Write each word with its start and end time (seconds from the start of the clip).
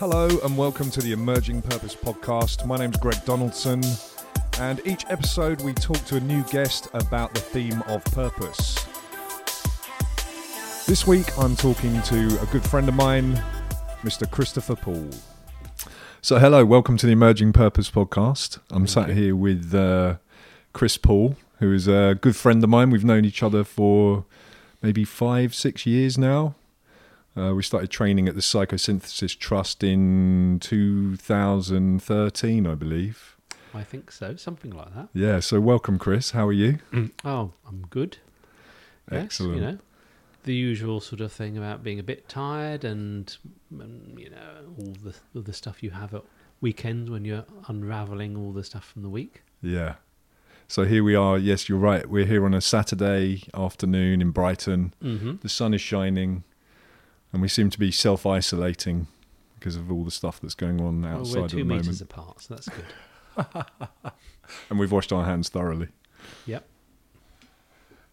Hello 0.00 0.28
and 0.42 0.58
welcome 0.58 0.90
to 0.90 1.00
the 1.00 1.12
Emerging 1.12 1.62
Purpose 1.62 1.94
podcast. 1.94 2.66
My 2.66 2.76
name's 2.76 2.96
Greg 2.96 3.24
Donaldson, 3.24 3.80
and 4.58 4.80
each 4.84 5.04
episode 5.08 5.62
we 5.62 5.72
talk 5.72 6.04
to 6.06 6.16
a 6.16 6.20
new 6.20 6.42
guest 6.50 6.88
about 6.94 7.32
the 7.32 7.38
theme 7.40 7.80
of 7.82 8.04
purpose. 8.06 8.74
This 10.86 11.06
week 11.06 11.38
I'm 11.38 11.54
talking 11.54 12.02
to 12.02 12.40
a 12.42 12.46
good 12.46 12.64
friend 12.64 12.88
of 12.88 12.96
mine, 12.96 13.40
Mr. 14.02 14.28
Christopher 14.28 14.74
Paul. 14.74 15.08
So, 16.20 16.40
hello, 16.40 16.64
welcome 16.64 16.96
to 16.96 17.06
the 17.06 17.12
Emerging 17.12 17.52
Purpose 17.52 17.88
podcast. 17.88 18.58
I'm 18.72 18.88
sat 18.88 19.10
here 19.10 19.36
with 19.36 19.72
uh, 19.72 20.16
Chris 20.72 20.98
Paul, 20.98 21.36
who 21.60 21.72
is 21.72 21.86
a 21.86 22.18
good 22.20 22.34
friend 22.34 22.64
of 22.64 22.68
mine. 22.68 22.90
We've 22.90 23.04
known 23.04 23.24
each 23.24 23.44
other 23.44 23.62
for 23.62 24.24
maybe 24.82 25.04
five, 25.04 25.54
six 25.54 25.86
years 25.86 26.18
now. 26.18 26.56
Uh, 27.36 27.52
we 27.54 27.62
started 27.62 27.90
training 27.90 28.28
at 28.28 28.36
the 28.36 28.40
Psychosynthesis 28.40 29.36
Trust 29.36 29.82
in 29.82 30.58
2013, 30.60 32.66
I 32.66 32.74
believe. 32.74 33.36
I 33.74 33.82
think 33.82 34.12
so, 34.12 34.36
something 34.36 34.70
like 34.70 34.94
that. 34.94 35.08
Yeah, 35.12 35.40
so 35.40 35.60
welcome, 35.60 35.98
Chris. 35.98 36.30
How 36.30 36.46
are 36.46 36.52
you? 36.52 36.78
Oh, 37.24 37.52
I'm 37.66 37.86
good. 37.90 38.18
Yes, 39.10 39.24
Excellent. 39.24 39.54
You 39.56 39.60
know, 39.60 39.78
the 40.44 40.54
usual 40.54 41.00
sort 41.00 41.20
of 41.20 41.32
thing 41.32 41.58
about 41.58 41.82
being 41.82 41.98
a 41.98 42.04
bit 42.04 42.28
tired 42.28 42.84
and, 42.84 43.36
and 43.70 44.18
you 44.18 44.30
know 44.30 44.74
all 44.78 44.94
the 45.02 45.14
all 45.34 45.42
the 45.42 45.52
stuff 45.52 45.82
you 45.82 45.90
have 45.90 46.14
at 46.14 46.22
weekends 46.60 47.10
when 47.10 47.24
you're 47.24 47.44
unraveling 47.66 48.36
all 48.36 48.52
the 48.52 48.62
stuff 48.62 48.84
from 48.84 49.02
the 49.02 49.08
week. 49.08 49.42
Yeah. 49.60 49.94
So 50.68 50.84
here 50.84 51.02
we 51.02 51.14
are. 51.14 51.36
Yes, 51.36 51.68
you're 51.68 51.78
right. 51.78 52.08
We're 52.08 52.26
here 52.26 52.44
on 52.44 52.54
a 52.54 52.60
Saturday 52.60 53.42
afternoon 53.54 54.22
in 54.22 54.30
Brighton. 54.30 54.94
Mm-hmm. 55.02 55.36
The 55.42 55.48
sun 55.48 55.74
is 55.74 55.80
shining, 55.80 56.44
and 57.34 57.42
we 57.42 57.48
seem 57.48 57.68
to 57.68 57.78
be 57.78 57.90
self 57.90 58.24
isolating 58.24 59.08
because 59.58 59.76
of 59.76 59.90
all 59.92 60.04
the 60.04 60.10
stuff 60.10 60.40
that's 60.40 60.54
going 60.54 60.80
on 60.80 61.02
Well, 61.02 61.18
outside 61.18 61.36
we're 61.36 61.44
at 61.44 61.50
two 61.50 61.56
the 61.58 61.64
meters 61.64 61.86
moment. 61.86 62.00
apart, 62.02 62.40
so 62.40 62.54
that's 62.54 62.68
good. 62.68 63.64
And 64.70 64.78
we've 64.78 64.92
washed 64.92 65.10
our 65.10 65.24
hands 65.24 65.48
thoroughly. 65.48 65.88
Yep. 66.46 66.66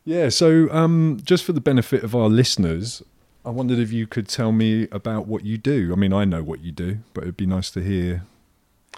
Yeah, 0.06 0.30
so 0.30 0.70
um, 0.72 1.20
just 1.23 1.44
for 1.44 1.52
the 1.52 1.59
benefit 1.62 2.04
of 2.04 2.16
our 2.16 2.30
listeners, 2.30 3.04
I 3.46 3.50
wondered 3.50 3.80
if 3.80 3.92
you 3.92 4.08
could 4.08 4.28
tell 4.30 4.52
me 4.54 4.88
about 4.94 5.28
what 5.28 5.44
you 5.44 5.58
do. 5.58 5.92
I 5.92 5.96
mean, 5.96 6.14
I 6.14 6.24
know 6.26 6.42
what 6.42 6.62
you 6.62 6.72
do, 6.72 7.00
but 7.14 7.24
it'd 7.24 7.38
be 7.38 7.46
nice 7.46 7.70
to 7.72 7.81
hear 7.84 8.24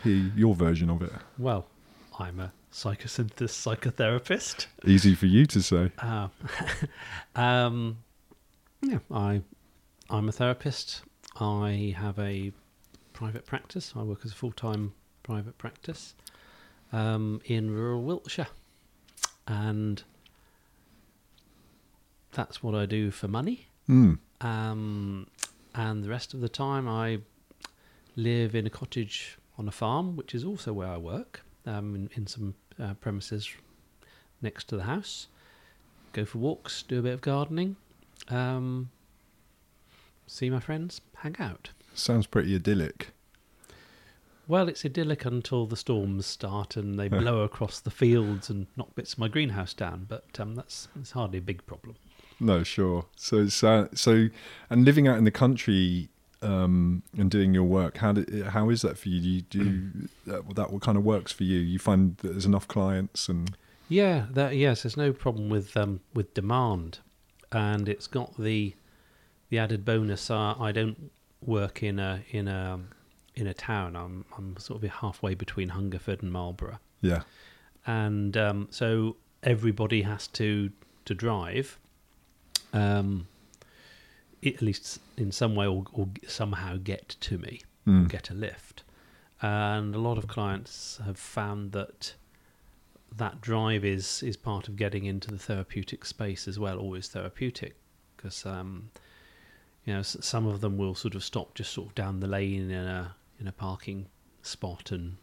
hear 0.04 0.32
your 0.36 0.54
version 0.54 0.90
of 0.92 1.02
it. 1.02 1.12
Well, 1.40 1.66
I'm 2.20 2.40
a 2.40 2.54
psychosynthesis 2.72 3.50
psychotherapist. 3.50 4.68
Easy 4.86 5.16
for 5.16 5.26
you 5.26 5.46
to 5.48 5.62
say. 5.62 5.92
Uh, 5.98 6.28
um, 7.36 7.98
yeah, 8.82 9.00
I, 9.12 9.42
I'm 10.14 10.30
a 10.30 10.32
therapist. 10.32 11.02
I 11.40 11.96
have 11.98 12.20
a 12.20 12.52
private 13.14 13.48
practice. 13.48 13.94
I 13.96 14.04
work 14.04 14.20
as 14.24 14.32
a 14.32 14.36
full-time 14.36 14.94
private 15.24 15.58
practice 15.58 16.14
um, 16.92 17.42
in 17.46 17.72
rural 17.72 18.04
Wiltshire, 18.04 18.46
and 19.48 20.04
that's 22.32 22.62
what 22.62 22.76
I 22.76 22.86
do 22.86 23.10
for 23.10 23.28
money. 23.28 23.66
Mm. 23.90 24.20
Um, 24.42 25.26
and 25.74 26.04
the 26.04 26.10
rest 26.10 26.36
of 26.36 26.42
the 26.42 26.50
time, 26.50 26.88
I 26.88 27.18
live 28.16 28.54
in 28.54 28.68
a 28.68 28.70
cottage 28.70 29.40
on 29.58 29.68
a 29.68 29.72
farm, 29.72 30.16
which 30.16 30.36
is 30.36 30.46
also 30.46 30.74
where 30.74 30.90
I 30.90 30.98
work, 30.98 31.42
um, 31.66 31.96
in, 31.96 32.10
in 32.14 32.28
some 32.28 32.54
uh, 32.80 32.94
premises 33.02 33.50
next 34.44 34.68
to 34.68 34.78
the 34.78 34.84
house. 34.84 35.26
Go 36.12 36.24
for 36.24 36.38
walks, 36.38 36.84
do 36.84 37.00
a 37.00 37.02
bit 37.02 37.14
of 37.14 37.22
gardening, 37.22 37.78
um, 38.30 38.92
see 40.28 40.50
my 40.50 40.60
friends, 40.60 41.02
hang 41.18 41.36
out. 41.40 41.70
Sounds 41.94 42.26
pretty 42.28 42.56
idyllic. 42.56 43.10
Well, 44.48 44.68
it's 44.68 44.84
idyllic 44.84 45.26
until 45.26 45.66
the 45.66 45.78
storms 45.78 46.26
start 46.26 46.76
and 46.76 47.00
they 47.00 47.08
blow 47.22 47.42
across 47.42 47.80
the 47.80 47.92
fields 47.92 48.50
and 48.50 48.68
knock 48.76 48.94
bits 48.96 49.14
of 49.14 49.20
my 49.20 49.28
greenhouse 49.28 49.74
down. 49.74 50.06
But 50.10 50.26
um, 50.40 50.56
that's 50.56 50.88
it's 51.00 51.12
hardly 51.12 51.38
a 51.38 51.42
big 51.42 51.66
problem. 51.66 51.96
No, 52.40 52.64
sure. 52.64 53.06
So, 53.16 53.48
uh, 53.64 53.88
so, 53.94 54.28
and 54.70 54.84
living 54.84 55.08
out 55.08 55.18
in 55.18 55.24
the 55.24 55.32
country 55.32 56.10
um, 56.42 57.04
and 57.18 57.32
doing 57.32 57.54
your 57.54 57.64
work, 57.64 57.98
how 57.98 58.12
do, 58.12 58.44
how 58.44 58.70
is 58.70 58.82
that 58.82 58.98
for 58.98 59.10
you? 59.10 59.42
Do 59.42 59.60
you 59.60 59.64
do 59.64 60.10
that, 60.28 60.56
that? 60.56 60.72
What 60.72 60.82
kind 60.82 60.98
of 60.98 61.06
works 61.06 61.32
for 61.32 61.44
you? 61.44 61.60
You 61.60 61.80
find 61.80 62.18
that 62.18 62.30
there's 62.30 62.46
enough 62.46 62.68
clients 62.68 63.30
and 63.30 63.56
Yeah, 63.88 64.26
that, 64.32 64.58
yes, 64.58 64.84
there's 64.84 64.98
no 64.98 65.14
problem 65.14 65.50
with 65.50 65.78
um, 65.78 66.02
with 66.14 66.34
demand, 66.34 67.00
and 67.52 67.88
it's 67.88 68.08
got 68.08 68.38
the 68.38 68.74
the 69.54 69.60
added 69.60 69.86
bonus. 69.86 70.32
Uh, 70.32 70.56
I 70.60 70.72
don't 70.72 71.12
work 71.46 71.84
in 71.84 72.00
a 72.00 72.24
in 72.32 72.48
a 72.48 72.80
in 73.36 73.46
a 73.46 73.54
town. 73.54 73.96
I'm 73.96 74.26
I'm 74.36 74.58
sort 74.58 74.84
of 74.84 74.90
halfway 74.90 75.36
between 75.36 75.70
Hungerford 75.70 76.24
and 76.24 76.32
Marlborough, 76.32 76.80
yeah, 77.02 77.22
and 77.86 78.36
um, 78.36 78.68
so 78.72 79.16
everybody 79.44 80.02
has 80.02 80.28
to 80.40 80.72
to 81.06 81.14
drive, 81.14 81.78
um, 82.74 83.28
at 84.44 84.60
least 84.64 85.00
in 85.18 85.32
some 85.32 85.54
way 85.54 85.68
or, 85.68 85.84
or 85.94 86.08
somehow 86.28 86.78
get 86.84 87.10
to 87.22 87.38
me 87.38 87.62
Mm. 87.86 88.08
get 88.08 88.30
a 88.30 88.34
lift. 88.34 88.84
And 89.42 89.94
a 89.94 90.00
lot 90.00 90.18
of 90.18 90.26
clients 90.26 91.02
have 91.06 91.18
found 91.20 91.74
that 91.74 92.16
that 93.18 93.42
drive 93.42 93.84
is 93.84 94.24
is 94.24 94.38
part 94.38 94.70
of 94.70 94.78
getting 94.78 95.04
into 95.06 95.30
the 95.30 95.38
therapeutic 95.38 96.06
space 96.06 96.48
as 96.48 96.58
well, 96.58 96.80
always 96.80 97.10
therapeutic, 97.10 97.76
because 98.16 98.46
um, 98.46 98.90
you 99.86 99.94
know 99.94 100.02
some 100.02 100.46
of 100.48 100.62
them 100.62 100.78
will 100.78 100.96
sort 100.96 101.16
of 101.16 101.24
stop 101.24 101.54
just 101.56 101.72
sort 101.74 101.90
of 101.90 101.96
down 101.96 102.20
the 102.20 102.28
lane 102.28 102.72
in 102.72 102.86
a 102.88 103.16
in 103.40 103.48
a 103.48 103.52
parking 103.52 104.06
spot 104.42 104.92
and 104.92 105.18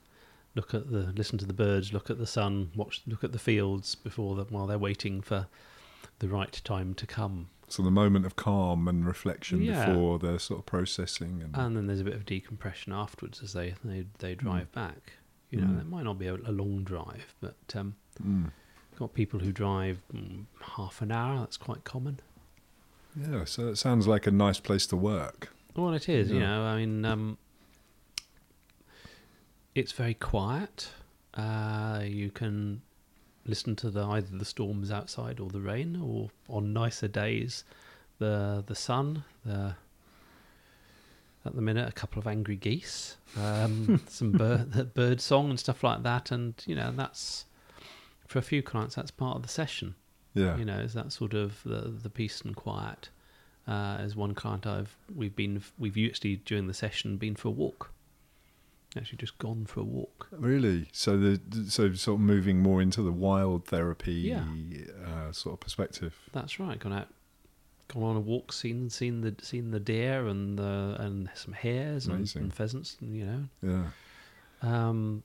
look 0.54 0.74
at 0.74 0.90
the 0.90 1.12
listen 1.16 1.38
to 1.38 1.46
the 1.46 1.52
birds, 1.52 1.92
look 1.92 2.10
at 2.10 2.18
the 2.18 2.26
sun, 2.26 2.70
watch 2.74 3.02
look 3.06 3.22
at 3.24 3.32
the 3.32 3.38
fields 3.38 3.94
before 3.94 4.34
the, 4.34 4.44
while 4.44 4.66
they're 4.66 4.78
waiting 4.78 5.20
for 5.20 5.46
the 6.18 6.28
right 6.28 6.60
time 6.64 6.92
to 6.94 7.06
come. 7.06 7.48
So 7.68 7.82
the 7.84 7.90
moment 7.90 8.26
of 8.26 8.34
calm 8.34 8.88
and 8.88 9.06
reflection 9.06 9.62
Yeah. 9.62 9.86
before 9.86 10.18
the 10.18 10.38
sort 10.40 10.58
of 10.60 10.66
processing 10.66 11.40
and 11.42 11.56
and 11.56 11.76
then 11.76 11.86
there's 11.86 12.00
a 12.00 12.04
bit 12.04 12.14
of 12.14 12.26
decompression 12.26 12.92
afterwards 12.92 13.42
as 13.42 13.52
they 13.52 13.74
they, 13.84 14.06
they 14.18 14.34
drive 14.34 14.70
back. 14.72 15.12
You 15.50 15.60
know, 15.60 15.66
Mm. 15.68 15.80
it 15.80 15.88
might 15.88 16.04
not 16.04 16.18
be 16.18 16.26
a, 16.26 16.34
a 16.34 16.52
long 16.52 16.82
drive, 16.84 17.34
but 17.40 17.56
um, 17.74 17.94
Mm. 18.22 18.50
got 18.98 19.14
people 19.14 19.40
who 19.40 19.52
drive 19.52 19.98
mm, 20.14 20.44
half 20.76 21.00
an 21.00 21.10
hour. 21.12 21.38
That's 21.38 21.56
quite 21.56 21.84
common. 21.84 22.20
Yeah. 23.16 23.44
So 23.44 23.68
it 23.68 23.76
sounds 23.76 24.06
like 24.06 24.26
a 24.26 24.30
nice 24.30 24.60
place 24.60 24.86
to 24.88 24.96
work. 24.96 25.52
Well, 25.76 25.94
it 25.94 26.08
is. 26.08 26.30
You 26.30 26.40
know, 26.40 26.62
I 26.62 26.76
mean, 26.78 27.04
um, 27.04 27.38
it's 29.74 29.92
very 29.92 30.14
quiet. 30.14 30.90
Uh, 31.34 32.02
you 32.04 32.30
can 32.30 32.82
listen 33.46 33.76
to 33.76 33.90
the 33.90 34.04
either 34.04 34.36
the 34.36 34.44
storms 34.44 34.90
outside 34.90 35.40
or 35.40 35.48
the 35.48 35.60
rain, 35.60 36.00
or 36.02 36.30
on 36.48 36.72
nicer 36.72 37.08
days, 37.08 37.64
the 38.18 38.64
the 38.66 38.74
sun. 38.74 39.24
The 39.44 39.76
at 41.44 41.54
the 41.54 41.62
minute, 41.62 41.88
a 41.88 41.92
couple 41.92 42.20
of 42.20 42.26
angry 42.26 42.56
geese, 42.56 43.16
um, 43.38 44.02
some 44.08 44.32
bird 44.32 44.92
bird 44.94 45.20
song 45.20 45.50
and 45.50 45.58
stuff 45.58 45.82
like 45.82 46.02
that, 46.02 46.30
and 46.30 46.54
you 46.66 46.74
know 46.74 46.92
that's 46.94 47.46
for 48.26 48.38
a 48.38 48.42
few 48.42 48.62
clients 48.62 48.94
that's 48.94 49.10
part 49.10 49.36
of 49.36 49.42
the 49.42 49.48
session. 49.48 49.94
Yeah, 50.34 50.56
You 50.58 50.64
know, 50.64 50.78
is 50.78 50.92
that 50.94 51.12
sort 51.12 51.34
of 51.34 51.60
the 51.64 51.92
the 52.02 52.10
peace 52.10 52.40
and 52.42 52.54
quiet. 52.54 53.08
Uh, 53.68 53.96
as 54.00 54.16
one 54.16 54.34
client 54.34 54.66
I've 54.66 54.96
we've 55.14 55.34
been 55.36 55.62
we've 55.78 55.96
actually 56.08 56.36
during 56.36 56.66
the 56.66 56.74
session 56.74 57.16
been 57.16 57.36
for 57.36 57.48
a 57.48 57.52
walk. 57.52 57.90
Actually, 58.96 59.18
just 59.18 59.38
gone 59.38 59.66
for 59.66 59.80
a 59.80 59.84
walk. 59.84 60.26
really. 60.32 60.88
So 60.92 61.16
the 61.16 61.40
so 61.70 61.92
sort 61.92 62.16
of 62.16 62.20
moving 62.20 62.60
more 62.60 62.82
into 62.82 63.02
the 63.02 63.12
wild 63.12 63.64
therapy 63.66 64.12
Yeah. 64.14 64.44
uh, 65.06 65.30
sort 65.32 65.52
of 65.54 65.60
perspective. 65.60 66.16
That's 66.32 66.58
right. 66.58 66.78
Gone 66.78 66.92
out, 66.92 67.08
gone 67.88 68.02
on 68.02 68.16
a 68.16 68.20
walk, 68.20 68.52
seen 68.52 68.90
seen 68.90 69.20
the 69.20 69.34
seen 69.42 69.70
the 69.70 69.78
deer 69.80 70.26
and 70.26 70.58
the 70.58 70.96
and 70.98 71.28
some 71.34 71.52
hares 71.54 72.06
and, 72.06 72.32
and 72.34 72.52
pheasants. 72.52 72.96
And, 73.00 73.14
you 73.16 73.24
know, 73.26 73.44
Yeah. 73.62 73.84
um, 74.62 75.22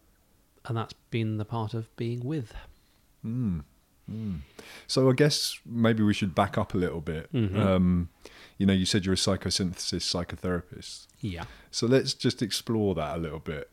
and 0.65 0.77
that's 0.77 0.93
been 1.09 1.37
the 1.37 1.45
part 1.45 1.73
of 1.73 1.95
being 1.95 2.19
with. 2.23 2.53
Mm. 3.25 3.63
Mm. 4.11 4.41
So 4.87 5.09
I 5.09 5.13
guess 5.13 5.59
maybe 5.65 6.03
we 6.03 6.13
should 6.13 6.35
back 6.35 6.57
up 6.57 6.73
a 6.73 6.77
little 6.77 7.01
bit. 7.01 7.31
Mhm. 7.33 7.57
Um, 7.57 8.09
you 8.57 8.65
know, 8.65 8.73
you 8.73 8.85
said 8.85 9.05
you're 9.05 9.13
a 9.13 9.17
psychosynthesis 9.17 10.03
psychotherapist. 10.03 11.07
Yeah. 11.19 11.45
So 11.71 11.87
let's 11.87 12.13
just 12.13 12.41
explore 12.41 12.95
that 12.95 13.17
a 13.17 13.19
little 13.19 13.39
bit 13.39 13.69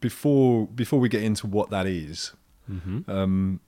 before 0.00 0.66
before 0.66 1.00
we 1.00 1.08
get 1.08 1.22
into 1.22 1.46
what 1.46 1.70
that 1.70 1.86
is. 1.86 2.32
Mm-hmm. 2.70 3.10
Um, 3.10 3.60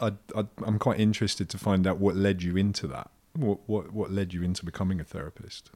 I, 0.00 0.12
I, 0.34 0.44
I'm 0.64 0.78
quite 0.78 1.00
interested 1.00 1.48
to 1.50 1.58
find 1.58 1.86
out 1.86 1.98
what 1.98 2.16
led 2.16 2.42
you 2.42 2.56
into 2.56 2.86
that. 2.88 3.10
What 3.34 3.60
what 3.66 3.92
what 3.92 4.10
led 4.10 4.34
you 4.34 4.42
into 4.42 4.64
becoming 4.64 5.00
a 5.00 5.04
therapist? 5.04 5.70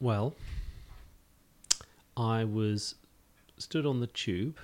Well, 0.00 0.36
I 2.16 2.44
was 2.44 2.94
stood 3.56 3.84
on 3.86 3.98
the 4.00 4.06
tube 4.06 4.58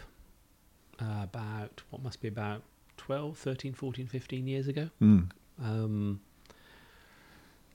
uh, 1.04 1.24
about 1.24 1.82
what 1.90 2.02
must 2.02 2.20
be 2.20 2.28
about 2.28 2.62
12, 2.96 3.36
13, 3.36 3.74
14, 3.74 4.06
15 4.06 4.46
years 4.46 4.68
ago. 4.68 4.90
Mm. 5.00 5.30
Um, 5.62 6.20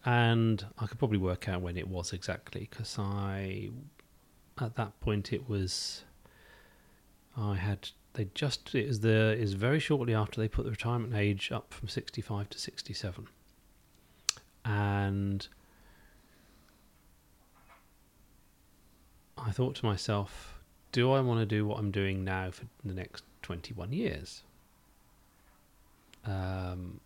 and 0.05 0.65
I 0.79 0.85
could 0.87 0.97
probably 0.97 1.17
work 1.17 1.47
out 1.47 1.61
when 1.61 1.77
it 1.77 1.87
was 1.87 2.13
exactly 2.13 2.67
because 2.69 2.97
I, 2.97 3.69
at 4.59 4.75
that 4.75 4.99
point, 4.99 5.33
it 5.33 5.49
was. 5.49 6.03
I 7.37 7.55
had 7.55 7.89
they 8.13 8.27
just 8.33 8.73
it 8.75 8.87
was 8.87 8.99
the 9.01 9.33
is 9.37 9.53
very 9.53 9.79
shortly 9.79 10.13
after 10.13 10.41
they 10.41 10.47
put 10.47 10.65
the 10.65 10.71
retirement 10.71 11.13
age 11.13 11.51
up 11.51 11.73
from 11.73 11.87
sixty 11.87 12.21
five 12.21 12.49
to 12.49 12.59
sixty 12.59 12.93
seven, 12.93 13.27
and 14.65 15.47
I 19.37 19.51
thought 19.51 19.75
to 19.75 19.85
myself, 19.85 20.58
do 20.91 21.11
I 21.11 21.19
want 21.21 21.39
to 21.39 21.45
do 21.45 21.65
what 21.65 21.79
I'm 21.79 21.91
doing 21.91 22.23
now 22.23 22.51
for 22.51 22.65
the 22.83 22.93
next 22.93 23.23
21 23.43 23.91
years? 23.93 24.43
Um, 26.25 26.99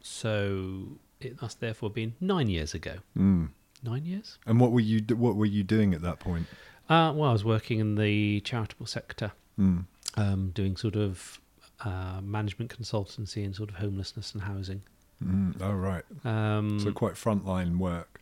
so 0.00 0.88
it 1.20 1.40
must 1.40 1.60
therefore 1.60 1.88
have 1.90 1.94
been 1.94 2.14
nine 2.20 2.48
years 2.48 2.74
ago. 2.74 2.96
Mm. 3.16 3.50
Nine 3.82 4.04
years? 4.04 4.38
And 4.46 4.58
what 4.60 4.72
were 4.72 4.80
you 4.80 5.00
what 5.14 5.36
were 5.36 5.46
you 5.46 5.62
doing 5.62 5.94
at 5.94 6.02
that 6.02 6.18
point? 6.18 6.46
Uh, 6.88 7.12
well, 7.14 7.30
I 7.30 7.32
was 7.32 7.44
working 7.44 7.78
in 7.78 7.94
the 7.94 8.40
charitable 8.40 8.86
sector, 8.86 9.32
Mm. 9.58 9.84
um, 10.16 10.50
doing 10.54 10.76
sort 10.76 10.96
of 10.96 11.40
uh, 11.84 12.20
management 12.22 12.76
consultancy 12.76 13.44
and 13.44 13.54
sort 13.54 13.68
of 13.70 13.76
homelessness 13.76 14.32
and 14.32 14.42
housing. 14.42 14.82
Mm. 15.24 15.60
Oh 15.60 15.72
right. 15.72 16.04
Um, 16.24 16.80
So 16.80 16.92
quite 16.92 17.14
frontline 17.14 17.78
work. 17.78 18.20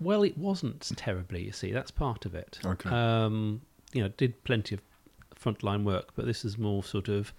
Well, 0.00 0.22
it 0.22 0.38
wasn't 0.38 0.92
terribly. 0.96 1.42
You 1.44 1.52
see, 1.52 1.72
that's 1.72 1.90
part 1.90 2.24
of 2.24 2.34
it. 2.36 2.60
Okay. 2.64 2.88
Um, 2.90 3.62
you 3.92 4.02
know, 4.02 4.08
did 4.08 4.42
plenty 4.44 4.74
of 4.74 4.80
frontline 5.38 5.84
work, 5.84 6.10
but 6.14 6.26
this 6.26 6.44
is 6.44 6.56
more 6.56 6.82
sort 6.82 7.08
of 7.08 7.32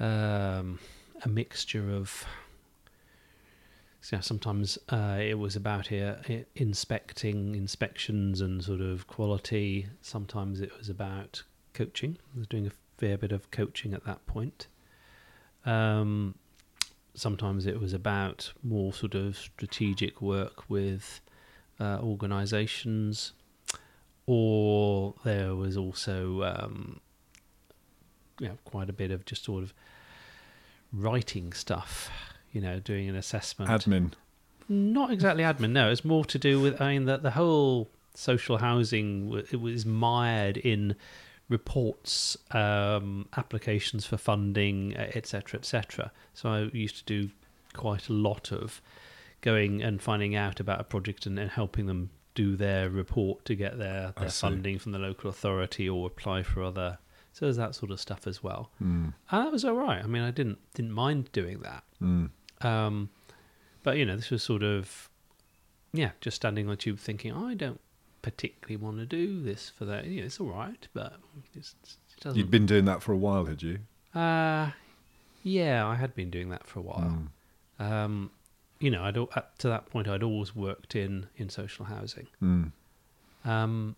um, 0.00 0.78
a 1.22 1.28
mixture 1.28 1.90
of. 1.92 2.24
So 4.00 4.18
sometimes 4.20 4.78
uh, 4.88 5.18
it 5.20 5.38
was 5.38 5.54
about 5.54 5.86
here 5.86 6.18
inspecting 6.56 7.54
inspections 7.54 8.40
and 8.40 8.62
sort 8.62 8.80
of 8.80 9.06
quality. 9.06 9.86
Sometimes 10.00 10.60
it 10.60 10.76
was 10.76 10.88
about 10.88 11.44
coaching. 11.72 12.18
I 12.34 12.38
was 12.38 12.48
doing 12.48 12.66
a 12.66 12.72
fair 12.98 13.16
bit 13.16 13.30
of 13.30 13.50
coaching 13.52 13.94
at 13.94 14.04
that 14.04 14.26
point. 14.26 14.66
Um, 15.64 16.34
sometimes 17.14 17.66
it 17.66 17.80
was 17.80 17.92
about 17.92 18.52
more 18.62 18.92
sort 18.92 19.14
of 19.14 19.36
strategic 19.36 20.20
work 20.20 20.68
with 20.68 21.20
uh, 21.78 21.98
organisations, 22.00 23.32
or 24.32 25.14
there 25.24 25.54
was 25.54 25.76
also 25.76 26.42
um, 26.42 27.00
you 28.40 28.48
know, 28.48 28.56
quite 28.64 28.88
a 28.88 28.92
bit 28.92 29.10
of 29.10 29.26
just 29.26 29.44
sort 29.44 29.62
of 29.62 29.74
writing 30.90 31.52
stuff. 31.52 32.10
You 32.52 32.60
know, 32.60 32.80
doing 32.80 33.08
an 33.08 33.16
assessment. 33.16 33.70
Admin. 33.70 34.12
Not 34.68 35.10
exactly 35.10 35.42
admin. 35.42 35.70
No, 35.70 35.90
it's 35.90 36.04
more 36.04 36.24
to 36.26 36.38
do 36.38 36.60
with. 36.60 36.80
I 36.80 36.94
mean, 36.94 37.04
that 37.06 37.22
the 37.22 37.32
whole 37.32 37.90
social 38.14 38.58
housing 38.58 39.42
it 39.50 39.60
was 39.60 39.84
mired 39.84 40.56
in 40.56 40.96
reports, 41.48 42.36
um, 42.52 43.28
applications 43.36 44.06
for 44.06 44.16
funding, 44.16 44.96
etc., 44.96 45.58
etc. 45.58 46.10
So 46.32 46.48
I 46.50 46.60
used 46.72 46.96
to 46.98 47.04
do 47.04 47.30
quite 47.74 48.08
a 48.08 48.12
lot 48.12 48.50
of 48.50 48.80
going 49.42 49.82
and 49.82 50.00
finding 50.00 50.34
out 50.34 50.60
about 50.60 50.80
a 50.80 50.84
project 50.84 51.26
and, 51.26 51.38
and 51.38 51.50
helping 51.50 51.86
them 51.86 52.10
do 52.34 52.56
their 52.56 52.88
report 52.90 53.44
to 53.46 53.54
get 53.54 53.78
their, 53.78 54.12
their 54.18 54.30
funding 54.30 54.78
from 54.78 54.92
the 54.92 54.98
local 54.98 55.28
authority 55.30 55.88
or 55.88 56.06
apply 56.06 56.42
for 56.42 56.62
other. 56.62 56.98
So 57.32 57.46
there's 57.46 57.56
that 57.56 57.74
sort 57.74 57.90
of 57.90 57.98
stuff 58.00 58.26
as 58.26 58.42
well, 58.42 58.70
Mm. 58.82 59.14
and 59.30 59.46
that 59.46 59.50
was 59.52 59.64
all 59.64 59.74
right. 59.74 60.02
I 60.02 60.06
mean, 60.06 60.22
I 60.22 60.30
didn't 60.30 60.58
didn't 60.74 60.92
mind 60.92 61.30
doing 61.32 61.60
that. 61.60 61.82
Mm. 62.02 62.30
Um, 62.62 63.08
but 63.82 63.96
you 63.96 64.04
know, 64.04 64.16
this 64.16 64.30
was 64.30 64.42
sort 64.42 64.62
of, 64.62 65.08
yeah, 65.94 66.10
just 66.20 66.36
standing 66.36 66.66
on 66.66 66.70
the 66.72 66.76
tube 66.76 66.98
thinking, 66.98 67.32
I 67.32 67.54
don't 67.54 67.80
particularly 68.20 68.76
want 68.76 68.98
to 68.98 69.06
do 69.06 69.42
this 69.42 69.70
for 69.70 69.84
that. 69.86 70.04
You 70.04 70.20
know, 70.20 70.26
it's 70.26 70.38
all 70.40 70.48
right, 70.50 70.86
but 70.94 71.14
it's, 71.54 71.74
it 72.16 72.20
doesn't. 72.22 72.38
You'd 72.38 72.50
been 72.50 72.66
doing 72.66 72.84
that 72.84 73.02
for 73.02 73.12
a 73.12 73.16
while, 73.16 73.46
had 73.46 73.62
you? 73.62 73.78
uh, 74.14 74.70
yeah, 75.42 75.86
I 75.86 75.94
had 75.96 76.14
been 76.14 76.30
doing 76.30 76.50
that 76.50 76.66
for 76.66 76.78
a 76.80 76.82
while. 76.82 77.28
Mm. 77.80 77.84
Um, 77.84 78.30
you 78.82 78.90
know, 78.90 79.04
I'd 79.04 79.16
up 79.16 79.56
to 79.58 79.68
that 79.68 79.86
point, 79.86 80.08
I'd 80.08 80.22
always 80.24 80.54
worked 80.56 80.96
in 80.96 81.26
in 81.36 81.48
social 81.48 81.84
housing. 81.84 82.26
Mm. 82.42 82.72
Um, 83.44 83.96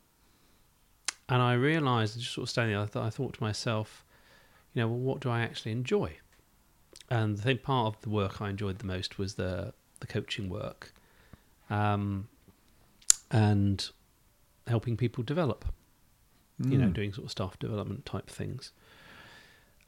and 1.29 1.41
I 1.43 1.55
realised, 1.55 2.19
just 2.21 2.33
sort 2.35 2.43
of 2.45 2.51
standing 2.51 2.75
there, 2.77 2.85
I, 2.85 2.87
th- 2.87 3.03
I 3.05 3.09
thought 3.11 3.33
to 3.35 3.43
myself, 3.43 4.05
you 4.75 4.83
know, 4.83 4.89
well, 4.89 4.99
what 4.99 5.21
do 5.21 5.31
I 5.31 5.41
actually 5.41 5.73
enjoy? 5.73 6.19
And 7.11 7.39
the 7.39 7.43
thing, 7.43 7.59
part 7.59 7.95
of 7.95 8.01
the 8.03 8.11
work 8.11 8.43
I 8.43 8.51
enjoyed 8.51 8.79
the 8.79 8.87
most 8.87 9.19
was 9.19 9.35
the 9.35 9.73
the 10.01 10.07
coaching 10.07 10.49
work, 10.51 10.93
um, 11.71 12.29
and 13.31 13.89
helping 14.67 14.97
people 14.97 15.25
develop. 15.25 15.65
You 16.59 16.79
know, 16.79 16.87
Mm. 16.89 16.93
doing 16.95 17.13
sort 17.13 17.25
of 17.25 17.31
staff 17.33 17.59
development 17.59 18.07
type 18.07 18.31
things. 18.31 18.71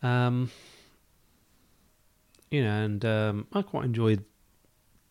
Um, 0.03 0.51
you 2.51 2.63
know, 2.65 2.73
and 2.85 3.05
um, 3.05 3.47
I 3.53 3.63
quite 3.63 3.85
enjoyed 3.85 4.25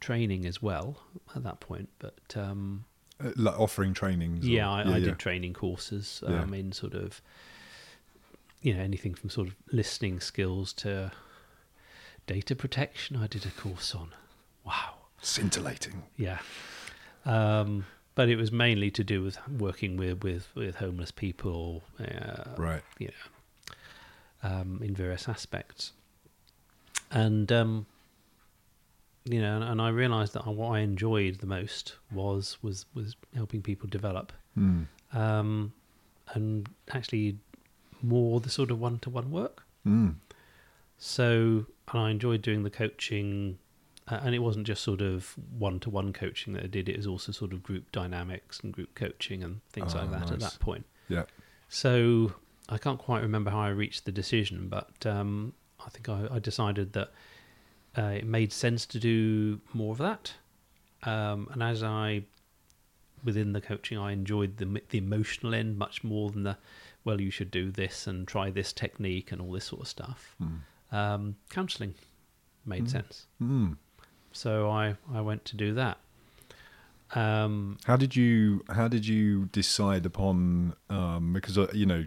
training 0.06 0.46
as 0.46 0.62
well 0.62 0.98
at 1.36 1.44
that 1.44 1.60
point, 1.60 1.90
but. 2.00 2.20
Um, 2.36 2.86
Uh, 3.24 3.32
like 3.38 3.58
offering 3.60 3.94
trainings. 3.94 4.46
or- 4.46 4.50
yeah, 4.50 4.70
I, 4.70 4.82
I 4.82 4.98
yeah. 4.98 5.06
did 5.06 5.20
training 5.20 5.54
courses 5.54 6.22
Yeah. 6.28 6.42
um, 6.44 6.54
in 6.54 6.72
sort 6.74 6.94
of, 6.94 7.22
you 8.62 8.74
know, 8.74 8.82
anything 8.84 9.16
from 9.16 9.30
sort 9.30 9.48
of 9.48 9.56
listening 9.72 10.20
skills 10.20 10.74
to 10.84 11.12
data 12.28 12.56
protection. 12.56 13.16
I 13.18 13.28
did 13.28 13.46
a 13.46 13.52
course 13.62 13.96
on. 13.96 14.10
Wow. 14.66 14.96
Scintillating. 15.22 16.04
Yeah. 16.18 16.40
Um, 17.26 17.86
but 18.16 18.30
it 18.30 18.36
was 18.36 18.52
mainly 18.52 18.92
to 18.92 19.04
do 19.04 19.24
with 19.24 19.38
working 19.50 19.98
with 19.98 20.24
with, 20.24 20.48
with 20.56 20.76
homeless 20.76 21.12
people, 21.12 21.84
uh, 22.00 22.54
Right. 22.58 22.84
you 23.00 23.10
know, 23.14 24.50
um, 24.50 24.82
in 24.84 24.94
various 24.96 25.28
aspects. 25.30 25.94
And 27.12 27.52
um, 27.52 27.86
you 29.26 29.42
know, 29.42 29.56
and, 29.56 29.64
and 29.64 29.82
I 29.82 29.90
realised 29.90 30.34
that 30.34 30.46
what 30.46 30.70
I 30.72 30.80
enjoyed 30.80 31.40
the 31.40 31.48
most 31.48 31.96
was 32.12 32.58
was 32.62 32.86
was 32.94 33.16
helping 33.36 33.62
people 33.62 33.88
develop, 33.90 34.32
Mm. 34.58 34.86
um, 35.14 35.74
and 36.34 36.70
actually 36.92 37.38
more 38.02 38.40
the 38.40 38.50
sort 38.50 38.72
of 38.72 38.80
one 38.80 39.00
to 39.00 39.10
one 39.10 39.32
work. 39.32 39.64
Mm. 39.86 40.16
So, 40.98 41.66
and 41.92 42.02
I 42.02 42.10
enjoyed 42.10 42.42
doing 42.42 42.64
the 42.64 42.70
coaching, 42.70 43.58
uh, 44.08 44.20
and 44.24 44.34
it 44.34 44.40
wasn't 44.40 44.66
just 44.68 44.84
sort 44.84 45.02
of 45.02 45.36
one 45.58 45.80
to 45.82 45.90
one 45.90 46.14
coaching 46.14 46.54
that 46.54 46.64
I 46.64 46.68
did. 46.68 46.88
It 46.90 46.98
was 46.98 47.08
also 47.08 47.32
sort 47.32 47.52
of 47.54 47.62
group 47.64 47.92
dynamics 47.92 48.60
and 48.62 48.72
group 48.74 48.96
coaching 48.96 49.44
and 49.44 49.62
things 49.72 49.94
Oh, 49.94 50.00
like 50.00 50.12
that 50.12 50.32
at 50.32 50.40
that 50.40 50.58
point. 50.60 50.86
Yeah. 51.10 51.24
So 51.68 52.34
I 52.70 52.78
can't 52.78 53.00
quite 53.00 53.22
remember 53.22 53.52
how 53.52 53.60
I 53.60 53.70
reached 53.70 54.06
the 54.06 54.12
decision, 54.12 54.68
but 54.70 55.06
um, 55.06 55.54
I 55.86 55.90
think 55.90 56.08
I, 56.10 56.28
I 56.36 56.40
decided 56.40 56.94
that 56.94 57.12
uh, 57.98 58.02
it 58.20 58.26
made 58.26 58.52
sense 58.54 58.86
to 58.88 59.00
do 59.00 59.60
more 59.74 59.92
of 59.92 59.98
that. 60.00 60.34
Um, 61.04 61.48
and 61.52 61.62
as 61.64 61.84
I, 61.84 62.24
within 63.24 63.54
the 63.54 63.62
coaching, 63.62 63.98
I 63.98 64.12
enjoyed 64.12 64.58
the 64.58 64.82
the 64.90 64.98
emotional 64.98 65.54
end 65.54 65.78
much 65.78 66.04
more 66.04 66.30
than 66.32 66.44
the, 66.44 66.58
well, 67.04 67.22
you 67.22 67.32
should 67.32 67.52
do 67.52 67.72
this 67.72 68.08
and 68.08 68.28
try 68.28 68.50
this 68.50 68.74
technique 68.74 69.32
and 69.32 69.42
all 69.42 69.52
this 69.52 69.66
sort 69.66 69.82
of 69.84 69.88
stuff. 69.88 70.36
Mm. 70.42 70.60
Um, 70.92 71.36
counselling 71.50 71.94
made 72.66 72.86
Mm. 72.86 72.90
sense, 72.92 73.28
Mm. 73.42 73.78
so 74.32 74.70
I 74.70 74.96
I 75.14 75.22
went 75.22 75.46
to 75.46 75.56
do 75.56 75.74
that. 75.76 75.98
Um, 77.14 77.78
How 77.86 77.96
did 77.98 78.16
you 78.16 78.64
How 78.70 78.88
did 78.88 79.06
you 79.08 79.46
decide 79.52 80.06
upon? 80.06 80.74
Um, 80.90 81.34
because 81.34 81.58
uh, 81.58 81.68
you 81.74 81.86
know, 81.86 82.06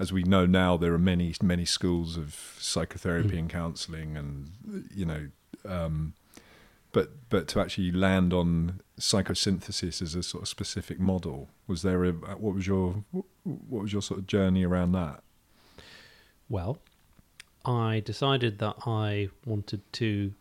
as 0.00 0.12
we 0.12 0.22
know 0.24 0.46
now, 0.46 0.76
there 0.76 0.92
are 0.94 0.98
many 0.98 1.34
many 1.42 1.64
schools 1.64 2.16
of 2.16 2.56
psychotherapy 2.58 3.36
Mm. 3.36 3.38
and 3.40 3.50
counselling, 3.50 4.16
and 4.16 4.32
you 4.94 5.04
know, 5.04 5.28
um, 5.64 6.14
but 6.92 7.10
but 7.28 7.46
to 7.48 7.60
actually 7.60 7.92
land 7.92 8.32
on 8.32 8.80
psychosynthesis 8.98 10.02
as 10.02 10.14
a 10.14 10.22
sort 10.22 10.42
of 10.42 10.48
specific 10.48 10.98
model, 10.98 11.48
was 11.66 11.82
there 11.82 12.04
a 12.04 12.12
what 12.12 12.54
was 12.54 12.66
your 12.66 13.04
what 13.12 13.82
was 13.82 13.92
your 13.92 14.02
sort 14.02 14.20
of 14.20 14.26
journey 14.26 14.64
around 14.64 14.92
that? 14.92 15.22
Well, 16.48 16.78
I 17.64 18.00
decided 18.04 18.58
that 18.58 18.76
I 18.86 19.28
wanted 19.44 19.82
to 19.92 20.32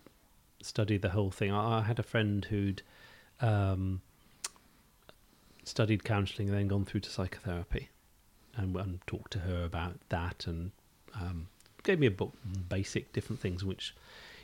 study 0.62 0.98
the 0.98 1.10
whole 1.10 1.32
thing. 1.32 1.52
I, 1.52 1.80
I 1.80 1.82
had 1.84 2.00
a 2.00 2.04
friend 2.04 2.44
who'd 2.46 2.82
um, 3.42 4.02
studied 5.64 6.04
counselling 6.04 6.50
and 6.50 6.58
then 6.58 6.68
gone 6.68 6.86
through 6.86 7.02
to 7.02 7.10
psychotherapy, 7.10 7.90
and, 8.60 8.76
and 8.76 9.00
talked 9.08 9.32
to 9.32 9.40
her 9.40 9.64
about 9.64 9.96
that, 10.10 10.46
and 10.48 10.72
um, 11.16 11.48
gave 11.84 12.00
me 12.00 12.08
a 12.08 12.12
book, 12.12 12.34
basic 12.68 13.14
different 13.14 13.40
things, 13.40 13.64
which 13.64 13.96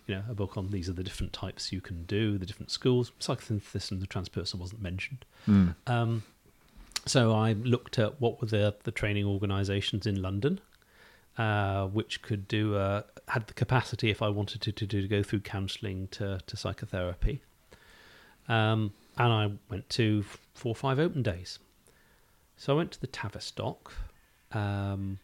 you 0.08 0.16
know, 0.16 0.24
a 0.30 0.34
book 0.34 0.58
on 0.58 0.70
these 0.70 0.88
are 0.88 0.94
the 0.94 1.04
different 1.04 1.34
types 1.34 1.72
you 1.72 1.82
can 1.82 2.04
do, 2.04 2.38
the 2.38 2.46
different 2.46 2.72
schools. 2.72 3.12
Psychosynthesis 3.20 3.92
and 3.92 4.02
the 4.02 4.08
transpersonal 4.08 4.60
wasn't 4.60 4.82
mentioned. 4.82 5.26
Mm. 5.48 5.76
Um, 5.88 6.24
so 7.06 7.34
I 7.34 7.54
looked 7.54 8.00
at 8.00 8.20
what 8.22 8.42
were 8.42 8.48
the 8.48 8.76
the 8.84 8.92
training 8.92 9.26
organisations 9.26 10.06
in 10.06 10.22
London, 10.22 10.60
uh, 11.38 11.88
which 11.88 12.22
could 12.22 12.48
do 12.48 12.76
uh, 12.76 13.04
had 13.28 13.48
the 13.48 13.54
capacity 13.54 14.10
if 14.10 14.22
I 14.22 14.30
wanted 14.30 14.62
to 14.62 14.72
to, 14.72 14.88
to 14.88 15.08
go 15.08 15.24
through 15.24 15.42
counselling 15.42 16.08
to 16.10 16.40
to 16.46 16.58
psychotherapy. 16.58 17.42
Um, 18.48 18.94
and 19.18 19.34
I 19.34 19.52
went 19.70 19.90
to 19.92 20.24
four 20.54 20.72
or 20.72 20.76
five 20.76 21.00
open 21.00 21.24
days. 21.24 21.60
So 22.58 22.74
I 22.74 22.78
went 22.78 22.92
to 22.92 23.02
the 23.02 23.08
Tavistock, 23.08 23.92
um, 24.56 25.20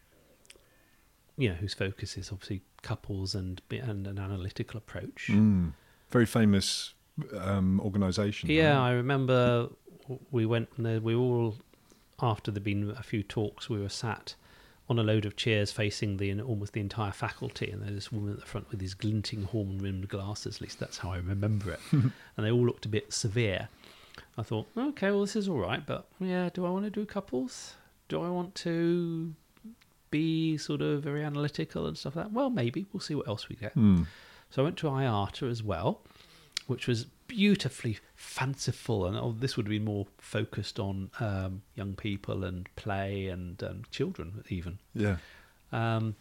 you 1.37 1.49
know, 1.49 1.55
whose 1.55 1.73
focus 1.73 2.17
is 2.17 2.31
obviously 2.31 2.61
couples 2.83 3.33
and 3.35 3.61
and 3.71 4.05
an 4.07 4.19
analytical 4.19 4.77
approach. 4.77 5.27
Mm. 5.29 5.73
Very 6.09 6.25
famous 6.25 6.93
um, 7.39 7.79
organisation. 7.81 8.49
Yeah, 8.49 8.77
right? 8.77 8.89
I 8.89 8.91
remember 8.93 9.69
we 10.31 10.45
went 10.45 10.69
and 10.77 10.85
there- 10.85 10.99
we 11.01 11.15
all 11.15 11.55
after 12.21 12.51
there'd 12.51 12.63
been 12.63 12.91
a 12.91 13.01
few 13.03 13.23
talks, 13.23 13.69
we 13.69 13.79
were 13.79 13.89
sat 13.89 14.35
on 14.89 14.99
a 14.99 15.03
load 15.03 15.25
of 15.25 15.35
chairs 15.35 15.71
facing 15.71 16.17
the 16.17 16.39
almost 16.41 16.73
the 16.73 16.81
entire 16.81 17.11
faculty, 17.11 17.71
and 17.71 17.81
there's 17.81 17.95
this 17.95 18.11
woman 18.11 18.33
at 18.33 18.39
the 18.41 18.45
front 18.45 18.69
with 18.69 18.79
these 18.79 18.93
glinting 18.93 19.43
horn-rimmed 19.43 20.07
glasses. 20.09 20.57
At 20.57 20.61
least 20.61 20.79
that's 20.79 20.97
how 20.99 21.11
I 21.11 21.17
remember 21.17 21.71
it. 21.71 21.79
and 21.91 22.11
they 22.37 22.51
all 22.51 22.65
looked 22.65 22.85
a 22.85 22.89
bit 22.89 23.11
severe. 23.13 23.69
I 24.37 24.43
thought, 24.43 24.67
okay, 24.77 25.09
well 25.09 25.21
this 25.21 25.35
is 25.35 25.47
all 25.49 25.57
right, 25.59 25.83
but 25.85 26.05
yeah, 26.19 26.49
do 26.53 26.65
I 26.65 26.69
want 26.69 26.85
to 26.85 26.91
do 26.91 27.05
couples? 27.05 27.75
Do 28.11 28.21
I 28.21 28.29
want 28.29 28.55
to 28.55 29.33
be 30.09 30.57
sort 30.57 30.81
of 30.81 31.01
very 31.01 31.23
analytical 31.23 31.87
and 31.87 31.97
stuff 31.97 32.17
like 32.17 32.25
that? 32.25 32.33
Well, 32.33 32.49
maybe 32.49 32.85
we'll 32.91 32.99
see 32.99 33.15
what 33.15 33.25
else 33.25 33.47
we 33.47 33.55
get. 33.55 33.73
Mm. 33.73 34.05
So 34.49 34.61
I 34.61 34.65
went 34.65 34.75
to 34.79 34.87
IATE 34.87 35.49
as 35.49 35.63
well, 35.63 36.01
which 36.67 36.87
was 36.87 37.05
beautifully 37.27 37.99
fanciful, 38.13 39.05
and 39.05 39.15
oh, 39.15 39.33
this 39.39 39.55
would 39.55 39.69
be 39.69 39.79
more 39.79 40.07
focused 40.17 40.77
on 40.77 41.09
um, 41.21 41.61
young 41.75 41.93
people 41.93 42.43
and 42.43 42.67
play 42.75 43.27
and 43.27 43.63
um, 43.63 43.83
children 43.91 44.43
even. 44.49 44.79
Yeah. 44.93 45.15
Um, 45.71 46.15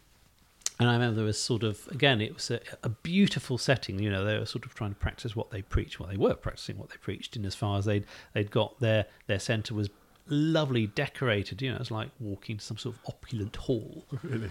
and 0.78 0.88
I 0.88 0.92
remember 0.92 1.16
there 1.16 1.25
was 1.25 1.42
sort 1.42 1.64
of 1.64 1.88
again, 1.88 2.20
it 2.20 2.32
was 2.32 2.52
a, 2.52 2.61
a 2.85 2.88
beautiful 2.88 3.59
setting. 3.59 3.99
You 3.99 4.12
know, 4.12 4.25
they 4.25 4.38
were 4.38 4.47
sort 4.47 4.64
of 4.64 4.76
trying 4.76 4.92
to 4.92 4.97
practice 4.97 5.35
what 5.35 5.50
they 5.50 5.62
preached. 5.62 5.99
Well, 5.99 6.09
they 6.09 6.16
were 6.16 6.35
practicing 6.35 6.78
what 6.78 6.90
they 6.90 6.99
preached, 6.99 7.35
in 7.35 7.44
as 7.44 7.56
far 7.56 7.78
as 7.78 7.85
they'd 7.85 8.06
they'd 8.32 8.52
got 8.52 8.78
their 8.78 9.06
their 9.26 9.40
centre 9.40 9.75
was 9.75 9.90
lovely 10.30 10.87
decorated. 10.87 11.60
You 11.60 11.72
know, 11.72 11.78
it's 11.80 11.90
like 11.90 12.10
walking 12.18 12.58
to 12.58 12.64
some 12.64 12.78
sort 12.78 12.96
of 12.96 13.00
opulent 13.06 13.56
hall. 13.56 14.06
Really. 14.22 14.50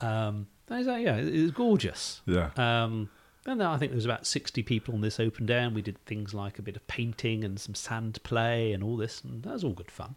Um, 0.00 0.46
and 0.66 0.76
I 0.76 0.78
was 0.78 0.86
like, 0.86 1.04
yeah, 1.04 1.16
it 1.16 1.42
was 1.42 1.50
gorgeous. 1.50 2.22
Yeah. 2.24 2.50
Um, 2.56 3.10
and 3.46 3.60
then 3.60 3.66
I 3.66 3.76
think 3.76 3.90
there 3.90 3.96
was 3.96 4.04
about 4.04 4.26
60 4.26 4.62
people 4.62 4.94
on 4.94 5.00
this 5.00 5.20
open 5.20 5.46
day, 5.46 5.58
and 5.58 5.74
we 5.74 5.82
did 5.82 6.02
things 6.06 6.32
like 6.32 6.58
a 6.58 6.62
bit 6.62 6.76
of 6.76 6.86
painting 6.86 7.44
and 7.44 7.60
some 7.60 7.74
sand 7.74 8.22
play 8.22 8.72
and 8.72 8.82
all 8.82 8.96
this, 8.96 9.22
and 9.22 9.42
that 9.42 9.52
was 9.52 9.64
all 9.64 9.72
good 9.72 9.90
fun. 9.90 10.16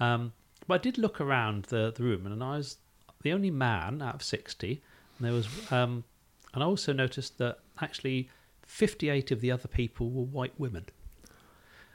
Um, 0.00 0.32
but 0.66 0.74
I 0.74 0.78
did 0.78 0.98
look 0.98 1.20
around 1.20 1.66
the, 1.66 1.92
the 1.94 2.02
room, 2.02 2.26
and 2.26 2.42
I 2.42 2.56
was 2.56 2.78
the 3.22 3.32
only 3.32 3.50
man 3.50 4.02
out 4.02 4.16
of 4.16 4.22
60. 4.22 4.82
And 5.18 5.26
there 5.26 5.32
was, 5.32 5.48
um, 5.70 6.04
and 6.54 6.62
I 6.62 6.66
also 6.66 6.92
noticed 6.92 7.38
that 7.38 7.58
actually 7.80 8.30
58 8.66 9.30
of 9.30 9.40
the 9.40 9.50
other 9.50 9.68
people 9.68 10.10
were 10.10 10.24
white 10.24 10.58
women. 10.58 10.86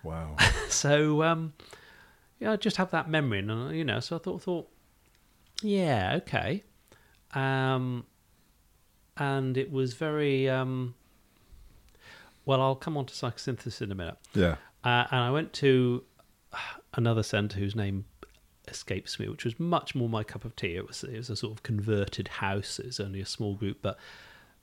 Wow. 0.03 0.36
So, 0.70 1.22
um, 1.22 1.51
I 2.45 2.55
just 2.55 2.77
have 2.77 2.91
that 2.91 3.10
memory, 3.10 3.39
and 3.39 3.51
uh, 3.51 3.69
you 3.69 3.83
know, 3.83 4.00
so 4.00 4.15
I 4.15 4.19
thought, 4.19 4.41
thought, 4.41 4.69
yeah, 5.62 6.13
okay, 6.24 6.63
um, 7.33 8.05
and 9.17 9.57
it 9.57 9.71
was 9.71 9.93
very, 9.93 10.50
um, 10.50 10.95
well, 12.45 12.62
I'll 12.62 12.75
come 12.75 12.98
on 12.98 13.05
to 13.05 13.13
psychosynthesis 13.13 13.81
in 13.81 13.91
a 13.91 13.95
minute, 13.95 14.17
yeah. 14.33 14.55
uh, 14.83 15.05
and 15.12 15.21
I 15.21 15.31
went 15.31 15.53
to 15.53 16.03
another 16.93 17.24
centre 17.24 17.60
whose 17.60 17.75
name 17.75 18.05
escapes 18.67 19.19
me, 19.19 19.27
which 19.27 19.45
was 19.45 19.60
much 19.60 19.95
more 19.95 20.10
my 20.10 20.24
cup 20.24 20.45
of 20.45 20.55
tea. 20.55 20.75
It 20.75 20.88
was 20.88 21.03
it 21.03 21.17
was 21.17 21.29
a 21.29 21.36
sort 21.36 21.53
of 21.53 21.63
converted 21.63 22.27
house. 22.27 22.79
It 22.79 22.88
was 22.88 23.00
only 23.00 23.21
a 23.21 23.25
small 23.25 23.55
group, 23.55 23.79
but 23.81 23.98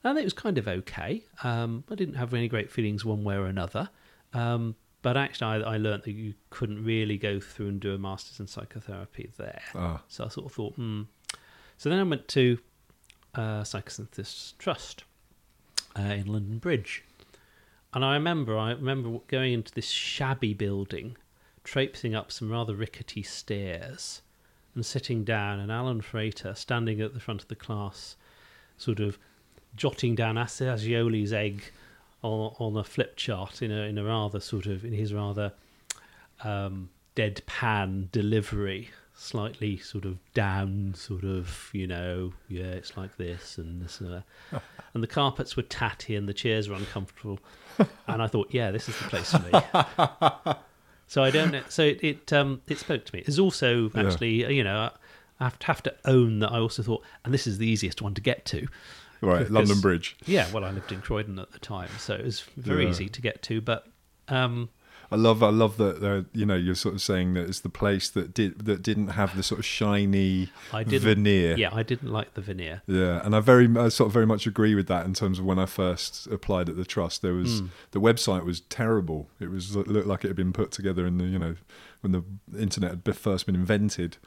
and 0.04 0.18
it 0.18 0.25
was 0.25 0.32
kind 0.32 0.58
of 0.58 0.68
okay. 0.68 1.25
Um, 1.42 1.85
I 1.90 1.94
didn't 1.94 2.14
have 2.14 2.32
any 2.35 2.49
great 2.49 2.70
feelings 2.70 3.04
one 3.04 3.25
way 3.25 3.37
or 3.37 3.47
another. 3.47 3.90
Um, 4.32 4.76
but 5.02 5.17
actually, 5.17 5.64
I, 5.64 5.75
I 5.75 5.76
learned 5.76 6.02
that 6.05 6.12
you 6.12 6.35
couldn't 6.50 6.85
really 6.85 7.17
go 7.17 7.40
through 7.40 7.69
and 7.69 7.81
do 7.81 7.95
a 7.95 7.99
master's 7.99 8.40
in 8.40 8.47
psychotherapy 8.47 9.31
there. 9.37 9.62
Ah. 9.75 10.02
So 10.09 10.25
I 10.25 10.28
sort 10.28 10.47
of 10.47 10.52
thought, 10.52 10.75
hmm. 10.75 11.02
So 11.76 11.88
then 11.88 12.00
I 12.00 12.02
went 12.02 12.26
to 12.28 12.59
uh, 13.35 13.62
Psychosynthesis 13.62 14.59
Trust 14.59 15.05
uh, 15.97 16.02
in 16.02 16.26
London 16.26 16.59
Bridge, 16.59 17.05
and 17.95 18.05
I 18.05 18.14
remember 18.14 18.59
I 18.59 18.73
remember 18.73 19.21
going 19.28 19.52
into 19.52 19.73
this 19.73 19.88
shabby 19.88 20.55
building, 20.55 21.17
traipsing 21.62 22.14
up 22.14 22.33
some 22.33 22.50
rather 22.50 22.75
rickety 22.75 23.23
stairs, 23.23 24.23
and 24.75 24.85
sitting 24.85 25.23
down, 25.23 25.61
and 25.61 25.71
Alan 25.71 26.00
Frater 26.00 26.55
standing 26.55 27.00
at 27.00 27.14
the 27.14 27.21
front 27.21 27.43
of 27.43 27.49
the 27.49 27.55
class, 27.55 28.17
sort 28.76 28.99
of 28.99 29.19
jotting 29.76 30.17
down 30.17 30.35
Assagioli's 30.35 31.33
egg 31.33 31.62
on, 32.23 32.55
on 32.59 32.77
a 32.77 32.85
flip 32.85 33.17
chart 33.17 33.63
in 33.63 33.71
a 33.71 33.83
in 33.83 33.99
a 33.99 34.05
rather 34.05 34.41
sort 34.41 34.67
of 34.67 34.85
in 34.85 34.93
his 34.93 35.13
rather 35.13 35.53
um, 36.45 36.91
deadpan 37.17 38.11
delivery, 38.13 38.91
slightly 39.15 39.77
sort 39.77 40.05
of 40.05 40.19
down, 40.35 40.95
sort 40.97 41.25
of 41.25 41.71
you 41.73 41.87
know, 41.87 42.33
yeah, 42.49 42.65
it's 42.65 42.97
like 42.97 43.17
this 43.17 43.59
and 43.59 43.83
this 43.83 44.01
and 44.01 44.23
that. 44.53 44.63
and 44.95 45.03
the 45.03 45.09
carpets 45.09 45.57
were 45.57 45.63
tatty 45.63 46.17
and 46.17 46.29
the 46.29 46.35
chairs 46.35 46.69
were 46.69 46.77
uncomfortable, 46.77 47.39
and 48.07 48.23
I 48.23 48.27
thought, 48.27 48.49
yeah, 48.51 48.71
this 48.71 48.89
is 48.89 48.99
the 48.99 49.05
place 49.05 49.33
for 49.33 49.41
me. 49.41 50.55
so 51.07 51.23
I 51.23 51.31
don't 51.31 51.53
know. 51.53 51.63
So 51.69 51.83
it 51.83 52.03
it, 52.03 52.33
um, 52.33 52.63
it 52.69 52.79
spoke 52.79 53.05
to 53.05 53.15
me. 53.15 53.23
It's 53.27 53.39
also 53.39 53.91
actually 53.95 54.45
uh, 54.45 54.51
you 54.51 54.65
know. 54.65 54.91
I 55.41 55.45
have 55.45 55.59
to, 55.61 55.67
have 55.69 55.83
to 55.85 55.95
own 56.05 56.41
that 56.41 56.51
I 56.51 56.59
also 56.59 56.83
thought, 56.83 57.05
and 57.25 57.33
this 57.33 57.47
is 57.47 57.59
the 57.59 57.67
easiest 57.69 58.03
one 58.03 58.13
to 58.15 58.21
get 58.21 58.45
to. 58.47 58.67
Right. 59.21 59.39
Because- 59.41 59.51
London 59.53 59.81
Bridge. 59.81 60.17
Yeah, 60.27 60.47
well, 60.53 60.65
I 60.65 60.71
lived 60.71 60.93
in 60.93 61.01
Croydon 61.01 61.39
at 61.39 61.53
the 61.53 61.59
time, 61.59 61.91
so 61.99 62.15
it 62.15 62.25
was 62.25 62.41
very 62.57 62.85
Yeah. 62.85 62.91
easy 62.91 63.09
to 63.09 63.21
get 63.21 63.43
to. 63.45 63.61
But 63.61 63.87
um, 64.29 64.69
I 65.11 65.17
love. 65.17 65.43
I 65.43 65.49
love 65.49 65.79
that. 65.79 66.03
Uh, 66.05 66.25
you 66.35 66.45
know, 66.45 66.55
you're 66.55 66.75
sort 66.75 66.95
of 66.95 67.01
saying 67.01 67.33
that 67.35 67.49
it's 67.49 67.61
the 67.61 67.71
place 67.71 68.11
that 68.11 68.35
did 68.35 68.67
that 68.67 68.83
didn't 68.83 69.09
have 69.09 69.35
the 69.37 69.43
sort 69.43 69.59
of 69.59 69.65
shiny 69.65 70.51
veneer. 70.73 71.57
Yeah, 71.57 71.71
I 71.73 71.83
didn't 71.83 72.13
like 72.13 72.35
the 72.35 72.41
veneer. 72.43 72.83
Yeah, 72.87 73.25
and 73.25 73.35
I 73.35 73.41
very, 73.41 73.67
I 73.77 73.89
sort 73.89 74.09
of 74.09 74.13
very 74.13 74.27
much 74.27 74.47
agree 74.47 74.75
with 74.75 74.87
that 74.89 75.07
in 75.07 75.15
terms 75.15 75.39
of 75.39 75.45
when 75.47 75.59
I 75.59 75.67
first 75.67 76.27
applied 76.27 76.69
at 76.69 76.77
the 76.77 76.85
trust. 76.85 77.23
There 77.23 77.33
was 77.35 77.63
Mm. 77.63 77.69
the 77.93 78.01
website 78.01 78.45
was 78.45 78.61
terrible. 78.61 79.31
It 79.41 79.51
was 79.51 79.75
it 79.77 79.89
looked 79.89 80.07
like 80.07 80.25
it 80.25 80.29
had 80.29 80.37
been 80.37 80.53
put 80.53 80.71
together 80.73 81.07
in 81.07 81.19
the 81.19 81.25
you 81.25 81.39
know 81.39 81.57
when 82.03 82.13
the 82.13 82.23
internet 82.61 82.91
had 83.05 83.17
first 83.17 83.47
been 83.47 83.55
invented. 83.55 84.19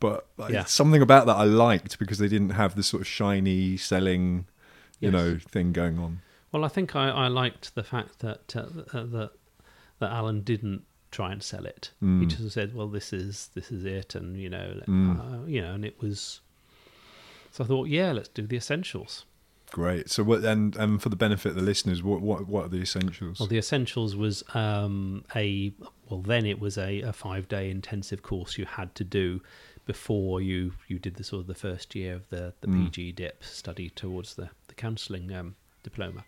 But 0.00 0.26
like, 0.36 0.52
Yeah. 0.52 0.64
something 0.64 1.02
about 1.02 1.26
that 1.26 1.36
I 1.36 1.44
liked 1.44 1.98
because 1.98 2.18
they 2.18 2.28
didn't 2.28 2.50
have 2.50 2.74
this 2.76 2.86
sort 2.86 3.00
of 3.02 3.06
shiny 3.06 3.76
selling, 3.76 4.46
you 5.00 5.10
Yes. 5.10 5.12
know, 5.12 5.38
thing 5.38 5.72
going 5.72 5.98
on. 5.98 6.20
Well, 6.52 6.64
I 6.64 6.68
think 6.68 6.94
I, 6.96 7.08
I 7.10 7.28
liked 7.28 7.74
the 7.74 7.82
fact 7.82 8.20
that 8.20 8.54
uh, 8.56 8.60
uh, 8.96 9.04
that 9.06 9.30
that 9.98 10.10
Alan 10.12 10.42
didn't 10.42 10.84
try 11.10 11.32
and 11.32 11.42
sell 11.42 11.64
it. 11.66 11.90
He 12.00 12.06
Mm. 12.06 12.28
just 12.28 12.52
said, 12.54 12.74
"Well, 12.74 12.88
this 12.88 13.12
is 13.12 13.50
this 13.54 13.70
is 13.72 13.84
it," 13.84 14.14
and 14.14 14.36
you 14.38 14.48
know, 14.48 14.80
Mm. 14.86 15.42
uh, 15.42 15.46
you 15.46 15.60
know, 15.60 15.72
and 15.74 15.84
it 15.84 16.00
was. 16.00 16.40
So 17.50 17.64
I 17.64 17.66
thought, 17.66 17.88
yeah, 17.88 18.12
let's 18.12 18.28
do 18.28 18.46
the 18.46 18.56
essentials. 18.56 19.24
Great. 19.70 20.08
So 20.10 20.22
what 20.22 20.44
and 20.44 20.74
and 20.76 21.02
for 21.02 21.08
the 21.10 21.16
benefit 21.16 21.50
of 21.50 21.54
the 21.56 21.62
listeners, 21.62 22.02
what 22.02 22.20
what 22.22 22.46
what 22.46 22.66
are 22.66 22.68
the 22.68 22.80
essentials? 22.80 23.40
Well, 23.40 23.48
the 23.48 23.58
essentials 23.58 24.16
was 24.16 24.42
um, 24.54 25.24
a 25.36 25.72
well, 26.08 26.20
then 26.22 26.46
it 26.46 26.58
was 26.60 26.78
a, 26.78 27.02
a 27.02 27.12
five 27.12 27.48
day 27.48 27.70
intensive 27.70 28.22
course 28.22 28.56
you 28.56 28.64
had 28.64 28.94
to 28.94 29.04
do 29.04 29.42
before 29.88 30.40
you 30.40 30.72
you 30.86 30.98
did 31.00 31.14
the 31.16 31.24
sort 31.24 31.40
of 31.40 31.46
the 31.48 31.54
first 31.66 31.94
year 31.96 32.14
of 32.14 32.28
the 32.28 32.52
the 32.60 32.68
Mm. 32.68 32.76
PG 32.84 33.12
dip 33.12 33.42
study 33.42 33.88
towards 33.90 34.34
the 34.36 34.50
the 34.68 34.74
counselling 34.74 35.32
um, 35.32 35.56
diploma. 35.82 36.22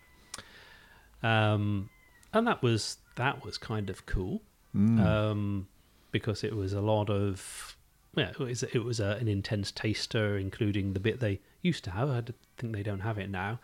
Um, 1.23 1.89
and 2.33 2.47
that 2.47 2.61
was 2.63 2.97
that 3.15 3.45
was 3.45 3.57
kind 3.57 3.89
of 3.89 4.05
cool 4.05 4.41
Mm. 4.75 4.99
um, 5.05 5.67
because 6.11 6.43
it 6.45 6.55
was 6.55 6.71
a 6.73 6.79
lot 6.81 7.09
of 7.09 7.75
yeah, 8.15 8.29
it 8.29 8.39
was 8.39 8.63
it 8.63 8.83
was 8.83 8.99
a, 8.99 9.11
an 9.21 9.27
intense 9.27 9.71
taster, 9.71 10.37
including 10.37 10.93
the 10.93 10.99
bit 10.99 11.19
they 11.19 11.39
used 11.61 11.83
to 11.85 11.91
have. 11.91 12.09
I 12.09 12.21
think 12.57 12.73
they 12.73 12.83
don't 12.83 13.01
have 13.01 13.17
it 13.17 13.29
now, 13.29 13.59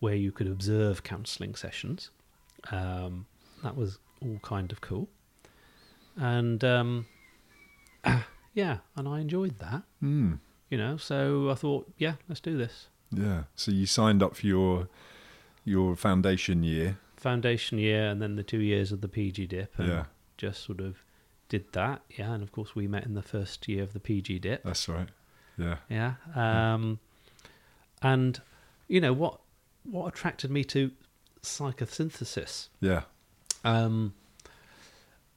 where 0.00 0.14
you 0.14 0.32
could 0.32 0.46
observe 0.48 1.02
counselling 1.02 1.54
sessions. 1.54 2.10
Um, 2.70 3.26
that 3.62 3.76
was 3.76 3.98
all 4.22 4.38
kind 4.42 4.72
of 4.72 4.80
cool, 4.80 5.08
and 6.16 6.62
um, 6.64 7.06
yeah, 8.56 8.78
and 8.96 9.06
I 9.06 9.20
enjoyed 9.20 9.60
that. 9.60 9.82
Mm. 10.02 10.40
You 10.70 10.78
know, 10.78 10.96
so 10.96 11.50
I 11.50 11.54
thought, 11.54 11.92
yeah, 11.96 12.14
let's 12.28 12.40
do 12.40 12.56
this. 12.58 12.88
Yeah. 13.12 13.44
So 13.54 13.70
you 13.70 13.86
signed 13.86 14.20
up 14.24 14.34
for 14.34 14.46
your 14.48 14.88
your 15.64 15.94
foundation 15.94 16.64
year. 16.64 16.98
Foundation 17.16 17.78
year, 17.78 18.08
and 18.08 18.20
then 18.20 18.34
the 18.36 18.42
two 18.42 18.58
years 18.60 18.90
of 18.92 19.00
the 19.00 19.08
PG 19.08 19.46
dip, 19.46 19.78
and 19.78 19.88
Yeah. 19.88 20.04
just 20.36 20.64
sort 20.64 20.80
of 20.80 20.96
did 21.48 21.72
that. 21.72 22.02
Yeah, 22.10 22.32
and 22.32 22.42
of 22.42 22.50
course 22.50 22.74
we 22.74 22.88
met 22.88 23.04
in 23.04 23.14
the 23.14 23.22
first 23.22 23.68
year 23.68 23.82
of 23.84 23.92
the 23.92 24.00
PG 24.00 24.40
dip. 24.40 24.64
That's 24.64 24.88
right. 24.88 25.08
Yeah. 25.58 25.76
Yeah. 25.88 26.14
Um, 26.34 26.98
and 28.02 28.40
you 28.88 29.00
know 29.00 29.12
what 29.12 29.40
what 29.84 30.06
attracted 30.08 30.50
me 30.50 30.64
to 30.64 30.90
psychosynthesis 31.42 32.68
Yeah. 32.80 33.02
um, 33.64 34.14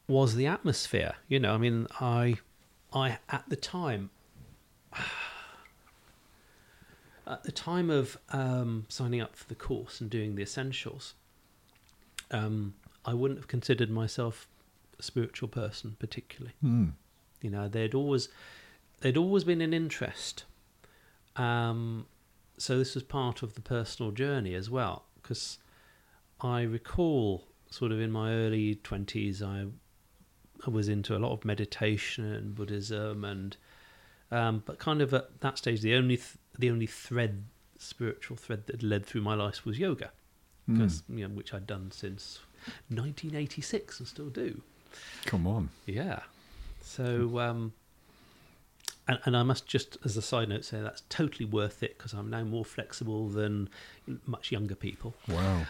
was 0.08 0.36
the 0.36 0.48
atmosphere. 0.48 1.14
You 1.28 1.40
know, 1.40 1.54
I 1.54 1.58
mean, 1.58 1.88
I 2.02 2.38
I 2.94 3.20
at 3.30 3.46
the 3.48 3.56
time 3.56 4.10
at 7.28 7.44
the 7.44 7.52
time 7.52 7.90
of 7.90 8.18
um, 8.30 8.86
signing 8.90 9.22
up 9.22 9.36
for 9.36 9.48
the 9.48 9.56
course 9.56 10.02
and 10.02 10.10
doing 10.10 10.36
the 10.36 10.42
essentials, 10.42 11.14
um, 12.32 12.74
I 13.06 13.14
wouldn't 13.14 13.40
have 13.40 13.48
considered 13.48 13.90
myself 13.90 14.48
a 14.98 15.04
spiritual 15.04 15.48
person 15.48 15.96
particularly. 16.00 16.56
Mm. 16.64 16.94
You 17.42 17.50
know, 17.52 17.68
there'd 17.68 17.94
always 17.94 18.30
there'd 19.02 19.18
always 19.18 19.44
been 19.44 19.62
an 19.62 19.74
interest. 19.74 20.46
Um, 21.36 22.08
so 22.58 22.78
this 22.78 22.96
was 22.96 23.04
part 23.04 23.44
of 23.44 23.54
the 23.54 23.62
personal 23.62 24.12
journey 24.12 24.54
as 24.54 24.70
well, 24.70 25.06
because 25.22 25.60
I 26.42 26.64
recall 26.64 27.46
sort 27.70 27.92
of 27.92 28.02
in 28.02 28.12
my 28.12 28.34
early 28.34 28.76
twenties, 28.76 29.42
I 29.42 29.66
I 30.66 30.70
was 30.70 30.90
into 30.90 31.16
a 31.16 31.20
lot 31.20 31.32
of 31.32 31.46
meditation 31.46 32.26
and 32.34 32.54
Buddhism, 32.56 33.24
and 33.24 33.56
um, 34.32 34.64
but 34.66 34.78
kind 34.80 35.02
of 35.02 35.14
at 35.14 35.40
that 35.42 35.58
stage, 35.58 35.82
the 35.82 35.96
only 35.96 36.18
th- 36.18 36.38
the 36.58 36.70
only 36.70 36.86
thread, 36.88 37.44
spiritual 37.78 38.36
thread 38.38 38.68
that 38.68 38.84
led 38.84 39.06
through 39.06 39.22
my 39.22 39.34
life 39.36 39.66
was 39.66 39.80
yoga, 39.80 40.12
Mm. 40.70 41.02
you 41.10 41.28
know, 41.28 41.34
which 41.34 41.54
I'd 41.54 41.66
done 41.66 41.90
since 41.92 42.40
1986 42.90 44.00
and 44.00 44.08
still 44.08 44.30
do. 44.30 44.62
Come 45.26 45.48
on. 45.48 45.70
Yeah. 45.86 46.20
So, 46.82 47.40
um, 47.40 47.74
and, 49.08 49.20
and 49.26 49.36
I 49.38 49.44
must 49.44 49.66
just, 49.68 49.98
as 50.04 50.18
a 50.18 50.22
side 50.22 50.50
note, 50.50 50.66
say 50.66 50.82
that's 50.82 51.04
totally 51.10 51.46
worth 51.46 51.82
it 51.82 51.98
because 51.98 52.14
I'm 52.14 52.30
now 52.30 52.44
more 52.44 52.66
flexible 52.66 53.28
than 53.30 53.70
much 54.26 54.52
younger 54.52 54.76
people, 54.76 55.16
Wow. 55.28 55.66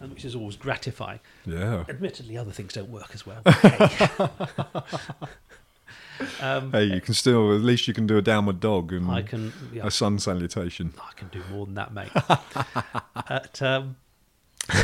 And 0.00 0.10
which 0.12 0.24
is 0.24 0.34
always 0.34 0.56
gratifying. 0.56 1.20
Yeah. 1.44 1.84
Admittedly, 1.88 2.36
other 2.36 2.50
things 2.52 2.72
don't 2.72 2.90
work 2.90 3.10
as 3.14 3.24
well. 3.26 3.40
hey. 3.46 3.88
um, 6.40 6.72
Hey, 6.72 6.84
you 6.84 7.00
can 7.00 7.14
still 7.14 7.54
at 7.54 7.60
least 7.60 7.86
you 7.88 7.94
can 7.94 8.06
do 8.06 8.16
a 8.18 8.22
downward 8.22 8.60
dog 8.60 8.92
and 8.92 9.10
I 9.10 9.22
can, 9.22 9.52
yeah, 9.72 9.86
a 9.86 9.90
sun 9.90 10.18
salutation. 10.18 10.92
I 11.00 11.12
can 11.14 11.28
do 11.28 11.42
more 11.50 11.66
than 11.66 11.74
that, 11.74 11.92
mate. 11.94 12.10
At, 13.30 13.62
um, 13.62 13.96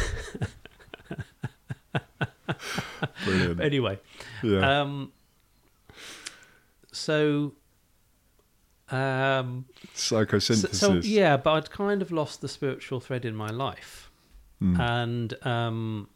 Brilliant. 3.25 3.61
anyway, 3.61 3.99
Yeah. 4.43 4.81
um, 4.83 5.13
so. 6.93 7.53
Um, 8.91 9.65
So, 9.95 10.25
Psychosynthesis. 10.27 10.75
so 10.75 10.93
yeah, 10.95 11.37
but 11.39 11.53
I'd 11.53 11.71
kind 11.71 12.03
of 12.03 12.13
lost 12.13 12.41
the 12.43 12.49
spiritual 12.49 13.01
thread 13.01 13.25
in 13.25 13.35
my 13.35 13.49
life, 13.49 14.11
Mm. 14.63 14.79
and 14.79 15.47
um, 15.47 16.09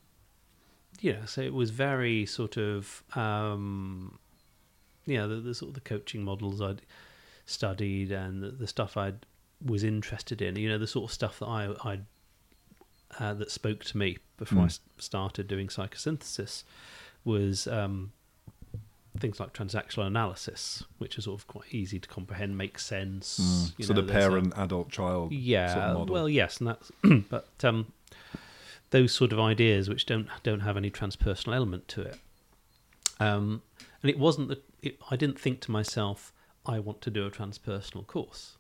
yeah, 1.01 1.25
so 1.25 1.41
it 1.41 1.53
was 1.53 1.71
very 1.71 2.25
sort 2.27 2.57
of 2.57 3.03
um, 3.15 4.19
know 5.17 5.29
the, 5.29 5.37
the 5.37 5.55
sort 5.55 5.71
of 5.71 5.75
the 5.75 5.81
coaching 5.81 6.23
models 6.23 6.61
I'd 6.61 6.83
studied 7.45 8.11
and 8.13 8.43
the, 8.43 8.51
the 8.51 8.67
stuff 8.67 8.97
I 8.97 9.15
was 9.65 9.83
interested 9.85 10.41
in. 10.43 10.57
You 10.57 10.69
know, 10.69 10.79
the 10.79 10.87
sort 10.87 11.11
of 11.11 11.15
stuff 11.15 11.39
that 11.41 11.47
I 11.47 11.75
I 11.85 11.99
uh, 13.19 13.35
that 13.35 13.51
spoke 13.51 13.85
to 13.85 13.97
me 13.97 14.19
before 14.37 14.61
I 14.61 14.67
Mm. 14.67 14.67
s- 14.67 14.81
started 14.99 15.49
doing 15.49 15.69
psychosynthesis 15.69 16.65
was 17.25 17.67
um, 17.67 18.13
things 19.19 19.41
like 19.41 19.53
transactional 19.55 20.07
analysis, 20.07 20.85
which 20.99 21.17
is 21.17 21.25
sort 21.25 21.41
of 21.41 21.47
quite 21.47 21.73
easy 21.73 21.99
to 21.99 22.09
comprehend, 22.09 22.59
makes 22.59 22.85
sense. 22.85 23.39
Mm. 23.79 23.85
So 23.87 23.95
know, 23.95 24.03
the 24.03 24.09
a- 24.09 24.13
parent, 24.13 24.53
adult, 24.57 24.91
child. 24.91 25.33
yeah 25.33 25.73
sort 25.75 25.85
of 25.85 25.99
model. 25.99 26.13
well 26.15 26.29
yes 26.29 26.59
and 26.59 26.69
that's 26.69 26.91
but 27.31 27.49
um 27.65 27.93
those 28.91 29.13
sort 29.13 29.33
of 29.33 29.41
ideas 29.41 29.89
which 29.89 30.07
don't 30.07 30.29
don't 30.43 30.61
have 30.61 30.77
any 30.77 30.91
transpersonal 30.91 31.55
element 31.55 31.89
to 31.89 32.03
it. 32.03 32.19
Um 33.21 33.63
and 34.03 34.11
it 34.11 34.19
wasn't 34.19 34.49
that 34.49 34.65
it, 34.83 34.99
i 35.11 35.17
didn't 35.17 35.41
think 35.41 35.61
to 35.61 35.71
myself 35.71 36.33
i 36.65 36.79
want 36.79 37.01
to 37.01 37.11
do 37.11 37.27
a 37.27 37.31
transpersonal 37.31 38.07
course. 38.07 38.57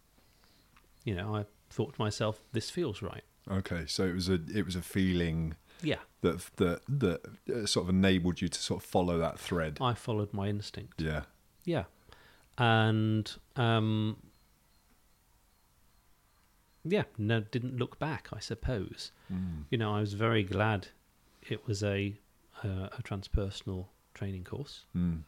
You 1.04 1.14
know 1.14 1.36
i 1.36 1.44
thought 1.70 1.94
to 1.94 2.00
myself 2.00 2.40
this 2.52 2.70
feels 2.70 3.02
right. 3.02 3.24
Okay, 3.50 3.84
so 3.86 4.04
it 4.04 4.14
was 4.14 4.28
a 4.28 4.40
it 4.54 4.64
was 4.64 4.74
a 4.74 4.82
feeling 4.82 5.54
yeah. 5.82 5.98
that 6.22 6.40
that 6.56 6.80
that 6.88 7.20
uh, 7.54 7.66
sort 7.66 7.84
of 7.84 7.90
enabled 7.90 8.40
you 8.40 8.48
to 8.48 8.58
sort 8.58 8.82
of 8.82 8.88
follow 8.88 9.18
that 9.18 9.38
thread. 9.38 9.78
i 9.80 9.94
followed 9.94 10.32
my 10.32 10.48
instinct. 10.48 11.00
Yeah. 11.00 11.22
yeah. 11.64 11.84
And 12.58 13.30
um 13.54 14.16
yeah 16.88 17.04
no 17.18 17.40
didn't 17.40 17.76
look 17.76 17.98
back 17.98 18.28
i 18.32 18.38
suppose 18.40 19.10
Mm. 19.32 19.64
you 19.70 19.78
know, 19.78 19.92
I 19.96 20.00
was 20.00 20.12
very 20.14 20.44
glad 20.44 20.88
it 21.50 21.66
was 21.66 21.82
a 21.82 22.14
uh, 22.64 22.88
a 22.98 23.02
transpersonal 23.02 23.86
training 24.14 24.44
course, 24.44 24.84
Mm. 24.94 25.22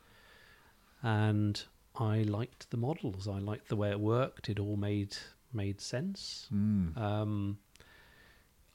and 1.03 1.63
I 1.97 2.23
liked 2.23 2.71
the 2.71 2.77
models. 2.77 3.27
I 3.29 3.39
liked 3.39 3.69
the 3.69 3.77
way 3.77 3.91
it 3.91 4.01
worked. 4.01 4.49
It 4.49 4.59
all 4.59 4.77
made 4.77 5.17
made 5.53 5.81
sense. 5.81 6.47
Mm. 6.55 6.97
Um, 6.97 7.59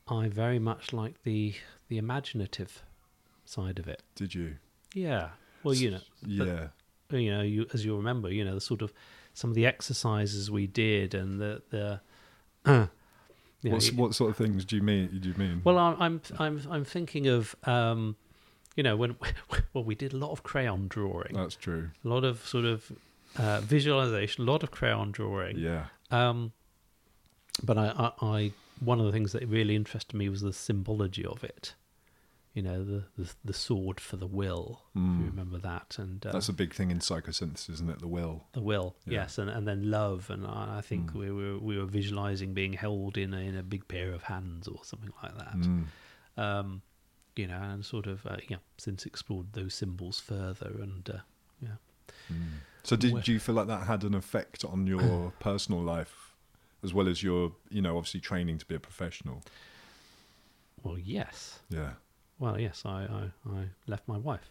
I 0.08 0.28
very 0.28 0.60
much 0.60 0.92
liked 0.94 1.24
the 1.24 1.54
the 1.88 1.98
imaginative 1.98 2.84
side 3.46 3.80
of 3.80 3.88
it. 3.88 4.02
Did 4.16 4.36
you? 4.36 4.56
Yeah. 4.94 5.30
Well, 5.64 5.74
you 5.76 5.92
know, 5.92 6.02
Yeah. 6.26 6.68
you 7.10 7.32
know, 7.32 7.42
you 7.42 7.66
as 7.74 7.86
you 7.86 7.96
remember, 7.96 8.30
you 8.30 8.44
know, 8.44 8.56
the 8.56 8.62
sort 8.62 8.82
of 8.82 8.92
some 9.34 9.50
of 9.52 9.56
the 9.56 9.66
exercises 9.66 10.52
we 10.52 10.68
did 10.68 11.14
and 11.14 11.40
the 11.40 11.62
the. 11.70 12.02
Know, 12.66 13.80
what 13.96 14.14
sort 14.16 14.32
of 14.32 14.38
things 14.38 14.66
do 14.66 14.76
you 14.76 14.82
mean? 14.82 15.20
Do 15.20 15.30
you 15.30 15.36
mean? 15.36 15.62
Well, 15.64 15.78
I'm 15.78 16.02
I'm 16.02 16.22
I'm 16.40 16.62
I'm 16.70 16.86
thinking 16.86 17.28
of 17.28 17.56
um, 17.64 18.16
you 18.76 18.84
know 18.84 18.96
when 18.96 19.16
well 19.74 19.84
we 19.84 19.96
did 19.96 20.14
a 20.14 20.18
lot 20.18 20.32
of 20.32 20.44
crayon 20.44 20.88
drawing, 20.88 21.34
that's 21.34 21.56
true. 21.56 21.92
a 22.04 22.08
lot 22.08 22.24
of 22.24 22.46
sort 22.46 22.66
of 22.66 22.92
uh, 23.38 23.62
visualization, 23.62 24.48
a 24.48 24.52
lot 24.52 24.64
of 24.64 24.72
crayon 24.72 25.12
drawing. 25.12 25.58
Yeah. 25.58 25.86
Um, 26.12 26.52
but 27.64 27.78
I, 27.78 28.12
I, 28.22 28.26
I 28.26 28.52
one 28.80 29.00
of 29.00 29.06
the 29.06 29.12
things 29.12 29.32
that 29.32 29.48
really 29.48 29.76
interested 29.76 30.16
me 30.16 30.30
was 30.30 30.42
the 30.42 30.54
symbology 30.54 31.26
of 31.26 31.44
it. 31.44 31.76
You 32.54 32.62
know, 32.62 32.84
the 32.84 33.04
the, 33.18 33.30
the 33.44 33.54
sword 33.54 34.00
for 34.00 34.16
the 34.18 34.28
will. 34.28 34.84
If 34.96 35.02
you 35.02 35.02
Mm. 35.02 35.26
remember 35.26 35.58
that, 35.58 35.98
and 35.98 36.24
uh, 36.26 36.32
That's 36.32 36.50
a 36.50 36.54
big 36.54 36.74
thing 36.74 36.92
in 36.92 37.00
psychosynthesis, 37.00 37.70
isn't 37.72 37.90
it? 37.90 38.00
The 38.00 38.08
will. 38.08 38.44
the 38.54 38.62
will, 38.62 38.96
Yeah. 39.06 39.22
yes, 39.22 39.38
and 39.40 39.50
and 39.50 39.68
then 39.68 39.90
love, 39.90 40.30
and 40.30 40.46
I, 40.46 40.78
I 40.78 40.82
think 40.82 41.12
Mm. 41.12 41.16
we 41.16 41.32
were 41.32 41.58
we 41.58 41.78
were 41.80 41.86
visualizing 41.88 42.54
being 42.54 42.74
held 42.74 43.18
in 43.18 43.34
a, 43.34 43.38
in 43.40 43.56
a 43.58 43.64
big 43.64 43.88
pair 43.88 44.14
of 44.14 44.24
hands 44.24 44.68
or 44.68 44.84
something 44.84 45.12
like 45.24 45.36
that. 45.38 45.56
Mm. 45.58 45.86
um, 46.38 46.82
you 47.36 47.48
know, 47.48 47.60
and 47.60 47.84
sort 47.84 48.06
of 48.06 48.26
uh, 48.28 48.38
yeah, 48.48 48.58
since 48.78 49.08
explored 49.08 49.54
those 49.54 49.74
symbols 49.74 50.20
further, 50.20 50.72
and 50.82 51.10
uh, 51.10 51.20
yeah, 51.60 51.78
Mm. 52.32 52.60
So 52.84 52.96
did 52.96 53.28
you 53.28 53.40
feel 53.40 53.56
like 53.56 53.68
that 53.68 53.88
had 53.88 54.04
an 54.04 54.14
effect 54.14 54.64
on 54.64 54.86
your 54.94 55.32
personal 55.40 55.82
life, 55.82 56.34
as 56.84 56.94
well 56.94 57.08
as 57.08 57.24
your, 57.24 57.54
you 57.70 57.82
know, 57.82 57.98
obviously 57.98 58.20
training 58.20 58.60
to 58.60 58.66
be 58.68 58.76
a 58.76 58.80
professional? 58.80 59.42
well, 60.84 61.00
yes, 61.00 61.60
Yeah. 61.70 61.94
Well, 62.40 62.60
yes, 62.60 62.84
I 62.86 63.04
I, 63.46 63.52
I 63.52 63.66
left 63.88 64.08
my 64.08 64.18
wife, 64.18 64.50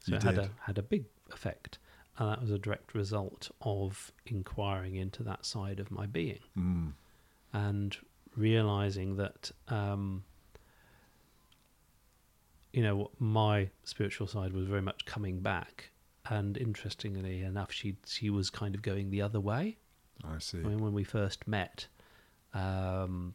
so 0.00 0.12
You 0.12 0.16
it 0.18 0.22
had 0.22 0.38
a 0.38 0.50
had 0.62 0.78
a 0.78 0.82
big 0.82 1.04
effect, 1.32 1.78
and 2.18 2.28
that 2.30 2.40
was 2.40 2.50
a 2.50 2.58
direct 2.58 2.94
result 2.94 3.50
of 3.60 4.12
inquiring 4.26 4.94
into 4.96 5.22
that 5.24 5.44
side 5.46 5.80
of 5.80 5.90
my 5.90 6.06
being 6.06 6.40
Mm. 6.56 6.92
and 7.52 7.96
realizing 8.36 9.16
that. 9.16 9.50
Um, 9.68 10.24
you 12.72 12.82
know, 12.82 13.10
my 13.20 13.70
spiritual 13.84 14.26
side 14.26 14.52
was 14.52 14.66
very 14.66 14.82
much 14.82 15.04
coming 15.04 15.38
back, 15.38 15.90
and 16.28 16.56
interestingly 16.56 17.42
enough, 17.42 17.70
she 17.70 17.96
she 18.04 18.30
was 18.30 18.50
kind 18.50 18.74
of 18.74 18.82
going 18.82 19.10
the 19.10 19.22
other 19.22 19.38
way. 19.38 19.76
I 20.24 20.38
see. 20.38 20.58
I 20.58 20.62
mean, 20.62 20.78
when 20.78 20.92
we 20.92 21.04
first 21.04 21.46
met, 21.46 21.86
um, 22.52 23.34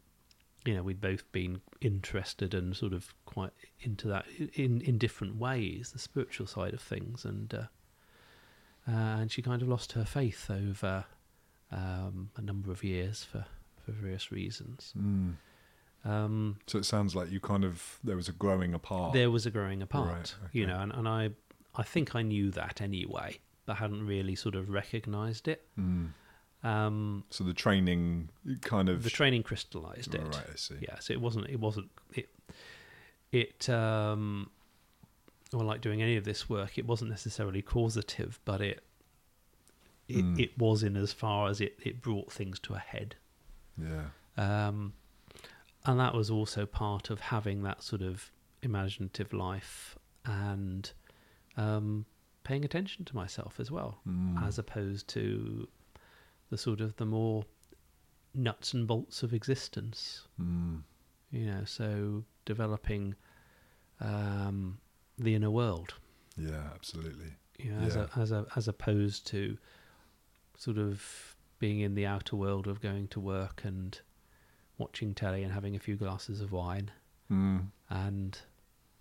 you 0.65 0.75
know, 0.75 0.83
we'd 0.83 1.01
both 1.01 1.29
been 1.31 1.61
interested 1.81 2.53
and 2.53 2.75
sort 2.75 2.93
of 2.93 3.13
quite 3.25 3.51
into 3.81 4.07
that 4.07 4.25
in 4.53 4.81
in 4.81 4.97
different 4.97 5.37
ways, 5.37 5.91
the 5.91 5.99
spiritual 5.99 6.47
side 6.47 6.73
of 6.73 6.81
things, 6.81 7.25
and 7.25 7.53
uh, 7.53 7.67
uh, 8.87 8.91
and 9.21 9.31
she 9.31 9.41
kind 9.41 9.61
of 9.61 9.67
lost 9.67 9.93
her 9.93 10.05
faith 10.05 10.49
over 10.49 11.05
um, 11.71 12.31
a 12.35 12.41
number 12.41 12.71
of 12.71 12.83
years 12.83 13.23
for 13.23 13.45
for 13.85 13.91
various 13.91 14.31
reasons. 14.31 14.93
Mm. 14.97 15.35
Um, 16.05 16.57
So 16.67 16.77
it 16.77 16.85
sounds 16.85 17.15
like 17.15 17.29
you 17.29 17.39
kind 17.39 17.63
of 17.65 17.99
there 18.03 18.15
was 18.15 18.29
a 18.29 18.31
growing 18.33 18.73
apart. 18.73 19.13
there 19.13 19.29
was 19.31 19.45
a 19.45 19.51
growing 19.51 19.81
apart, 19.81 20.35
Right, 20.41 20.49
you 20.53 20.65
know, 20.65 20.79
and, 20.79 20.91
and 20.93 21.07
I 21.07 21.31
I 21.75 21.83
think 21.83 22.15
I 22.15 22.21
knew 22.21 22.51
that 22.51 22.81
anyway, 22.81 23.39
but 23.65 23.77
hadn't 23.77 24.05
really 24.05 24.35
sort 24.35 24.55
of 24.55 24.69
recognised 24.69 25.47
it. 25.47 25.67
Mm. 25.77 26.09
Um, 26.63 27.23
So 27.29 27.43
the 27.43 27.53
training 27.53 28.29
kind 28.61 28.89
of 28.89 29.03
the 29.03 29.09
training 29.09 29.43
crystallized 29.43 30.13
it. 30.13 30.21
Right, 30.21 30.45
I 30.51 30.55
see. 30.55 30.75
Yeah, 30.81 30.99
so 30.99 31.13
it 31.13 31.21
wasn't. 31.21 31.47
It 31.49 31.59
wasn't. 31.59 31.89
It. 32.13 32.29
It. 33.31 33.69
Um, 33.69 34.49
well, 35.53 35.65
like 35.65 35.81
doing 35.81 36.01
any 36.01 36.15
of 36.17 36.25
this 36.25 36.49
work, 36.49 36.77
it 36.77 36.85
wasn't 36.85 37.09
necessarily 37.11 37.61
causative, 37.61 38.39
but 38.45 38.61
it. 38.61 38.83
It, 40.07 40.25
Mm. 40.25 40.39
it 40.39 40.57
was 40.57 40.81
in 40.81 40.97
as 40.97 41.13
far 41.13 41.49
as 41.49 41.61
it, 41.61 41.77
it 41.83 42.01
brought 42.01 42.31
things 42.31 42.57
to 42.61 42.73
a 42.73 42.79
head, 42.79 43.15
Yeah. 43.77 44.07
um, 44.37 44.93
and 45.85 45.99
that 45.99 46.15
was 46.15 46.31
also 46.31 46.65
part 46.65 47.11
of 47.11 47.19
having 47.19 47.61
that 47.61 47.83
sort 47.83 48.01
of 48.01 48.31
imaginative 48.63 49.33
life 49.33 49.99
and 50.25 50.91
um, 51.57 52.07
paying 52.43 52.65
attention 52.65 53.05
to 53.05 53.15
myself 53.15 53.59
as 53.59 53.69
well, 53.69 53.99
Mm. 54.07 54.41
as 54.43 54.57
opposed 54.57 55.07
to 55.09 55.67
the 56.49 56.57
sort 56.57 56.81
of 56.81 56.95
the 56.97 57.05
more 57.05 57.45
nuts 58.33 58.73
and 58.73 58.87
bolts 58.87 59.23
of 59.23 59.33
existence 59.33 60.27
Mm. 60.41 60.83
you 61.31 61.45
know 61.45 61.63
so 61.65 62.23
developing 62.45 63.15
um, 63.99 64.79
the 65.17 65.35
inner 65.35 65.51
world. 65.51 65.93
Yeah, 66.37 66.69
absolutely. 66.73 67.33
You 67.57 67.71
know, 67.71 67.79
as 67.79 67.95
Yeah. 67.95 68.07
a, 68.15 68.19
as 68.19 68.31
a, 68.31 68.45
as 68.55 68.67
opposed 68.69 69.27
to 69.27 69.57
sort 70.57 70.77
of 70.77 71.35
being 71.59 71.81
in 71.81 71.95
the 71.95 72.05
outer 72.05 72.35
world 72.37 72.65
of 72.67 72.79
going 72.79 73.09
to 73.09 73.19
work 73.19 73.63
and 73.65 73.99
watching 74.77 75.13
telly 75.13 75.43
and 75.43 75.51
having 75.51 75.75
a 75.75 75.79
few 75.79 75.95
glasses 75.97 76.39
of 76.41 76.51
wine 76.53 76.91
Mm. 77.29 77.67
and 77.89 78.39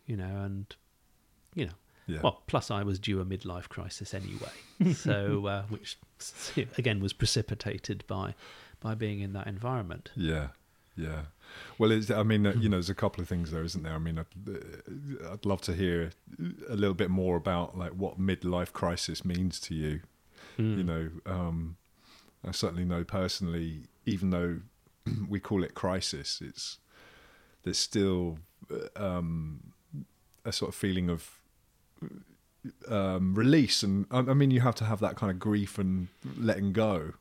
you 0.07 0.17
know 0.17 0.43
and 0.43 0.75
you 1.55 1.65
know 1.67 1.73
Yeah. 2.09 2.21
well 2.23 2.43
plus 2.47 2.71
i 2.71 2.83
was 2.83 2.99
due 2.99 3.21
a 3.21 3.25
midlife 3.25 3.69
crisis 3.69 4.15
anyway 4.15 4.49
so 4.95 5.47
uh, 5.47 5.63
which 5.69 5.99
again 6.79 7.01
was 7.01 7.13
precipitated 7.13 8.03
by 8.07 8.35
by 8.81 8.95
being 8.95 9.21
in 9.21 9.33
that 9.35 9.47
environment 9.47 10.11
Yeah, 10.17 10.49
yeah. 10.97 11.23
Well, 11.79 11.93
it's, 11.93 12.11
I 12.11 12.23
mean, 12.25 12.47
uh, 12.47 12.53
you 12.59 12.69
know, 12.69 12.77
there's 12.77 12.91
a 12.91 12.95
couple 12.95 13.23
of 13.23 13.29
things 13.29 13.51
there, 13.53 13.63
isn't 13.63 13.83
there? 13.83 13.95
I 13.95 13.99
mean, 13.99 14.19
I'd, 14.19 14.27
uh, 14.49 15.33
I'd 15.33 15.47
love 15.47 15.61
to 15.63 15.73
hear 15.75 16.11
a 16.69 16.75
little 16.77 16.95
bit 16.95 17.09
more 17.11 17.37
about 17.37 17.77
like 17.79 17.93
what 17.93 18.21
midlife 18.21 18.73
crisis 18.73 19.25
means 19.25 19.59
to 19.61 19.75
you. 19.75 20.01
You 20.59 20.65
Mm. 20.83 20.85
know, 20.85 21.11
um, 21.25 21.77
I 22.45 22.51
certainly 22.53 22.85
know 22.85 23.03
personally, 23.05 23.85
even 24.07 24.31
though 24.31 24.59
we 25.29 25.41
call 25.41 25.63
it 25.65 25.75
crisis, 25.75 26.41
it's 26.45 26.79
there's 27.63 27.79
still 27.79 28.39
uh, 28.71 29.03
um, 29.19 29.73
a 30.45 30.53
sort 30.53 30.69
of 30.71 30.75
feeling 30.75 31.09
of 31.09 31.38
um, 32.89 33.35
release, 33.35 33.83
and 33.83 34.07
I, 34.11 34.19
I 34.19 34.35
mean, 34.35 34.51
you 34.51 34.61
have 34.61 34.75
to 34.77 34.85
have 34.85 35.01
that 35.01 35.17
kind 35.17 35.31
of 35.31 35.39
grief 35.39 35.79
and 35.79 36.09
letting 36.37 36.73
go. 36.73 37.13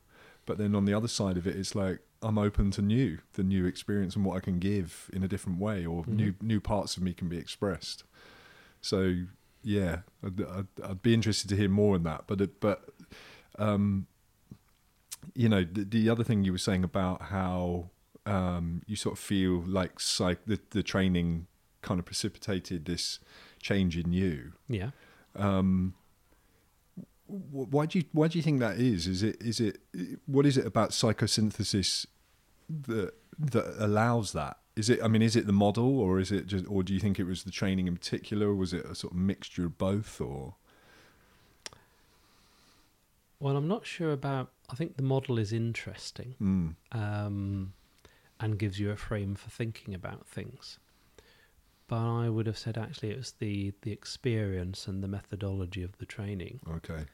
But 0.46 0.58
then 0.58 0.74
on 0.74 0.84
the 0.86 0.94
other 0.94 1.08
side 1.08 1.36
of 1.36 1.46
it, 1.46 1.56
it's 1.56 1.74
like 1.74 2.00
I'm 2.22 2.38
open 2.38 2.70
to 2.72 2.82
new, 2.82 3.18
the 3.34 3.42
new 3.42 3.66
experience 3.66 4.16
and 4.16 4.24
what 4.24 4.36
I 4.36 4.40
can 4.40 4.58
give 4.58 5.10
in 5.12 5.22
a 5.22 5.28
different 5.28 5.58
way, 5.60 5.84
or 5.86 6.04
Mhm. 6.04 6.08
new 6.08 6.34
new 6.40 6.60
parts 6.60 6.96
of 6.96 7.02
me 7.02 7.12
can 7.12 7.28
be 7.28 7.36
expressed. 7.38 8.04
So 8.80 9.14
yeah, 9.62 10.00
I'd, 10.24 10.40
I'd, 10.40 10.66
I'd 10.82 11.02
be 11.02 11.12
interested 11.14 11.48
to 11.50 11.56
hear 11.56 11.68
more 11.68 11.94
on 11.96 12.02
that. 12.04 12.24
But 12.26 12.40
it, 12.40 12.60
but 12.60 12.88
um, 13.58 14.06
you 15.34 15.48
know, 15.48 15.64
the, 15.64 15.84
the 15.84 16.08
other 16.08 16.24
thing 16.24 16.44
you 16.44 16.52
were 16.52 16.58
saying 16.58 16.84
about 16.84 17.22
how 17.22 17.90
um, 18.24 18.82
you 18.86 18.96
sort 18.96 19.14
of 19.14 19.18
feel 19.18 19.62
like 19.66 20.00
psych, 20.00 20.38
the 20.46 20.58
the 20.70 20.82
training 20.82 21.46
kind 21.82 22.00
of 22.00 22.06
precipitated 22.06 22.84
this 22.86 23.18
change 23.60 23.96
in 23.96 24.12
you. 24.12 24.52
yeah 24.68 24.90
Um, 25.34 25.94
why 27.26 27.84
do 27.86 27.98
you 27.98 28.04
why 28.12 28.28
do 28.28 28.38
you 28.38 28.42
think 28.42 28.60
that 28.60 28.78
is? 28.78 29.06
Is 29.06 29.22
it 29.22 29.36
is 29.40 29.60
it 29.60 29.78
what 30.26 30.46
is 30.46 30.56
it 30.56 30.66
about 30.66 30.90
psychosynthesis 30.90 32.06
that 32.86 33.12
that 33.38 33.74
allows 33.78 34.32
that? 34.32 34.56
Is 34.76 34.88
it 34.88 35.02
I 35.02 35.08
mean 35.08 35.22
is 35.22 35.36
it 35.36 35.46
the 35.46 35.52
model 35.52 36.00
or 36.00 36.18
is 36.18 36.32
it 36.32 36.46
just 36.46 36.64
or 36.68 36.82
do 36.82 36.94
you 36.94 37.00
think 37.00 37.18
it 37.18 37.24
was 37.24 37.44
the 37.44 37.50
training 37.50 37.86
in 37.86 37.96
particular 37.96 38.48
or 38.48 38.54
was 38.54 38.72
it 38.72 38.84
a 38.86 38.94
sort 38.94 39.12
of 39.12 39.18
mixture 39.18 39.66
of 39.66 39.76
both 39.76 40.20
or 40.20 40.54
well 43.40 43.56
i'm 43.56 43.68
not 43.68 43.86
sure 43.86 44.12
about 44.12 44.50
i 44.70 44.74
think 44.74 44.96
the 44.96 45.02
model 45.02 45.38
is 45.38 45.52
interesting 45.52 46.34
mm, 46.40 46.74
um, 46.92 47.72
and 48.40 48.58
gives 48.58 48.78
you 48.78 48.90
a 48.90 48.96
frame 48.96 49.34
for 49.34 49.50
thinking 49.50 49.94
about 49.94 50.26
things. 50.26 50.78
But 51.88 51.96
I 52.06 52.28
would 52.28 52.46
have 52.46 52.58
said 52.58 52.76
actually 52.78 53.10
it 53.10 53.16
was 53.16 53.32
the, 53.38 53.72
the 53.82 53.92
experience 53.92 54.86
and 54.86 55.02
the 55.02 55.08
methodology 55.08 55.82
of 55.82 55.96
the 55.98 56.04
training 56.06 56.60
okay 56.76 57.04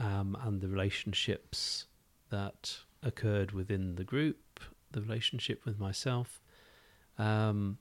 um, 0.00 0.36
and 0.42 0.60
the 0.60 0.66
relationships 0.68 1.86
that 2.30 2.78
occurred 3.02 3.52
within 3.52 3.94
the 3.94 4.02
group, 4.04 4.58
the 4.90 5.00
relationship 5.00 5.64
with 5.64 5.78
myself. 5.78 6.40
Um, 7.16 7.78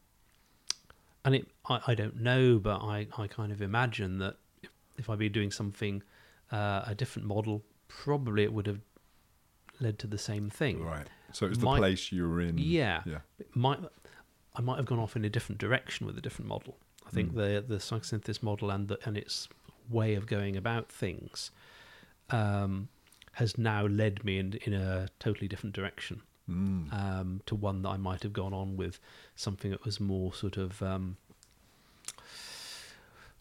and 1.25 1.33
it, 1.35 1.47
I, 1.67 1.79
I 1.87 1.95
don't 1.95 2.21
know, 2.21 2.59
but 2.59 2.81
I, 2.83 3.07
I 3.17 3.25
kind 3.27 3.51
of 3.51 3.61
imagine 3.61 4.19
that 4.19 4.35
if, 4.61 4.69
if 4.97 5.09
I'd 5.09 5.17
be 5.17 5.29
doing 5.29 5.49
something, 5.49 6.03
uh, 6.51 6.83
a 6.85 6.93
different 6.93 7.27
model, 7.27 7.63
probably 7.87 8.43
it 8.43 8.53
would 8.53 8.67
have 8.67 8.81
led 9.79 9.97
to 9.99 10.07
the 10.07 10.19
same 10.19 10.49
thing. 10.51 10.83
right 10.83 11.07
so 11.31 11.47
it 11.47 11.49
was 11.49 11.57
the 11.57 11.65
Might- 11.65 11.79
place 11.79 12.11
you 12.11 12.29
were 12.29 12.41
in 12.41 12.59
Yeah. 12.59 13.01
yeah 13.07 13.19
might 13.55 13.79
I 14.55 14.61
might 14.61 14.77
have 14.77 14.85
gone 14.85 14.99
off 14.99 15.15
in 15.15 15.25
a 15.25 15.29
different 15.29 15.59
direction 15.59 16.05
with 16.05 16.17
a 16.17 16.21
different 16.21 16.47
model. 16.49 16.77
I 17.07 17.09
think 17.09 17.31
Mm. 17.33 17.35
the 17.35 17.65
the 17.75 17.79
psychosynthesis 17.79 18.41
model 18.43 18.69
and 18.71 18.87
the, 18.87 18.97
and 19.05 19.17
its 19.17 19.47
way 19.89 20.15
of 20.15 20.25
going 20.27 20.55
about 20.55 20.89
things 20.89 21.51
um, 22.29 22.87
has 23.33 23.57
now 23.57 23.85
led 23.85 24.23
me 24.23 24.37
in 24.39 24.53
in 24.63 24.73
a 24.73 25.07
totally 25.19 25.47
different 25.47 25.75
direction 25.75 26.21
mm, 26.49 26.91
um, 26.93 27.41
to 27.45 27.55
one 27.55 27.81
that 27.81 27.89
I 27.89 27.97
might 27.97 28.23
have 28.23 28.31
gone 28.33 28.53
on 28.53 28.77
with 28.77 28.99
something 29.35 29.71
that 29.71 29.83
was 29.83 29.99
more 29.99 30.33
sort 30.33 30.57
of 30.57 30.81
um, 30.81 31.17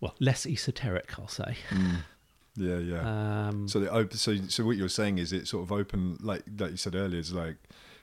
well 0.00 0.14
less 0.18 0.46
esoteric, 0.46 1.18
I'll 1.18 1.28
say. 1.28 1.56
mm. 1.70 1.98
yeah 2.56 2.78
yeah 2.78 3.48
Um, 3.48 3.68
So 3.68 3.80
the 3.80 3.92
op- 3.92 4.12
so 4.14 4.36
so 4.48 4.64
what 4.64 4.76
you're 4.76 4.88
saying 4.88 5.18
is 5.18 5.32
it 5.32 5.46
sort 5.46 5.62
of 5.62 5.72
open 5.72 6.16
like 6.20 6.42
like 6.58 6.72
you 6.72 6.76
said 6.76 6.94
earlier 6.94 7.20
is 7.20 7.32
like 7.32 7.56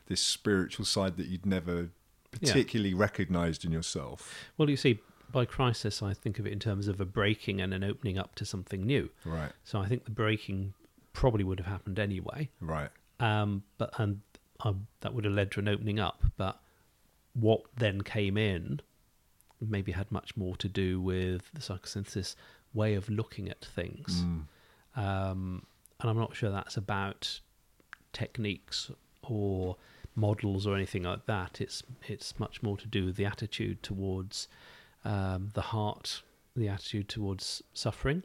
this 0.08 0.22
spiritual 0.22 0.86
side 0.86 1.18
that 1.18 1.28
you'd 1.28 1.46
never 1.46 1.90
Yeah. 2.40 2.52
particularly 2.52 2.94
recognized 2.94 3.66
in 3.66 3.72
yourself. 3.72 4.52
well, 4.58 4.70
you 4.70 4.78
see, 4.78 5.00
by 5.32 5.46
crisis, 5.46 6.02
I 6.02 6.14
think 6.14 6.40
of 6.40 6.48
it 6.48 6.54
in 6.54 6.60
terms 6.60 6.88
of 6.88 7.00
a 7.02 7.06
breaking 7.06 7.62
and 7.62 7.74
an 7.74 7.84
opening 7.84 8.18
up 8.18 8.36
to 8.36 8.46
something 8.46 8.84
new. 8.86 9.10
Right. 9.26 9.52
So 9.64 9.80
I 9.80 9.88
think 9.88 10.06
the 10.06 10.12
breaking 10.12 10.74
probably 11.14 11.44
would 11.44 11.60
have 11.60 11.68
happened 11.68 12.00
anyway. 12.00 12.50
Right. 12.62 12.90
Um, 13.20 13.64
but 13.78 13.92
and 14.00 14.22
um, 14.62 14.88
that 15.02 15.14
would 15.14 15.26
have 15.26 15.34
led 15.34 15.52
to 15.52 15.60
an 15.60 15.68
opening 15.68 16.00
up. 16.00 16.24
But 16.38 16.60
what 17.34 17.62
then 17.78 18.02
came 18.02 18.38
in 18.38 18.82
maybe 19.62 19.92
had 19.92 20.12
much 20.12 20.36
more 20.38 20.56
to 20.58 20.70
do 20.70 21.02
with 21.02 21.52
the 21.54 21.60
psychosynthesis 21.60 22.36
way 22.74 22.94
of 22.96 23.10
looking 23.10 23.50
at 23.50 23.64
things. 23.64 24.24
Mm. 24.24 24.46
Um, 24.96 25.66
and 26.00 26.10
I'm 26.10 26.18
not 26.18 26.36
sure 26.36 26.50
that's 26.50 26.78
about 26.78 27.40
techniques 28.14 28.90
or 29.24 29.76
models 30.16 30.66
or 30.68 30.76
anything 30.76 31.04
like 31.04 31.26
that. 31.26 31.60
It's 31.62 31.84
it's 32.08 32.40
much 32.40 32.62
more 32.64 32.78
to 32.78 32.88
do 32.88 33.06
with 33.06 33.16
the 33.16 33.26
attitude 33.26 33.82
towards 33.84 34.48
um, 35.06 35.52
the 35.54 35.62
heart, 35.62 36.24
the 36.56 36.68
attitude 36.68 37.08
towards 37.10 37.64
suffering, 37.74 38.24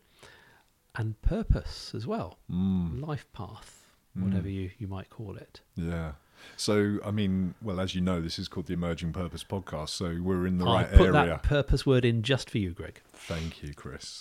and 0.97 1.21
purpose 1.23 1.93
as 1.95 2.07
well, 2.07 2.39
Mm. 2.51 3.01
life 3.07 3.27
path, 3.33 3.87
Mm. 4.17 4.25
whatever 4.25 4.49
you, 4.49 4.71
you 4.79 4.87
might 4.89 5.11
call 5.11 5.37
it. 5.37 5.61
Yeah. 5.77 6.13
So 6.57 6.99
I 7.05 7.11
mean, 7.11 7.55
well, 7.63 7.81
as 7.81 7.95
you 7.95 8.01
know, 8.01 8.21
this 8.21 8.39
is 8.39 8.49
called 8.49 8.67
the 8.67 8.75
Emerging 8.75 9.13
Purpose 9.13 9.43
Podcast, 9.45 9.91
so 9.91 10.19
we're 10.21 10.47
in 10.47 10.59
the 10.59 10.67
I 10.67 10.83
right 10.83 10.91
put 10.93 11.01
area. 11.15 11.27
that 11.27 11.43
purpose 11.43 11.87
word 11.87 12.05
in 12.05 12.23
just 12.23 12.51
for 12.51 12.59
you, 12.59 12.73
Greg. 12.73 13.01
Thank 13.13 13.63
you, 13.63 13.73
Chris. 13.73 14.21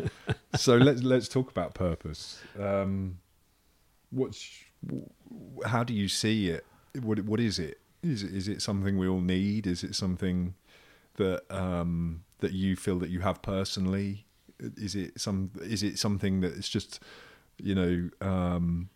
so 0.56 0.76
let's 0.76 1.02
let's 1.02 1.28
talk 1.28 1.50
about 1.50 1.72
purpose. 1.74 2.40
Um, 2.58 3.18
what's 4.10 4.50
how 5.64 5.82
do 5.84 5.94
you 5.94 6.08
see 6.08 6.48
it? 6.48 6.66
What 7.00 7.20
what 7.24 7.40
is 7.40 7.58
it? 7.58 7.80
Is 8.02 8.22
it 8.22 8.34
is 8.34 8.48
it 8.48 8.62
something 8.62 8.98
we 8.98 9.08
all 9.08 9.20
need? 9.20 9.66
Is 9.66 9.84
it 9.84 9.94
something 9.94 10.54
that 11.16 11.42
um, 11.50 12.24
that 12.40 12.52
you 12.52 12.76
feel 12.76 12.98
that 12.98 13.10
you 13.10 13.20
have 13.20 13.42
personally? 13.42 14.26
Is 14.58 14.94
it 14.94 15.20
some? 15.20 15.50
Is 15.60 15.82
it 15.82 15.98
something 15.98 16.40
that 16.40 16.56
it's 16.56 16.68
just 16.68 17.00
you 17.58 17.74
know 17.74 18.10
um, 18.20 18.90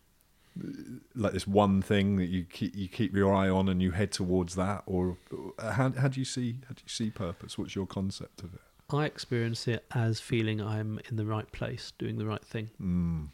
like 1.15 1.33
this 1.33 1.47
one 1.47 1.81
thing 1.81 2.17
that 2.17 2.27
you 2.27 2.43
keep 2.43 2.75
you 2.75 2.87
keep 2.87 3.15
your 3.15 3.33
eye 3.33 3.49
on 3.49 3.69
and 3.69 3.81
you 3.81 3.91
head 3.91 4.11
towards 4.11 4.55
that, 4.55 4.83
or 4.85 5.17
how 5.59 5.91
how 5.91 6.07
do 6.07 6.19
you 6.19 6.25
see 6.25 6.57
how 6.67 6.73
do 6.73 6.81
you 6.83 6.89
see 6.89 7.09
purpose? 7.09 7.57
What's 7.57 7.75
your 7.75 7.87
concept 7.87 8.43
of 8.43 8.53
it? 8.53 8.61
I 8.89 9.05
experience 9.05 9.67
it 9.67 9.85
as 9.93 10.19
feeling 10.19 10.61
I'm 10.61 10.99
in 11.09 11.17
the 11.17 11.25
right 11.25 11.51
place, 11.51 11.91
doing 11.97 12.17
the 12.17 12.25
right 12.25 12.43
thing. 12.43 12.69
Mm. 12.81 13.27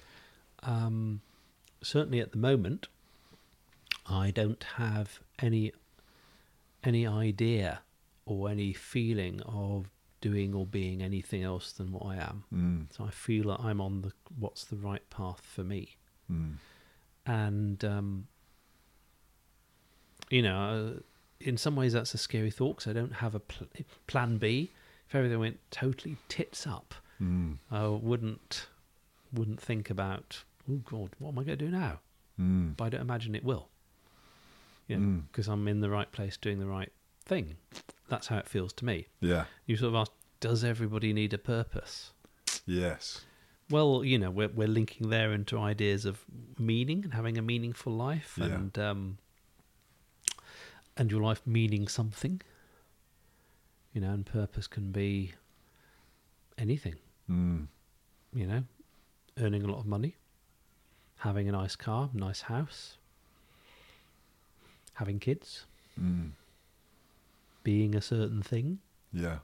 Um, 0.63 1.21
certainly 1.83 2.19
at 2.21 2.31
the 2.31 2.37
moment, 2.37 2.87
I 4.05 4.31
don't 4.31 4.63
have 4.75 5.19
any 5.39 5.71
any 6.83 7.07
idea 7.07 7.81
or 8.25 8.49
any 8.49 8.73
feeling 8.73 9.41
of 9.41 9.89
doing 10.21 10.53
or 10.53 10.65
being 10.65 11.01
anything 11.01 11.43
else 11.43 11.71
than 11.73 11.91
what 11.91 12.05
I 12.05 12.15
am. 12.15 12.43
Mm. 12.53 12.95
So 12.95 13.05
I 13.05 13.09
feel 13.09 13.47
that 13.49 13.59
I'm 13.61 13.79
on 13.81 14.01
the 14.01 14.11
what's 14.37 14.65
the 14.65 14.75
right 14.77 15.07
path 15.09 15.41
for 15.45 15.63
me, 15.63 15.95
Mm. 16.31 16.55
and 17.25 17.83
um, 17.85 18.27
you 20.29 20.41
know, 20.41 20.95
uh, 20.97 20.99
in 21.39 21.57
some 21.57 21.75
ways 21.75 21.93
that's 21.93 22.13
a 22.13 22.17
scary 22.17 22.49
thought 22.51 22.77
because 22.77 22.89
I 22.89 22.93
don't 22.93 23.13
have 23.15 23.35
a 23.35 23.39
pl- 23.39 23.67
plan 24.07 24.37
B. 24.37 24.71
If 25.07 25.15
everything 25.15 25.39
went 25.39 25.59
totally 25.71 26.17
tits 26.27 26.65
up, 26.65 26.93
Mm. 27.21 27.57
I 27.71 27.87
wouldn't 27.87 28.67
wouldn't 29.31 29.61
think 29.61 29.89
about 29.89 30.43
oh 30.69 30.77
god, 30.77 31.11
what 31.19 31.29
am 31.29 31.39
I 31.39 31.43
going 31.43 31.57
to 31.57 31.65
do 31.65 31.71
now? 31.71 31.99
Mm. 32.39 32.75
But 32.75 32.85
I 32.85 32.89
don't 32.89 33.01
imagine 33.01 33.35
it 33.35 33.43
will. 33.43 33.69
You 34.87 34.97
Mm. 34.97 35.23
because 35.27 35.47
I'm 35.47 35.67
in 35.67 35.79
the 35.81 35.89
right 35.89 36.11
place 36.11 36.35
doing 36.37 36.59
the 36.59 36.67
right 36.67 36.91
thing. 37.25 37.55
That's 38.09 38.27
how 38.27 38.37
it 38.37 38.47
feels 38.49 38.73
to 38.73 38.85
me. 38.85 39.07
Yeah. 39.21 39.45
You 39.65 39.77
sort 39.77 39.89
of 39.89 39.95
ask, 39.95 40.11
does 40.39 40.63
everybody 40.63 41.13
need 41.13 41.33
a 41.33 41.37
purpose? 41.37 42.11
Yes. 42.65 43.21
Well, 43.69 44.03
you 44.03 44.17
know, 44.19 44.29
we're 44.29 44.49
we're 44.49 44.67
linking 44.67 45.09
there 45.09 45.31
into 45.31 45.57
ideas 45.57 46.05
of 46.05 46.25
meaning 46.59 47.03
and 47.05 47.13
having 47.13 47.37
a 47.37 47.41
meaningful 47.41 47.93
life, 47.93 48.37
Yeah. 48.37 48.47
and 48.47 48.77
um, 48.77 49.17
and 50.97 51.09
your 51.11 51.21
life 51.21 51.41
meaning 51.45 51.87
something. 51.87 52.41
You 53.93 54.01
know, 54.01 54.11
and 54.11 54.25
purpose 54.25 54.67
can 54.67 54.91
be 54.91 55.33
anything. 56.57 56.95
Mm. 57.29 57.67
You 58.33 58.47
know, 58.47 58.63
earning 59.37 59.63
a 59.63 59.67
lot 59.67 59.79
of 59.79 59.85
money, 59.85 60.17
having 61.19 61.47
a 61.47 61.51
nice 61.51 61.75
car, 61.75 62.09
nice 62.13 62.41
house, 62.41 62.97
having 64.93 65.19
kids, 65.19 65.65
Mm. 65.99 66.31
being 67.63 67.95
a 67.95 68.01
certain 68.01 68.41
thing, 68.41 68.79
Yeah. 69.11 69.39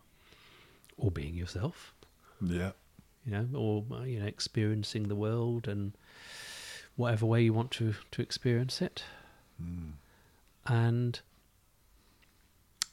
or 0.97 1.11
being 1.11 1.35
yourself. 1.35 1.93
Yeah. 2.41 2.71
You 3.25 3.31
know, 3.31 3.49
or 3.53 3.85
uh, 3.91 4.03
you 4.03 4.19
know, 4.19 4.25
experiencing 4.25 5.07
the 5.07 5.15
world 5.15 5.67
and 5.67 5.93
whatever 6.95 7.25
way 7.25 7.43
you 7.43 7.53
want 7.53 7.71
to 7.71 7.93
to 8.11 8.21
experience 8.21 8.81
it. 8.81 9.03
Mm. 9.61 9.93
And 10.65 11.21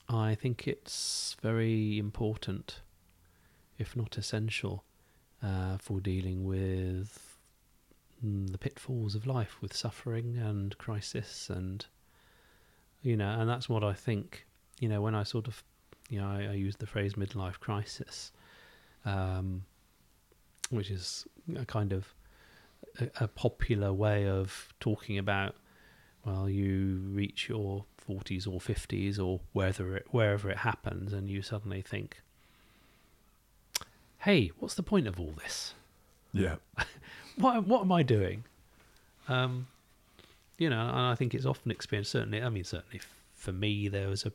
I 0.08 0.34
think 0.34 0.68
it's 0.68 1.36
very 1.42 1.98
important, 1.98 2.80
if 3.78 3.96
not 3.96 4.16
essential, 4.16 4.84
uh, 5.42 5.78
for 5.78 6.00
dealing 6.00 6.44
with 6.44 7.36
mm, 8.24 8.50
the 8.50 8.58
pitfalls 8.58 9.14
of 9.14 9.26
life, 9.26 9.60
with 9.60 9.74
suffering 9.74 10.36
and 10.38 10.76
crisis, 10.78 11.50
and 11.50 11.86
you 13.02 13.16
know, 13.16 13.40
and 13.40 13.48
that's 13.48 13.68
what 13.68 13.84
I 13.84 13.92
think. 13.92 14.46
You 14.80 14.88
know, 14.88 15.00
when 15.00 15.14
I 15.14 15.22
sort 15.22 15.46
of, 15.46 15.62
you 16.10 16.20
know, 16.20 16.28
I, 16.28 16.48
I 16.50 16.52
use 16.52 16.76
the 16.76 16.86
phrase 16.86 17.14
midlife 17.14 17.58
crisis, 17.60 18.32
um, 19.04 19.64
which 20.70 20.90
is 20.90 21.26
a 21.56 21.64
kind 21.64 21.92
of 21.92 22.12
a, 23.00 23.24
a 23.24 23.28
popular 23.28 23.92
way 23.92 24.28
of 24.28 24.68
talking 24.80 25.18
about 25.18 25.54
well, 26.26 26.50
you 26.50 27.00
reach 27.12 27.48
your 27.48 27.84
40s 28.08 28.46
or 28.48 28.58
50s 28.58 29.18
or 29.18 29.40
wherever 29.52 29.96
it, 29.96 30.06
wherever 30.10 30.50
it 30.50 30.58
happens, 30.58 31.12
and 31.12 31.30
you 31.30 31.40
suddenly 31.40 31.82
think, 31.82 32.20
hey, 34.18 34.50
what's 34.58 34.74
the 34.74 34.82
point 34.82 35.06
of 35.06 35.20
all 35.20 35.34
this? 35.42 35.74
Yeah. 36.32 36.56
What, 37.38 37.66
what 37.66 37.82
am 37.82 37.92
I 37.92 38.02
doing? 38.02 38.44
Um, 39.28 39.66
you 40.58 40.70
know, 40.70 40.80
and 40.80 40.98
I 40.98 41.14
think 41.14 41.34
it's 41.34 41.46
often 41.46 41.70
experienced, 41.70 42.12
certainly, 42.12 42.42
I 42.42 42.48
mean, 42.48 42.64
certainly 42.64 43.00
for 43.34 43.52
me, 43.52 43.88
there 43.88 44.08
was 44.08 44.24
a, 44.24 44.32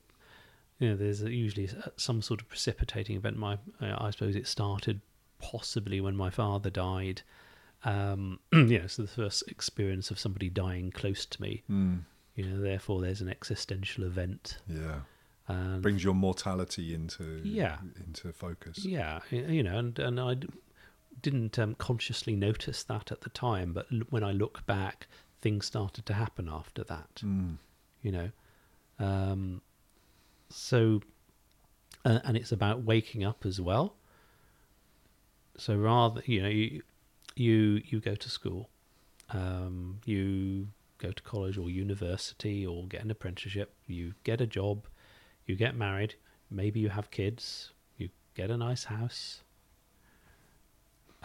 you 0.80 0.90
know, 0.90 0.96
there's 0.96 1.22
usually 1.22 1.70
some 1.98 2.22
sort 2.22 2.42
of 2.42 2.48
precipitating 2.50 3.16
event. 3.16 3.38
My, 3.38 3.54
uh, 3.82 3.96
I 3.98 4.12
suppose 4.12 4.36
it 4.36 4.48
started 4.48 5.02
possibly 5.40 6.00
when 6.02 6.16
my 6.16 6.30
father 6.30 6.70
died. 6.70 7.22
Um, 7.84 8.40
you 8.52 8.80
know, 8.80 8.88
so 8.88 9.02
the 9.02 9.08
first 9.08 9.44
experience 9.48 10.12
of 10.12 10.20
somebody 10.20 10.50
dying 10.50 10.92
close 10.92 11.26
to 11.26 11.42
me 11.42 11.64
Mm. 11.70 12.02
you 12.36 12.46
know 12.46 12.62
therefore 12.62 13.02
there's 13.02 13.22
an 13.22 13.30
existential 13.30 14.04
event 14.04 14.60
Yeah. 14.68 15.00
and 15.48 15.82
Brings 15.82 16.04
your 16.04 16.14
mortality 16.14 16.94
into 16.94 17.42
Yeah. 17.44 17.80
into 18.06 18.32
focus. 18.34 18.86
yeah 18.86 19.22
you 19.32 19.64
know 19.64 19.78
and 19.80 19.98
and 19.98 20.20
i 20.20 20.36
didn't 21.24 21.58
um, 21.60 21.74
consciously 21.76 22.36
notice 22.36 22.84
that 22.84 23.12
at 23.12 23.22
the 23.22 23.30
time 23.32 23.74
but 23.74 23.88
when 24.12 24.24
i 24.24 24.32
look 24.32 24.64
back 24.68 25.08
things 25.42 25.66
started 25.66 26.06
to 26.06 26.14
happen 26.14 26.48
after 26.50 26.84
that 26.84 27.22
Mm. 27.24 27.58
you 28.02 28.12
know? 28.12 28.30
Um 29.00 29.62
so 30.50 31.02
uh, 32.06 32.20
and 32.24 32.36
it's 32.36 32.52
about 32.52 32.84
waking 32.84 33.24
up 33.24 33.46
as 33.46 33.60
well. 33.62 33.96
So 35.58 35.76
rather 35.76 36.22
you 36.26 36.42
know 36.42 36.50
you 36.50 36.82
you, 37.36 37.82
you 37.86 38.00
go 38.02 38.16
to 38.16 38.30
school 38.30 38.70
um 39.30 40.00
you 40.06 40.68
go 40.98 41.12
to 41.12 41.24
college 41.24 41.58
or 41.58 41.70
university 41.70 42.66
or 42.66 42.86
get 42.88 43.02
an 43.04 43.10
apprenticeship 43.10 43.74
you 43.88 44.14
get 44.24 44.42
a 44.42 44.46
job 44.46 44.86
you 45.46 45.56
get 45.56 45.74
married 45.76 46.16
maybe 46.50 46.80
you 46.80 46.90
have 46.90 47.10
kids 47.10 47.72
you 47.98 48.10
get 48.36 48.52
a 48.52 48.58
nice 48.58 48.84
house. 48.86 49.42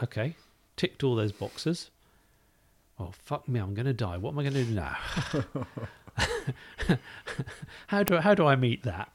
Okay 0.02 0.36
ticked 0.76 1.02
all 1.02 1.16
those 1.16 1.32
boxes 1.32 1.90
oh 2.98 3.10
fuck 3.24 3.48
me 3.48 3.60
i'm 3.60 3.74
going 3.74 3.86
to 3.86 3.92
die 3.92 4.16
what 4.16 4.30
am 4.32 4.38
i 4.38 4.42
going 4.42 4.54
to 4.54 4.64
do 4.64 4.74
now 4.74 4.96
how 7.88 8.02
do 8.02 8.16
how 8.16 8.34
do 8.34 8.46
I 8.46 8.56
meet 8.56 8.82
that? 8.84 9.12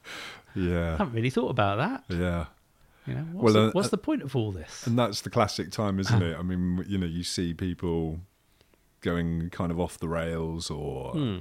Yeah, 0.54 0.94
I 0.94 0.96
haven't 0.98 1.14
really 1.14 1.30
thought 1.30 1.50
about 1.50 1.78
that. 1.78 2.04
Yeah. 2.16 2.46
You 3.06 3.14
know, 3.14 3.26
what's, 3.32 3.42
Well, 3.44 3.52
the, 3.64 3.68
uh, 3.68 3.72
what's 3.72 3.88
uh, 3.88 3.90
the 3.90 3.98
point 3.98 4.22
of 4.22 4.36
all 4.36 4.52
this? 4.52 4.86
And 4.86 4.96
that's 4.96 5.22
the 5.22 5.30
classic 5.30 5.72
time, 5.72 5.98
isn't 5.98 6.22
it? 6.28 6.36
I 6.38 6.42
mean, 6.42 6.84
you 6.86 6.98
know, 6.98 7.06
you 7.06 7.24
see 7.24 7.52
people 7.54 8.20
going 9.00 9.50
kind 9.50 9.72
of 9.72 9.80
off 9.80 9.98
the 9.98 10.06
rails 10.08 10.70
or, 10.70 11.10
Hmm. 11.12 11.38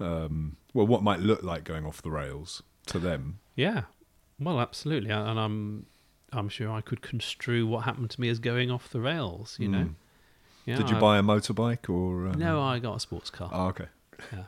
um, 0.00 0.56
well, 0.72 0.86
what 0.86 1.02
might 1.02 1.20
look 1.20 1.42
like 1.42 1.64
going 1.64 1.84
off 1.84 2.00
the 2.00 2.10
rails 2.10 2.62
to 2.86 2.98
them. 2.98 3.40
Yeah, 3.54 3.82
well, 4.40 4.58
absolutely, 4.60 5.10
and 5.10 5.38
I'm 5.38 5.86
I'm 6.32 6.48
sure 6.48 6.70
I 6.70 6.80
could 6.80 7.02
construe 7.02 7.66
what 7.66 7.84
happened 7.84 8.08
to 8.10 8.20
me 8.20 8.30
as 8.30 8.38
going 8.38 8.70
off 8.70 8.88
the 8.88 9.00
rails. 9.00 9.56
You 9.60 9.68
know, 9.68 9.78
Mm. 9.78 9.94
Yeah, 10.66 10.76
Did 10.76 10.90
you 10.90 10.96
I- 10.96 11.00
buy 11.00 11.18
a 11.18 11.22
motorbike 11.22 11.88
or? 11.88 12.28
Um, 12.28 12.38
No, 12.38 12.60
I 12.62 12.78
got 12.78 12.96
a 12.96 13.00
sports 13.00 13.30
car. 13.30 13.50
Oh, 13.52 13.66
okay. 13.68 13.86
Yeah. 14.32 14.44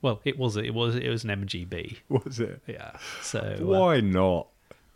Well, 0.00 0.20
it 0.24 0.38
was 0.38 0.56
it 0.56 0.72
was 0.74 0.94
it 0.96 1.08
was 1.08 1.24
an 1.24 1.30
MGB. 1.30 1.98
Was 2.08 2.38
it? 2.40 2.60
Yeah. 2.66 2.92
So 3.22 3.40
uh, 3.40 3.64
Why 3.64 4.00
not? 4.00 4.46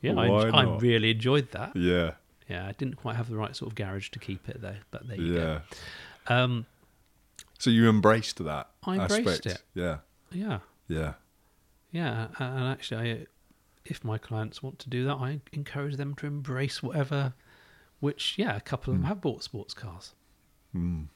yeah, 0.01 0.12
I, 0.12 0.29
Why 0.29 0.49
I 0.51 0.64
not? 0.64 0.81
really 0.81 1.11
enjoyed 1.11 1.51
that. 1.53 1.75
Yeah. 1.77 2.12
Yeah, 2.49 2.66
I 2.68 2.73
didn't 2.73 2.95
quite 2.97 3.16
have 3.16 3.29
the 3.29 3.37
right 3.37 3.55
sort 3.57 3.71
of 3.71 3.75
garage 3.75 4.11
to 4.11 4.18
keep 4.18 4.49
it 4.49 4.61
though, 4.62 4.77
but 4.90 5.09
there 5.09 5.16
you 5.18 5.35
Yeah. 5.35 5.61
go. 6.29 6.35
Um, 6.35 6.66
So 7.59 7.71
you 7.71 7.88
embraced 7.88 8.42
that 8.45 8.71
I 8.85 8.92
embraced 8.97 9.29
aspect. 9.29 9.47
it. 9.47 9.62
Yeah. 9.75 9.99
yeah, 10.31 10.59
Yeah. 10.88 11.14
Yeah, 11.90 12.29
and 12.38 12.64
actually, 12.68 13.11
I, 13.12 13.27
if 13.85 14.03
my 14.05 14.16
clients 14.18 14.62
want 14.62 14.79
to 14.81 14.88
do 14.88 15.05
that, 15.05 15.14
I 15.16 15.40
encourage 15.53 15.97
them 15.97 16.14
to 16.16 16.27
embrace 16.27 16.83
whatever. 16.83 17.35
Which, 18.01 18.35
yeah, 18.38 18.57
a 18.57 18.61
couple 18.61 18.92
of 18.95 18.99
them 18.99 19.07
have 19.09 19.21
bought 19.21 19.42
sports 19.42 19.75
cars. 19.75 20.14
Mm. 20.74 21.06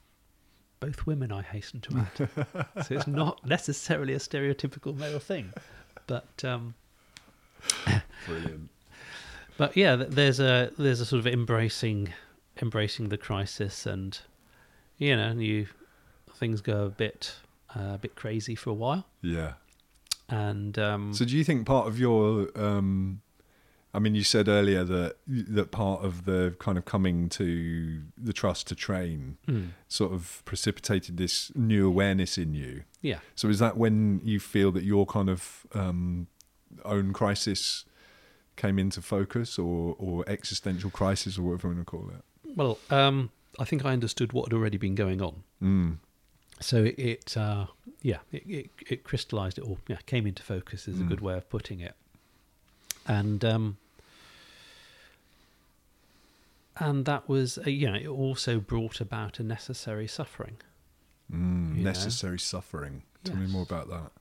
Both 0.81 1.07
women, 1.07 1.33
I 1.33 1.43
hasten 1.43 1.81
to 1.83 1.99
add. 1.99 2.29
so 2.87 2.95
it's 2.95 3.07
not 3.07 3.45
necessarily 3.47 4.13
a 4.13 4.19
stereotypical 4.19 4.97
male 4.97 5.19
thing, 5.19 5.53
but 6.07 6.45
um, 6.45 6.75
Brilliant. 8.27 8.71
but 9.57 9.77
yeah, 9.77 9.97
there's 9.97 10.39
a 10.41 10.71
there's 10.79 11.01
a 11.01 11.07
sort 11.07 11.21
of 11.21 11.27
embracing 11.27 12.13
embracing 12.61 13.09
the 13.09 13.17
crisis, 13.17 13.87
and 13.87 14.19
you 14.99 15.17
know, 15.17 15.23
and 15.29 15.43
you 15.43 15.67
things 16.35 16.61
go 16.61 16.85
a 16.85 16.91
bit 16.91 17.35
uh, 17.75 17.93
a 17.95 17.99
bit 17.99 18.15
crazy 18.15 18.55
for 18.55 18.71
a 18.71 18.75
while, 18.75 19.07
Yeah. 19.23 19.55
and 20.29 20.79
um, 20.79 21.15
So 21.15 21.25
do 21.25 21.37
you 21.37 21.45
think 21.45 21.67
part 21.67 21.87
of 21.89 21.99
your 21.99 22.49
um 22.55 23.23
I 23.97 23.99
mean 23.99 24.15
you 24.15 24.25
said 24.25 24.47
earlier 24.49 24.85
that 24.85 25.17
that 25.27 25.71
part 25.71 26.05
of 26.05 26.25
the 26.31 26.55
kind 26.59 26.77
of 26.79 26.85
coming 26.85 27.29
to 27.41 28.03
the 28.29 28.33
trust 28.33 28.67
to 28.69 28.75
train 28.75 29.39
mm, 29.49 29.69
sort 29.89 30.13
of 30.13 30.43
precipitated 30.45 31.17
this 31.17 31.51
new 31.55 31.87
awareness 31.93 32.37
in 32.39 32.53
you. 32.55 32.83
yeah, 33.01 33.21
So 33.35 33.49
is 33.49 33.59
that 33.59 33.77
when 33.77 34.21
you 34.23 34.39
feel 34.39 34.71
that 34.77 34.85
your 34.93 35.05
kind 35.07 35.31
of 35.31 35.67
um 35.83 36.27
own 36.85 37.13
crisis 37.13 37.85
came 38.57 38.79
into 38.85 39.01
focus 39.03 39.59
or 39.59 39.97
or 39.99 40.25
existential 40.37 40.91
crisis 40.91 41.39
or 41.39 41.43
whatever 41.43 41.69
you 41.69 41.75
want 41.77 41.87
to 41.87 41.91
call 41.97 42.07
it? 42.19 42.23
Well, 42.61 42.79
um, 42.91 43.31
I 43.59 43.65
think 43.65 43.85
I 43.85 43.93
understood 43.99 44.33
what 44.35 44.45
had 44.49 44.55
already 44.59 44.79
been 44.79 44.95
going 44.95 45.21
on. 45.23 45.35
Mm. 45.63 45.99
So 46.61 46.77
it, 46.85 46.99
it 46.99 47.37
uh, 47.37 47.67
yeah, 48.03 48.21
it, 48.33 48.43
it, 48.59 48.71
it 48.93 48.99
crystallized 49.05 49.57
it 49.59 49.65
all. 49.65 49.79
yeah, 49.89 49.99
came 50.07 50.27
into 50.31 50.43
focus 50.43 50.87
is 50.89 51.01
a 51.01 51.05
Mm. 51.05 51.09
good 51.13 51.21
way 51.21 51.35
of 51.37 51.45
putting 51.57 51.81
it. 51.81 51.95
And 53.07 53.45
um, 53.45 53.77
and 56.77 57.05
that 57.07 57.29
was 57.29 57.59
uh, 57.59 57.71
you 57.71 57.91
know 57.91 57.97
it 57.97 58.09
also 58.09 58.61
brought 58.61 59.01
about 59.01 59.39
a 59.41 59.43
necessary 59.43 60.07
suffering. 60.07 60.57
Mm. 61.33 61.77
You 61.77 61.83
know? 61.83 61.91
Necessary 61.91 62.39
suffering. 62.39 63.03
Tell 63.25 63.37
me 63.37 63.47
more 63.47 63.63
about 63.63 63.89
that. 63.89 64.13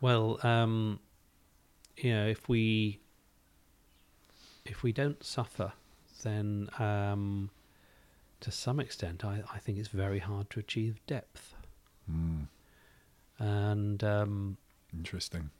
Well, 0.00 0.38
um, 0.42 1.00
you 1.96 2.12
know, 2.12 2.26
if 2.26 2.48
we 2.48 3.00
if 4.64 4.82
we 4.82 4.92
don't 4.92 5.22
suffer, 5.24 5.72
then 6.22 6.68
um, 6.78 7.50
to 8.40 8.50
some 8.50 8.80
extent, 8.80 9.24
I, 9.24 9.42
I 9.52 9.58
think 9.58 9.78
it's 9.78 9.88
very 9.88 10.18
hard 10.18 10.50
to 10.50 10.60
achieve 10.60 11.00
depth. 11.06 11.54
Mm. 12.10 12.46
And 13.38 14.04
um, 14.04 14.56
Interesting. 14.92 15.50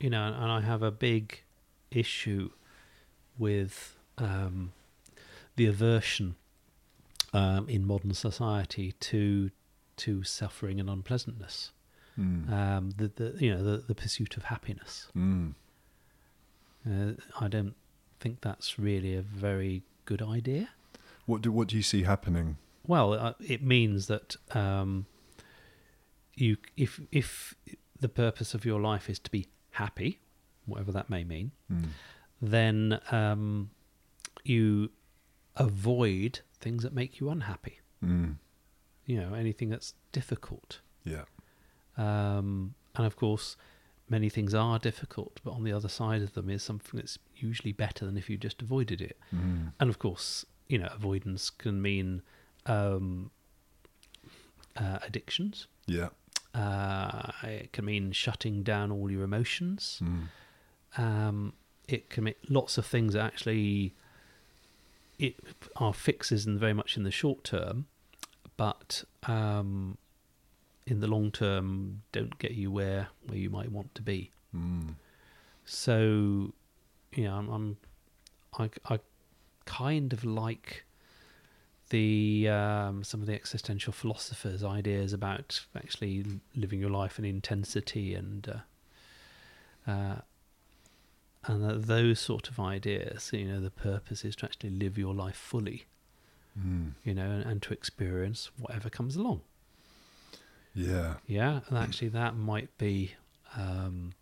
you 0.00 0.10
know, 0.10 0.24
and 0.24 0.50
I 0.50 0.60
have 0.60 0.82
a 0.82 0.90
big 0.90 1.42
issue 1.90 2.50
with 3.38 3.93
um, 4.18 4.72
the 5.56 5.66
aversion 5.66 6.36
um, 7.32 7.68
in 7.68 7.86
modern 7.86 8.14
society 8.14 8.92
to 9.00 9.50
to 9.96 10.22
suffering 10.24 10.80
and 10.80 10.90
unpleasantness. 10.90 11.70
Mm. 12.18 12.52
Um, 12.52 12.90
the, 12.96 13.08
the 13.14 13.36
you 13.38 13.54
know 13.54 13.62
the, 13.62 13.78
the 13.78 13.94
pursuit 13.94 14.36
of 14.36 14.44
happiness. 14.44 15.08
Mm. 15.16 15.54
Uh, 16.88 17.12
I 17.40 17.48
don't 17.48 17.74
think 18.20 18.40
that's 18.40 18.78
really 18.78 19.14
a 19.14 19.22
very 19.22 19.82
good 20.04 20.22
idea. 20.22 20.70
What 21.26 21.42
do 21.42 21.50
what 21.50 21.68
do 21.68 21.76
you 21.76 21.82
see 21.82 22.02
happening? 22.02 22.56
Well, 22.86 23.14
uh, 23.14 23.32
it 23.40 23.62
means 23.62 24.06
that 24.08 24.36
um, 24.54 25.06
you, 26.34 26.58
if 26.76 27.00
if 27.10 27.54
the 27.98 28.08
purpose 28.08 28.52
of 28.54 28.64
your 28.64 28.80
life 28.80 29.08
is 29.08 29.18
to 29.20 29.30
be 29.30 29.46
happy, 29.72 30.20
whatever 30.66 30.92
that 30.92 31.08
may 31.08 31.24
mean, 31.24 31.52
Mm. 31.72 31.88
then 32.42 33.00
um, 33.10 33.70
you 34.44 34.90
avoid 35.56 36.40
things 36.60 36.82
that 36.82 36.92
make 36.92 37.20
you 37.20 37.30
unhappy. 37.30 37.80
Mm. 38.04 38.36
You 39.06 39.20
know, 39.20 39.34
anything 39.34 39.68
that's 39.68 39.94
difficult. 40.12 40.80
Yeah. 41.04 41.24
Um, 41.96 42.74
and 42.96 43.06
of 43.06 43.16
course, 43.16 43.56
many 44.08 44.28
things 44.28 44.54
are 44.54 44.78
difficult, 44.78 45.40
but 45.44 45.52
on 45.52 45.64
the 45.64 45.72
other 45.72 45.88
side 45.88 46.22
of 46.22 46.34
them 46.34 46.50
is 46.50 46.62
something 46.62 46.98
that's 46.98 47.18
usually 47.36 47.72
better 47.72 48.04
than 48.04 48.16
if 48.16 48.28
you 48.28 48.36
just 48.36 48.62
avoided 48.62 49.00
it. 49.00 49.18
Mm. 49.34 49.72
And 49.80 49.90
of 49.90 49.98
course, 49.98 50.44
you 50.68 50.78
know, 50.78 50.88
avoidance 50.92 51.50
can 51.50 51.80
mean 51.80 52.22
um, 52.66 53.30
uh, 54.76 54.98
addictions. 55.06 55.66
Yeah. 55.86 56.08
Uh, 56.54 57.32
it 57.42 57.72
can 57.72 57.84
mean 57.84 58.12
shutting 58.12 58.62
down 58.62 58.92
all 58.92 59.10
your 59.10 59.22
emotions. 59.22 60.00
Mm. 60.02 60.28
Um, 60.96 61.52
it 61.88 62.10
can 62.10 62.24
mean 62.24 62.34
lots 62.48 62.78
of 62.78 62.86
things 62.86 63.14
that 63.14 63.24
actually 63.24 63.94
it 65.18 65.36
are 65.76 65.94
fixes 65.94 66.46
and 66.46 66.58
very 66.58 66.72
much 66.72 66.96
in 66.96 67.04
the 67.04 67.10
short 67.10 67.44
term, 67.44 67.86
but 68.56 69.04
um, 69.24 69.98
in 70.86 71.00
the 71.00 71.06
long 71.06 71.30
term 71.30 72.02
don't 72.12 72.38
get 72.38 72.52
you 72.52 72.70
where 72.70 73.08
where 73.26 73.38
you 73.38 73.50
might 73.50 73.70
want 73.70 73.94
to 73.94 74.02
be. 74.02 74.30
Mm. 74.54 74.94
So, 75.64 76.52
you 77.12 77.24
know, 77.24 77.34
I'm, 77.34 77.48
I'm 77.48 77.76
I, 78.58 78.94
I 78.94 78.98
kind 79.64 80.12
of 80.12 80.24
like 80.24 80.84
the 81.90 82.48
um, 82.48 83.04
some 83.04 83.20
of 83.20 83.26
the 83.26 83.34
existential 83.34 83.92
philosophers' 83.92 84.64
ideas 84.64 85.12
about 85.12 85.64
actually 85.76 86.24
living 86.54 86.80
your 86.80 86.90
life 86.90 87.18
in 87.18 87.24
intensity 87.24 88.14
and 88.14 88.48
uh, 89.86 89.90
uh, 89.90 90.16
and 91.46 91.70
uh, 91.70 91.74
those 91.76 92.20
sort 92.20 92.48
of 92.48 92.58
ideas. 92.60 93.30
You 93.32 93.46
know, 93.46 93.60
the 93.60 93.70
purpose 93.70 94.24
is 94.24 94.36
to 94.36 94.46
actually 94.46 94.70
live 94.70 94.98
your 94.98 95.14
life 95.14 95.36
fully. 95.36 95.84
Mm. 96.58 96.92
You 97.04 97.14
know, 97.14 97.30
and, 97.30 97.44
and 97.44 97.62
to 97.62 97.72
experience 97.72 98.50
whatever 98.58 98.88
comes 98.88 99.16
along. 99.16 99.42
Yeah. 100.74 101.14
Yeah, 101.26 101.60
and 101.68 101.78
actually 101.78 102.08
that 102.08 102.36
might 102.36 102.76
be 102.78 103.14
um, 103.56 104.12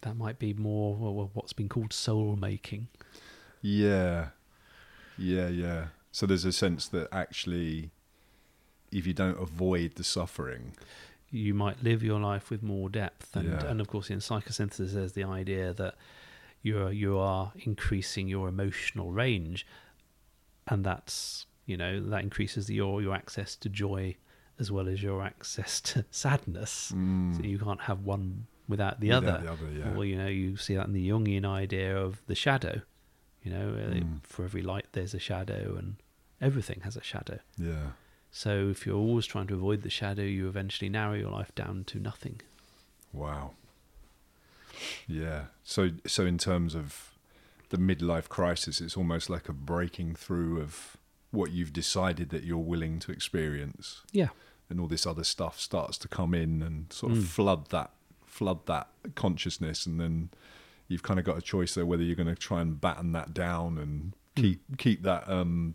that 0.00 0.16
might 0.16 0.38
be 0.38 0.54
more 0.54 0.94
well, 0.96 1.30
what's 1.34 1.52
been 1.52 1.68
called 1.68 1.92
soul 1.92 2.36
making. 2.36 2.88
Yeah. 3.60 4.28
Yeah, 5.18 5.48
yeah. 5.48 5.86
So 6.12 6.26
there's 6.26 6.44
a 6.44 6.52
sense 6.52 6.88
that 6.88 7.08
actually 7.12 7.90
if 8.92 9.06
you 9.06 9.12
don't 9.12 9.40
avoid 9.40 9.96
the 9.96 10.04
suffering, 10.04 10.72
You 11.30 11.54
might 11.54 11.82
live 11.82 12.02
your 12.02 12.20
life 12.20 12.50
with 12.50 12.62
more 12.62 12.88
depth, 12.88 13.34
and 13.36 13.48
Yeah. 13.48 13.66
and 13.66 13.80
of 13.80 13.88
course 13.88 14.10
in 14.10 14.18
psychosynthesis 14.20 14.92
there's 14.92 15.12
the 15.12 15.24
idea 15.24 15.72
that 15.74 15.94
you're 16.62 16.92
you 16.92 17.18
are 17.18 17.52
increasing 17.56 18.28
your 18.28 18.48
emotional 18.48 19.12
range, 19.12 19.66
and 20.68 20.84
that's 20.84 21.46
you 21.66 21.76
know 21.76 22.00
that 22.10 22.22
increases 22.22 22.70
your 22.70 23.02
your 23.02 23.14
access 23.14 23.56
to 23.56 23.68
joy 23.68 24.14
as 24.58 24.70
well 24.72 24.88
as 24.88 25.02
your 25.02 25.22
access 25.22 25.80
to 25.82 26.04
sadness. 26.10 26.92
mm, 26.94 27.36
So 27.36 27.42
you 27.42 27.58
can't 27.58 27.82
have 27.82 28.00
one 28.04 28.46
without 28.68 29.00
the 29.00 29.08
without 29.10 29.24
other. 29.24 29.44
the 29.44 29.52
other, 29.52 29.70
yeah. 29.72 29.94
Or 29.96 30.04
you 30.04 30.16
know, 30.16 30.28
you 30.28 30.56
see 30.56 30.74
that 30.76 30.86
in 30.86 30.92
the 30.94 31.08
Jungian 31.10 31.44
idea 31.44 31.96
of 31.96 32.22
the 32.26 32.34
shadow. 32.34 32.80
You 33.42 33.52
know, 33.52 33.68
uh, 33.70 33.94
Mm. 34.00 34.24
for 34.24 34.44
every 34.44 34.62
light 34.62 34.86
there's 34.92 35.14
a 35.14 35.18
shadow, 35.20 35.76
and 35.78 35.96
everything 36.40 36.80
has 36.82 36.96
a 36.96 37.02
shadow. 37.02 37.38
yeah. 37.58 37.90
So 38.36 38.68
if 38.68 38.84
you're 38.84 38.96
always 38.98 39.24
trying 39.24 39.46
to 39.46 39.54
avoid 39.54 39.80
the 39.80 39.88
shadow, 39.88 40.22
you 40.22 40.46
eventually 40.46 40.90
narrow 40.90 41.14
your 41.14 41.30
life 41.30 41.54
down 41.54 41.84
to 41.84 41.98
nothing. 41.98 42.42
Wow. 43.10 43.52
Yeah. 45.06 45.44
So 45.64 45.92
so 46.06 46.26
in 46.26 46.36
terms 46.36 46.74
of 46.74 47.12
the 47.70 47.78
midlife 47.78 48.28
crisis, 48.28 48.82
it's 48.82 48.94
almost 48.94 49.30
like 49.30 49.48
a 49.48 49.54
breaking 49.54 50.16
through 50.16 50.60
of 50.60 50.98
what 51.30 51.52
you've 51.52 51.72
decided 51.72 52.28
that 52.28 52.44
you're 52.44 52.58
willing 52.58 52.98
to 53.00 53.10
experience. 53.10 54.02
Yeah. 54.12 54.28
And 54.68 54.80
all 54.80 54.86
this 54.86 55.06
other 55.06 55.24
stuff 55.24 55.58
starts 55.58 55.96
to 55.98 56.08
come 56.08 56.34
in 56.34 56.60
and 56.62 56.92
sort 56.92 57.12
of 57.12 57.18
Mm. 57.18 57.24
flood 57.24 57.70
that 57.70 57.90
flood 58.26 58.66
that 58.66 58.88
consciousness 59.14 59.86
and 59.86 59.98
then 59.98 60.28
you've 60.88 61.02
kind 61.02 61.18
of 61.18 61.24
got 61.24 61.38
a 61.38 61.40
choice 61.40 61.74
there 61.74 61.86
whether 61.86 62.02
you're 62.02 62.14
going 62.14 62.26
to 62.28 62.34
try 62.34 62.60
and 62.60 62.78
batten 62.82 63.12
that 63.12 63.32
down 63.32 63.78
and 63.78 64.12
keep 64.34 64.60
keep 64.76 65.02
that 65.04 65.26
um 65.26 65.74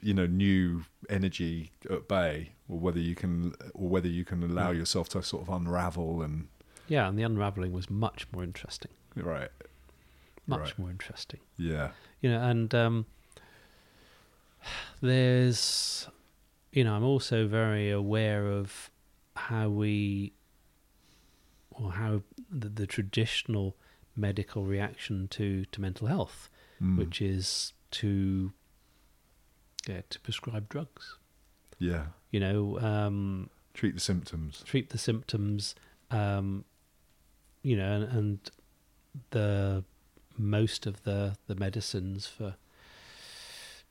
you 0.00 0.14
know 0.14 0.26
new 0.26 0.84
energy 1.10 1.72
at 1.90 2.08
bay 2.08 2.52
or 2.68 2.78
whether 2.78 2.98
you 2.98 3.14
can 3.14 3.52
or 3.74 3.88
whether 3.88 4.08
you 4.08 4.24
can 4.24 4.42
allow 4.42 4.72
Mm. 4.72 4.78
yourself 4.78 5.08
to 5.10 5.22
sort 5.22 5.42
of 5.42 5.48
unravel 5.54 6.22
and 6.22 6.48
Yeah, 6.88 7.08
and 7.08 7.18
the 7.18 7.22
unraveling 7.22 7.72
was 7.72 7.88
much 7.90 8.26
more 8.32 8.42
interesting. 8.44 8.92
right 9.16 9.50
Much 10.46 10.60
Right. 10.60 10.78
more 10.78 10.90
interesting. 10.90 11.40
yeah 11.58 11.90
You 12.22 12.30
know, 12.30 12.42
and 12.42 12.74
um, 12.74 13.06
there's, 15.00 16.08
you 16.72 16.84
know, 16.84 16.94
I'm 16.94 17.04
also 17.04 17.46
very 17.46 17.90
aware 17.90 18.46
of 18.50 18.90
how 19.36 19.68
we, 19.68 20.32
or 21.70 21.92
how 21.92 22.22
the, 22.50 22.68
the 22.68 22.86
traditional 22.86 23.76
medical 24.16 24.64
reaction 24.64 25.28
to, 25.28 25.64
to 25.66 25.80
mental 25.80 26.06
health, 26.06 26.48
Mm. 26.82 26.98
which 26.98 27.22
is 27.22 27.72
to 27.92 28.52
yeah, 29.88 30.00
to 30.10 30.20
prescribe 30.20 30.68
drugs. 30.68 31.16
yeah 31.78 32.06
You 32.30 32.40
know, 32.40 32.78
um, 32.80 33.50
treat 33.74 33.94
the 33.94 34.00
symptoms 34.00 34.62
treat 34.64 34.90
the 34.90 34.98
symptoms. 34.98 35.74
Um, 36.10 36.64
you 37.62 37.76
know, 37.76 37.92
and, 37.92 38.04
and 38.18 38.50
the 39.30 39.84
most 40.36 40.86
of 40.86 41.02
the 41.04 41.36
the 41.46 41.54
medicines 41.54 42.26
for 42.26 42.56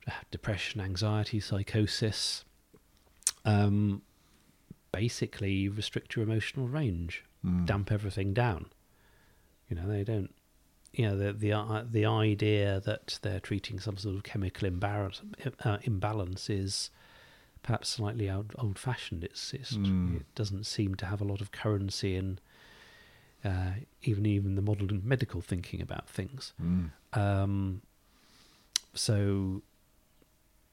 uh, 0.07 0.11
depression, 0.31 0.79
anxiety, 0.81 1.39
psychosis, 1.39 2.43
um, 3.45 4.01
basically 4.91 5.67
restrict 5.69 6.15
your 6.15 6.23
emotional 6.23 6.67
range, 6.67 7.23
Mm. 7.45 7.65
damp 7.65 7.91
everything 7.91 8.33
down. 8.33 8.67
You 9.69 9.75
know, 9.75 9.87
they 9.87 10.03
don't. 10.05 10.33
You 10.93 11.07
know, 11.07 11.17
the 11.17 11.33
the 11.33 11.53
uh, 11.53 11.83
the 11.89 12.05
idea 12.05 12.79
that 12.85 13.19
they're 13.23 13.39
treating 13.39 13.79
some 13.79 13.97
sort 13.97 14.15
of 14.15 14.23
chemical 14.23 14.67
imbalance 14.67 15.21
uh, 15.65 15.77
imbalance 15.83 16.49
is 16.49 16.91
perhaps 17.63 17.89
slightly 17.89 18.29
old, 18.29 18.53
old 18.59 18.77
fashioned. 18.77 19.23
It's, 19.23 19.53
it's 19.53 19.73
Mm. 19.73 20.17
it 20.17 20.35
doesn't 20.35 20.65
seem 20.65 20.95
to 20.95 21.05
have 21.07 21.21
a 21.21 21.23
lot 21.23 21.41
of 21.41 21.51
currency 21.51 22.15
in 22.15 22.39
uh, 23.43 23.73
even 24.03 24.25
even 24.25 24.55
the 24.55 24.61
modern 24.61 25.01
medical 25.03 25.41
thinking 25.41 25.81
about 25.81 26.07
things. 26.07 26.53
Mm. 26.61 26.91
Um, 27.13 27.81
so 28.93 29.63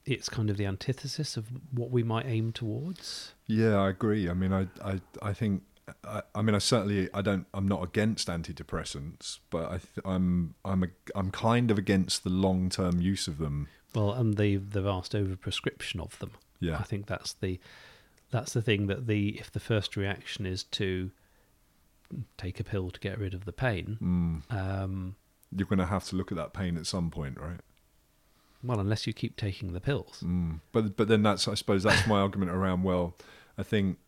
it's 0.04 0.28
kind 0.28 0.50
of 0.50 0.56
the 0.56 0.66
antithesis 0.66 1.36
of 1.36 1.46
what 1.72 1.90
we 1.90 2.02
might 2.02 2.26
aim 2.26 2.52
towards. 2.52 3.32
Yeah, 3.46 3.76
I 3.76 3.90
agree. 3.90 4.28
I 4.28 4.34
mean, 4.34 4.52
I, 4.52 4.66
I, 4.84 5.00
I 5.22 5.32
think, 5.32 5.62
I, 6.04 6.22
I 6.34 6.42
mean, 6.42 6.54
I 6.54 6.58
certainly, 6.58 7.08
I 7.12 7.22
don't, 7.22 7.46
I'm 7.54 7.66
not 7.66 7.82
against 7.82 8.28
antidepressants, 8.28 9.38
but 9.50 9.66
I, 9.66 9.78
th- 9.78 10.04
I'm, 10.04 10.54
I'm, 10.64 10.84
a, 10.84 10.88
I'm 11.14 11.30
kind 11.30 11.70
of 11.70 11.78
against 11.78 12.24
the 12.24 12.30
long-term 12.30 13.00
use 13.00 13.28
of 13.28 13.38
them. 13.38 13.68
Well, 13.94 14.12
and 14.12 14.36
the 14.36 14.56
the 14.56 14.82
vast 14.82 15.12
overprescription 15.12 16.00
of 16.00 16.16
them. 16.20 16.30
Yeah, 16.60 16.78
I 16.78 16.84
think 16.84 17.06
that's 17.06 17.32
the 17.32 17.58
that's 18.30 18.52
the 18.52 18.62
thing 18.62 18.86
that 18.86 19.08
the 19.08 19.30
if 19.40 19.50
the 19.50 19.58
first 19.58 19.96
reaction 19.96 20.46
is 20.46 20.62
to 20.62 21.10
take 22.38 22.60
a 22.60 22.64
pill 22.64 22.90
to 22.90 23.00
get 23.00 23.18
rid 23.18 23.34
of 23.34 23.46
the 23.46 23.52
pain, 23.52 23.98
mm. 24.00 24.56
um, 24.56 25.16
you're 25.56 25.66
going 25.66 25.80
to 25.80 25.86
have 25.86 26.04
to 26.10 26.16
look 26.16 26.30
at 26.30 26.36
that 26.36 26.52
pain 26.52 26.76
at 26.76 26.86
some 26.86 27.10
point, 27.10 27.36
right? 27.40 27.60
well, 28.62 28.80
unless 28.80 29.06
you 29.06 29.12
keep 29.12 29.36
taking 29.36 29.72
the 29.72 29.80
pills, 29.80 30.22
Mm. 30.24 30.60
But, 30.72 30.96
but 30.96 31.08
then 31.08 31.22
that's, 31.22 31.48
I 31.48 31.54
suppose, 31.54 31.82
that's 31.82 32.06
my 32.06 32.20
argument 32.20 32.50
around. 32.50 32.82
Well, 32.82 33.16
I 33.56 33.62
think, 33.62 33.98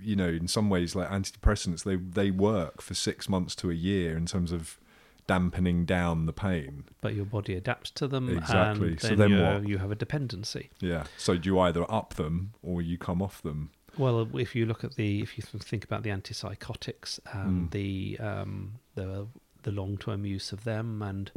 you 0.00 0.16
know, 0.16 0.28
in 0.28 0.48
some 0.48 0.68
ways, 0.70 0.94
like 0.96 1.08
antidepressants, 1.08 1.84
they, 1.84 1.96
they 1.96 2.30
work 2.30 2.82
for 2.82 2.94
six 2.94 3.28
months 3.28 3.54
to 3.56 3.70
a 3.70 3.74
year 3.74 4.16
in 4.16 4.26
terms 4.26 4.50
of 4.52 4.78
dampening 5.26 5.84
down 5.84 6.26
the 6.26 6.32
pain. 6.32 6.84
but 7.00 7.14
your 7.14 7.24
body 7.24 7.54
adapts 7.54 7.90
to 7.92 8.08
them, 8.08 8.36
Exactly. 8.36 8.88
and 8.92 9.00
So 9.00 9.08
then, 9.14 9.30
then 9.30 9.54
what? 9.62 9.68
you 9.68 9.78
have 9.78 9.92
a 9.92 9.94
dependency. 9.94 10.70
Yeah. 10.80 11.04
So 11.16 11.36
do 11.36 11.48
you 11.48 11.58
either 11.60 11.84
up 11.90 12.14
them 12.14 12.52
or 12.62 12.82
you 12.82 12.98
come 12.98 13.22
off 13.22 13.40
them? 13.42 13.70
Well, 13.96 14.28
if 14.36 14.56
you 14.56 14.66
look 14.66 14.82
at 14.82 14.94
the 14.96 15.20
if 15.20 15.36
you 15.36 15.42
think 15.44 15.84
about 15.84 16.02
the 16.02 16.10
antipsychotics 16.10 17.20
and 17.32 17.68
Mm. 17.68 17.70
the 17.70 18.18
um, 18.18 18.72
the 18.94 19.26
the 19.62 19.70
long 19.72 19.98
term 19.98 20.24
use 20.24 20.52
of 20.52 20.64
them 20.64 21.02
and 21.02 21.30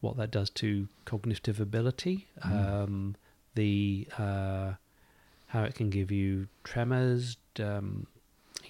what 0.00 0.16
that 0.16 0.30
does 0.30 0.50
to 0.50 0.88
cognitive 1.04 1.60
ability, 1.60 2.26
Mm. 2.44 2.82
um, 2.84 3.16
the 3.54 4.08
uh, 4.18 4.72
how 5.52 5.64
it 5.64 5.74
can 5.74 5.90
give 5.90 6.10
you 6.10 6.48
tremors, 6.64 7.36
um, 7.60 8.06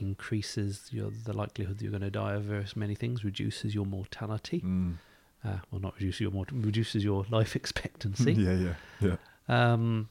increases 0.01 0.89
your 0.91 1.11
the 1.25 1.33
likelihood 1.33 1.79
that 1.79 1.85
you're 1.85 1.93
going 1.93 2.03
to 2.03 2.11
die 2.11 2.35
of 2.35 2.43
various 2.43 2.75
many 2.75 2.97
things, 2.97 3.23
reduces 3.23 3.73
your 3.73 3.87
mortality. 3.87 4.61
Mm. 4.61 4.97
Uh, 5.45 5.59
well, 5.71 5.81
not 5.81 5.95
reduces 5.95 6.21
your 6.21 6.33
mort- 6.33 6.51
reduces 6.51 7.05
your 7.05 7.25
life 7.31 7.55
expectancy. 7.63 8.33
yeah, 8.47 8.75
yeah, 9.01 9.17
yeah. 9.49 9.73
Um, 9.73 10.09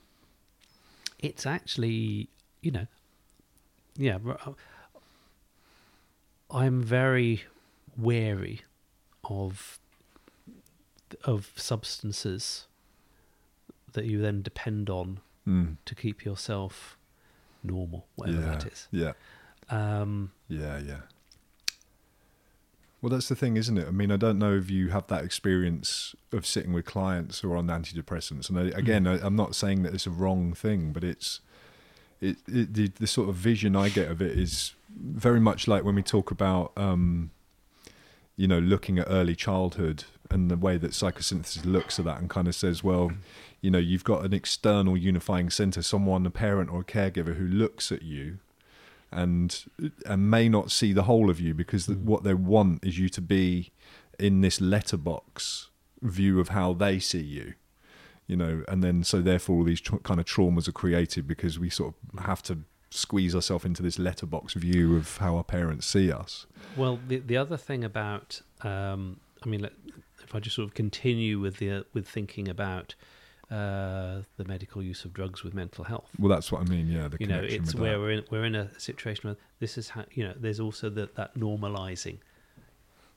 it's 1.19 1.45
actually, 1.45 2.29
you 2.61 2.71
know, 2.71 2.87
yeah. 3.97 4.17
I'm 6.49 6.81
very 6.81 7.43
wary 7.97 8.61
of 9.25 9.77
of 11.25 11.51
substances 11.57 12.67
that 13.91 14.05
you 14.05 14.21
then 14.21 14.41
depend 14.41 14.89
on 14.89 15.19
Mm. 15.47 15.77
to 15.85 15.95
keep 15.95 16.23
yourself 16.23 16.97
normal, 17.63 18.05
whatever 18.15 18.41
yeah. 18.41 18.47
that 18.47 18.65
is. 18.67 18.87
Yeah. 18.91 19.13
Um, 19.69 20.31
Yeah, 20.47 20.79
yeah. 20.79 21.01
Well, 23.01 23.09
that's 23.09 23.29
the 23.29 23.35
thing, 23.35 23.57
isn't 23.57 23.77
it? 23.79 23.87
I 23.87 23.91
mean, 23.91 24.11
I 24.11 24.17
don't 24.17 24.37
know 24.37 24.55
if 24.55 24.69
you 24.69 24.89
have 24.89 25.07
that 25.07 25.23
experience 25.23 26.15
of 26.31 26.45
sitting 26.45 26.71
with 26.71 26.85
clients 26.85 27.39
who 27.39 27.51
are 27.51 27.57
on 27.57 27.65
antidepressants. 27.67 28.47
And 28.47 28.59
I, 28.59 28.77
again, 28.77 29.07
I, 29.07 29.19
I'm 29.25 29.35
not 29.35 29.55
saying 29.55 29.81
that 29.83 29.95
it's 29.95 30.05
a 30.05 30.11
wrong 30.11 30.53
thing, 30.53 30.93
but 30.93 31.03
it's 31.03 31.39
it, 32.19 32.37
it 32.47 32.73
the, 32.75 32.87
the 32.99 33.07
sort 33.07 33.29
of 33.29 33.35
vision 33.35 33.75
I 33.75 33.89
get 33.89 34.11
of 34.11 34.21
it 34.21 34.37
is 34.37 34.73
very 34.95 35.39
much 35.39 35.67
like 35.67 35.83
when 35.83 35.95
we 35.95 36.03
talk 36.03 36.29
about, 36.29 36.73
um, 36.77 37.31
you 38.37 38.47
know, 38.47 38.59
looking 38.59 38.99
at 38.99 39.07
early 39.09 39.35
childhood 39.35 40.03
and 40.31 40.49
the 40.49 40.57
way 40.57 40.77
that 40.77 40.91
psychosynthesis 40.91 41.65
looks 41.65 41.99
at 41.99 42.05
that 42.05 42.19
and 42.19 42.29
kind 42.29 42.47
of 42.47 42.55
says, 42.55 42.83
well, 42.83 43.11
you 43.61 43.69
know, 43.69 43.77
you've 43.77 44.03
got 44.03 44.25
an 44.25 44.33
external 44.33 44.95
unifying 44.97 45.49
center, 45.49 45.81
someone, 45.81 46.25
a 46.25 46.29
parent 46.31 46.69
or 46.71 46.81
a 46.81 46.83
caregiver 46.83 47.35
who 47.37 47.45
looks 47.45 47.91
at 47.91 48.01
you 48.01 48.39
and 49.11 49.65
and 50.05 50.31
may 50.31 50.47
not 50.47 50.71
see 50.71 50.93
the 50.93 51.03
whole 51.03 51.29
of 51.29 51.39
you 51.39 51.53
because 51.53 51.87
Mm. 51.87 52.03
what 52.03 52.23
they 52.23 52.33
want 52.33 52.85
is 52.85 52.97
you 52.97 53.09
to 53.09 53.21
be 53.21 53.71
in 54.17 54.39
this 54.41 54.61
letterbox 54.61 55.69
view 56.01 56.39
of 56.39 56.49
how 56.49 56.71
they 56.73 56.97
see 56.99 57.21
you 57.21 57.53
you 58.27 58.35
know 58.37 58.63
and 58.69 58.81
then 58.83 59.03
so 59.03 59.21
therefore 59.21 59.57
all 59.57 59.63
these 59.65 59.81
tr- 59.81 59.97
kind 59.97 60.19
of 60.19 60.25
traumas 60.25 60.67
are 60.67 60.71
created 60.71 61.27
because 61.27 61.59
we 61.59 61.69
sort 61.69 61.93
of 62.13 62.23
have 62.23 62.41
to 62.41 62.59
squeeze 62.89 63.35
ourselves 63.35 63.65
into 63.65 63.83
this 63.83 63.99
letterbox 63.99 64.53
view 64.53 64.95
of 64.95 65.17
how 65.17 65.35
our 65.35 65.43
parents 65.43 65.85
see 65.85 66.09
us 66.11 66.45
well, 66.77 66.97
the 67.07 67.17
the 67.17 67.35
other 67.35 67.57
thing 67.57 67.83
about, 67.83 68.41
um, 68.61 69.19
I 69.43 69.49
mean, 69.49 69.67
if 70.31 70.35
I 70.35 70.39
just 70.39 70.55
sort 70.55 70.67
of 70.69 70.73
continue 70.73 71.39
with 71.39 71.57
the 71.57 71.85
with 71.93 72.07
thinking 72.07 72.47
about 72.47 72.95
uh, 73.51 74.21
the 74.37 74.45
medical 74.45 74.81
use 74.81 75.03
of 75.03 75.11
drugs 75.13 75.43
with 75.43 75.53
mental 75.53 75.83
health. 75.83 76.09
well 76.17 76.29
that's 76.29 76.53
what 76.53 76.61
i 76.61 76.63
mean 76.63 76.87
yeah 76.87 77.09
the 77.09 77.17
you 77.19 77.27
know, 77.27 77.41
it's 77.43 77.75
where 77.75 77.93
that. 77.93 77.99
we're 77.99 78.11
in 78.11 78.23
we're 78.31 78.45
in 78.45 78.55
a 78.55 78.69
situation 78.79 79.27
where 79.27 79.35
this 79.59 79.77
is 79.77 79.89
how 79.89 80.05
you 80.13 80.23
know. 80.23 80.33
There's 80.39 80.61
also 80.61 80.89
that 80.91 81.15
that 81.15 81.35
normalizing. 81.37 82.19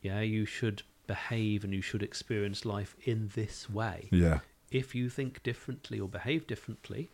Yeah, 0.02 0.20
you 0.20 0.44
should 0.44 0.82
behave 1.06 1.62
and 1.64 1.72
you 1.72 1.80
should 1.80 2.02
experience 2.02 2.64
life 2.64 2.96
in 3.04 3.30
this 3.34 3.70
way. 3.70 4.08
yeah 4.10 4.40
If 4.72 4.94
you 4.94 5.08
think 5.08 5.42
differently 5.44 6.00
or 6.00 6.08
behave 6.08 6.46
differently, 6.48 7.10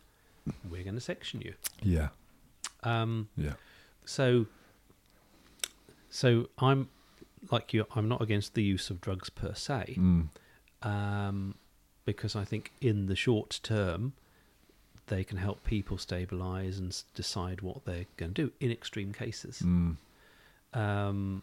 we're 0.71 0.83
going 0.83 0.95
to 0.95 1.01
section 1.01 1.41
you. 1.43 1.55
yeah 1.83 2.09
Um, 2.83 3.29
yeah 3.37 3.53
so, 4.07 4.47
so 6.09 6.49
I'm 6.59 6.89
like 7.51 7.73
you. 7.73 7.87
I'm 7.95 8.09
not 8.09 8.21
against 8.21 8.55
the 8.55 8.63
use 8.63 8.91
of 8.91 9.01
drugs 9.01 9.31
per 9.31 9.55
se, 9.55 9.97
mm. 9.99 10.29
um, 10.83 11.55
because 12.05 12.37
I 12.37 12.45
think 12.45 12.73
in 12.81 13.07
the 13.07 13.17
short 13.17 13.61
term, 13.63 14.13
they 15.07 15.25
can 15.25 15.39
help 15.39 15.65
people 15.65 15.99
stabilize 15.99 16.79
and 16.79 16.97
decide 17.15 17.63
what 17.63 17.85
they're 17.85 18.07
going 18.17 18.35
to 18.35 18.43
do 18.47 18.53
in 18.61 18.71
extreme 18.71 19.13
cases. 19.13 19.63
Mm. 19.65 19.97
Um, 20.75 21.43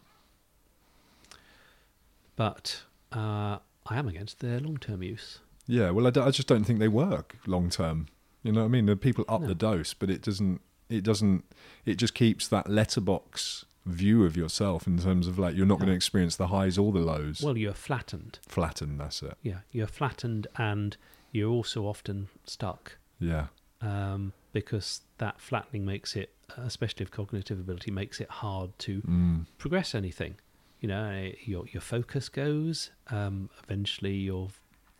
but 2.36 2.82
uh, 3.12 3.58
I 3.86 3.96
am 3.98 4.08
against 4.08 4.40
their 4.40 4.60
long-term 4.60 5.02
use. 5.02 5.40
Yeah, 5.66 5.90
well, 5.90 6.06
I, 6.06 6.10
d- 6.10 6.20
I 6.20 6.30
just 6.30 6.48
don't 6.48 6.64
think 6.64 6.78
they 6.78 6.88
work 6.88 7.36
long 7.46 7.68
term. 7.68 8.06
You 8.42 8.52
know 8.52 8.60
what 8.60 8.66
I 8.66 8.70
mean? 8.70 8.86
The 8.86 8.96
people 8.96 9.24
up 9.28 9.42
No. 9.42 9.48
the 9.48 9.54
dose, 9.54 9.92
but 9.94 10.08
it 10.08 10.22
doesn't. 10.22 10.60
It 10.88 11.04
doesn't. 11.04 11.44
It 11.84 11.96
just 11.96 12.14
keeps 12.14 12.48
that 12.48 12.70
letterbox 12.70 13.66
view 13.88 14.24
of 14.24 14.36
yourself 14.36 14.86
in 14.86 14.98
terms 14.98 15.26
of 15.26 15.38
like 15.38 15.56
you're 15.56 15.66
not 15.66 15.78
going 15.78 15.88
to 15.88 15.94
experience 15.94 16.36
the 16.36 16.48
highs 16.48 16.78
or 16.78 16.92
the 16.92 17.00
lows. 17.00 17.42
Well, 17.42 17.56
you're 17.56 17.72
flattened. 17.74 18.38
Flattened. 18.46 19.00
That's 19.00 19.22
it. 19.22 19.34
Yeah, 19.42 19.60
you're 19.72 19.86
flattened, 19.86 20.46
and 20.56 20.96
you're 21.32 21.50
also 21.50 21.86
often 21.86 22.28
stuck. 22.44 22.98
Yeah. 23.20 23.46
um, 23.80 24.32
because 24.52 25.02
that 25.18 25.40
flattening 25.40 25.84
makes 25.84 26.16
it, 26.16 26.32
especially 26.56 27.04
of 27.04 27.10
cognitive 27.10 27.60
ability, 27.60 27.90
makes 27.90 28.20
it 28.20 28.28
hard 28.30 28.76
to 28.80 29.02
Mm. 29.02 29.46
progress 29.58 29.94
anything. 29.94 30.36
You 30.80 30.88
know, 30.88 31.04
eh, 31.04 31.32
your 31.44 31.66
your 31.68 31.80
focus 31.80 32.28
goes. 32.28 32.90
Um, 33.08 33.50
eventually, 33.62 34.14
your 34.14 34.48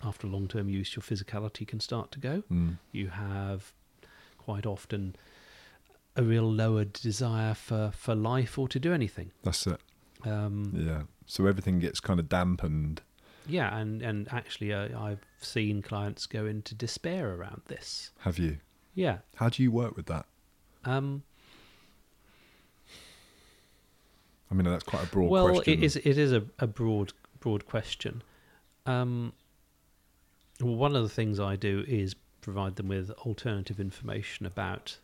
after 0.04 0.26
long 0.28 0.46
term 0.48 0.68
use, 0.68 0.94
your 0.94 1.02
physicality 1.02 1.66
can 1.66 1.80
start 1.80 2.12
to 2.12 2.20
go. 2.20 2.42
Mm. 2.52 2.78
You 2.92 3.08
have 3.08 3.72
quite 4.36 4.66
often 4.66 5.16
a 6.18 6.22
real 6.22 6.50
lowered 6.52 6.92
desire 6.92 7.54
for, 7.54 7.92
for 7.94 8.14
life 8.14 8.58
or 8.58 8.68
to 8.68 8.78
do 8.78 8.92
anything. 8.92 9.30
That's 9.44 9.66
it. 9.66 9.80
Um, 10.24 10.72
Yeah. 10.74 11.02
So 11.26 11.46
everything 11.46 11.78
gets 11.78 12.00
kind 12.00 12.18
of 12.18 12.28
dampened. 12.28 13.02
yeah, 13.46 13.76
and 13.76 14.02
and 14.02 14.28
actually, 14.32 14.72
uh, 14.72 14.98
I've 14.98 15.24
seen 15.40 15.80
clients 15.82 16.26
go 16.26 16.44
into 16.46 16.74
despair 16.74 17.34
around 17.34 17.62
this. 17.66 18.10
Have 18.20 18.38
you? 18.38 18.58
Yeah. 18.94 19.18
How 19.36 19.48
do 19.48 19.62
you 19.62 19.70
work 19.70 19.94
with 19.96 20.06
that? 20.06 20.26
Um, 20.84 21.22
I 24.50 24.54
mean, 24.54 24.64
that's 24.64 24.84
quite 24.84 25.04
a 25.04 25.06
broad 25.06 25.30
well, 25.30 25.48
question. 25.54 25.74
it 25.74 25.82
is 25.84 25.96
it 25.96 26.18
is 26.18 26.32
a, 26.32 26.42
a 26.58 26.66
broad 26.66 27.12
broad 27.40 27.66
question. 27.66 28.22
Um, 28.86 29.34
well, 30.60 30.74
one 30.76 30.96
of 30.96 31.02
the 31.02 31.08
things 31.10 31.38
I 31.38 31.56
do 31.56 31.84
is 31.86 32.16
provide 32.40 32.76
them 32.76 32.88
with 32.88 33.10
alternative 33.10 33.78
information 33.78 34.46
about 34.46 34.96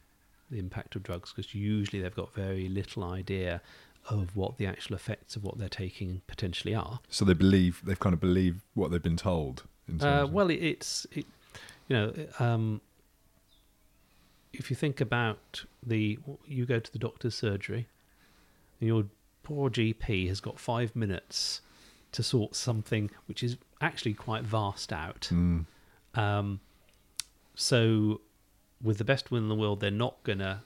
the 0.55 0.61
impact 0.61 0.97
of 0.97 1.03
drugs 1.03 1.33
because 1.33 1.55
usually 1.55 2.01
they've 2.01 2.15
got 2.15 2.33
very 2.33 2.69
little 2.69 3.05
idea 3.05 3.61
of 4.09 4.37
what 4.37 4.59
the 4.59 4.67
actual 4.67 4.95
effects 4.95 5.35
of 5.37 5.43
what 5.45 5.59
they're 5.59 5.69
taking 5.69 6.23
potentially 6.27 6.75
are. 6.75 7.01
So 7.09 7.25
they 7.25 7.35
believe 7.35 7.81
they've 7.85 7.99
kind 7.99 8.13
of 8.13 8.21
believed 8.21 8.61
what 8.75 8.91
they've 8.91 9.03
been 9.03 9.17
told. 9.17 9.65
In 9.89 9.99
terms 9.99 10.31
Uh, 10.31 10.33
well, 10.33 10.51
it, 10.51 10.63
it's 10.63 11.07
it, 11.13 11.27
you 11.89 11.97
know 11.97 12.15
um, 12.39 12.81
if 14.53 14.71
you 14.71 14.77
think 14.77 15.01
about 15.01 15.65
the 15.85 16.19
you 16.47 16.65
go 16.67 16.79
to 16.79 16.93
the 16.93 16.99
doctor's 16.99 17.35
surgery 17.35 17.89
and 18.81 18.89
your 18.89 19.05
poor 19.43 19.71
GP 19.71 20.29
has 20.29 20.41
got 20.41 20.59
five 20.59 20.95
minutes 20.97 21.61
to 22.13 22.23
sort 22.23 22.55
something 22.55 23.11
which 23.27 23.43
is 23.43 23.57
actually 23.81 24.15
quite 24.15 24.45
vast 24.45 24.93
out. 24.93 25.29
Mm. 25.33 25.67
Um, 26.15 26.61
so, 27.55 28.21
with 28.85 28.99
the 28.99 29.05
best 29.05 29.31
will 29.31 29.39
in 29.39 29.49
the 29.49 29.55
world, 29.55 29.81
they're 29.81 29.91
not 29.91 30.23
going 30.23 30.39
to 30.39 30.61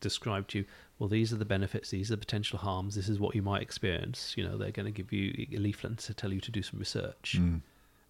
describe 0.00 0.48
to 0.48 0.58
you, 0.58 0.64
well, 0.98 1.08
these 1.08 1.32
are 1.32 1.36
the 1.36 1.44
benefits, 1.44 1.90
these 1.90 2.10
are 2.10 2.16
the 2.16 2.20
potential 2.20 2.58
harms, 2.58 2.94
this 2.94 3.08
is 3.08 3.18
what 3.18 3.34
you 3.34 3.42
might 3.42 3.62
experience. 3.62 4.34
You 4.36 4.44
know, 4.44 4.58
they're 4.58 4.70
going 4.70 4.86
to 4.86 4.92
give 4.92 5.12
you 5.12 5.46
a 5.52 5.58
leaflet 5.58 5.98
to 5.98 6.14
tell 6.14 6.32
you 6.32 6.40
to 6.40 6.50
do 6.50 6.62
some 6.62 6.78
research. 6.78 7.38
Mm. 7.38 7.60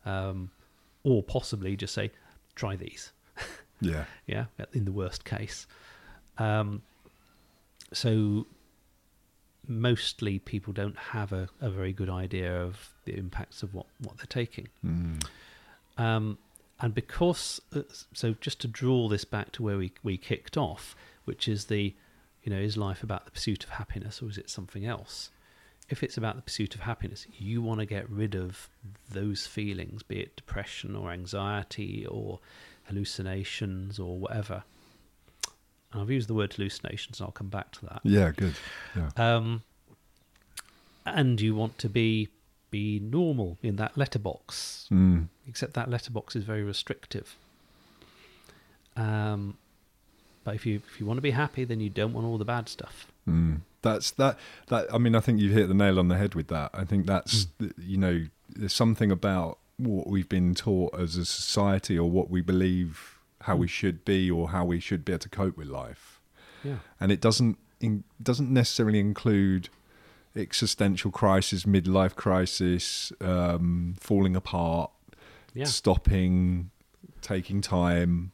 Um, 0.05 0.51
or 1.05 1.22
possibly 1.22 1.76
just 1.76 1.95
say, 1.95 2.11
try 2.57 2.74
these. 2.74 3.12
Yeah. 3.80 4.05
Yeah, 4.26 4.47
in 4.72 4.86
the 4.86 4.92
worst 4.92 5.24
case. 5.26 5.66
Um, 6.38 6.80
so 7.92 8.47
mostly 9.66 10.38
people 10.38 10.72
don't 10.72 10.97
have 10.97 11.32
a, 11.32 11.49
a 11.61 11.68
very 11.68 11.92
good 11.92 12.09
idea 12.09 12.62
of 12.62 12.90
the 13.05 13.14
impacts 13.16 13.62
of 13.62 13.74
what, 13.74 13.86
what 13.99 14.16
they're 14.16 14.26
taking. 14.26 14.68
Mm. 14.86 15.22
Um, 15.99 16.38
and 16.80 16.94
because, 16.94 17.60
uh, 17.74 17.82
so 18.12 18.34
just 18.40 18.60
to 18.62 18.68
draw 18.68 19.08
this 19.08 19.24
back 19.24 19.52
to 19.52 19.62
where 19.62 19.78
we, 19.78 19.92
we 20.02 20.16
kicked 20.16 20.56
off, 20.56 20.96
which 21.24 21.48
is 21.48 21.66
the, 21.66 21.94
you 22.42 22.52
know, 22.52 22.58
is 22.58 22.76
life 22.76 23.02
about 23.02 23.24
the 23.24 23.30
pursuit 23.30 23.64
of 23.64 23.70
happiness 23.70 24.20
or 24.20 24.28
is 24.28 24.38
it 24.38 24.50
something 24.50 24.84
else? 24.84 25.30
If 25.88 26.02
it's 26.02 26.16
about 26.16 26.36
the 26.36 26.42
pursuit 26.42 26.74
of 26.74 26.80
happiness, 26.80 27.26
you 27.32 27.62
want 27.62 27.80
to 27.80 27.86
get 27.86 28.08
rid 28.08 28.34
of 28.34 28.68
those 29.10 29.46
feelings, 29.46 30.02
be 30.02 30.20
it 30.20 30.34
depression 30.34 30.96
or 30.96 31.10
anxiety 31.10 32.06
or 32.06 32.40
hallucinations 32.84 33.98
or 33.98 34.18
whatever. 34.18 34.64
And 35.92 36.02
I've 36.02 36.10
used 36.10 36.28
the 36.28 36.34
word 36.34 36.52
hallucinations, 36.52 37.20
and 37.20 37.26
I'll 37.26 37.32
come 37.32 37.48
back 37.48 37.70
to 37.72 37.86
that. 37.86 38.00
Yeah. 38.02 38.32
Good. 38.32 38.54
Yeah. 38.96 39.10
Um, 39.16 39.62
and 41.06 41.40
you 41.40 41.54
want 41.54 41.78
to 41.78 41.88
be 41.88 42.28
be 42.78 42.98
normal 43.18 43.50
in 43.62 43.74
that 43.82 43.92
letterbox, 44.02 44.88
Mm. 44.90 45.28
except 45.50 45.72
that 45.74 45.88
letterbox 45.94 46.26
is 46.38 46.44
very 46.52 46.64
restrictive. 46.74 47.28
Um, 48.96 49.56
but 50.44 50.54
if 50.54 50.66
you 50.66 50.76
if 50.90 51.00
you 51.00 51.06
want 51.06 51.18
to 51.18 51.22
be 51.22 51.32
happy, 51.32 51.64
then 51.64 51.80
you 51.80 51.90
don't 51.90 52.12
want 52.12 52.26
all 52.26 52.38
the 52.38 52.44
bad 52.44 52.68
stuff. 52.68 53.06
Mm. 53.28 53.60
That's 53.82 54.10
that. 54.12 54.38
That 54.68 54.92
I 54.92 54.98
mean, 54.98 55.14
I 55.14 55.20
think 55.20 55.40
you've 55.40 55.52
hit 55.60 55.68
the 55.68 55.74
nail 55.84 55.98
on 55.98 56.08
the 56.08 56.16
head 56.16 56.34
with 56.34 56.48
that. 56.48 56.70
I 56.74 56.84
think 56.84 57.06
that's 57.06 57.48
you 57.92 57.96
know, 58.04 58.26
there's 58.48 58.72
something 58.72 59.10
about 59.10 59.58
what 59.76 60.06
we've 60.06 60.28
been 60.28 60.54
taught 60.54 60.94
as 60.98 61.16
a 61.16 61.24
society, 61.24 61.98
or 61.98 62.08
what 62.10 62.30
we 62.30 62.40
believe 62.40 63.18
how 63.42 63.56
we 63.56 63.68
should 63.68 64.04
be, 64.04 64.30
or 64.30 64.50
how 64.50 64.64
we 64.64 64.80
should 64.80 65.04
be 65.04 65.12
able 65.12 65.20
to 65.20 65.28
cope 65.28 65.56
with 65.56 65.68
life, 65.68 66.20
Yeah, 66.62 66.78
and 67.00 67.12
it 67.12 67.20
doesn't 67.20 67.58
in, 67.80 68.04
doesn't 68.22 68.50
necessarily 68.50 69.00
include 69.00 69.68
existential 70.37 71.11
crisis, 71.11 71.64
midlife 71.64 72.14
crisis, 72.16 73.12
um, 73.20 73.95
falling 74.01 74.35
apart, 74.37 74.91
yeah, 75.55 75.64
stopping, 75.64 76.70
taking 77.22 77.61
time. 77.61 78.32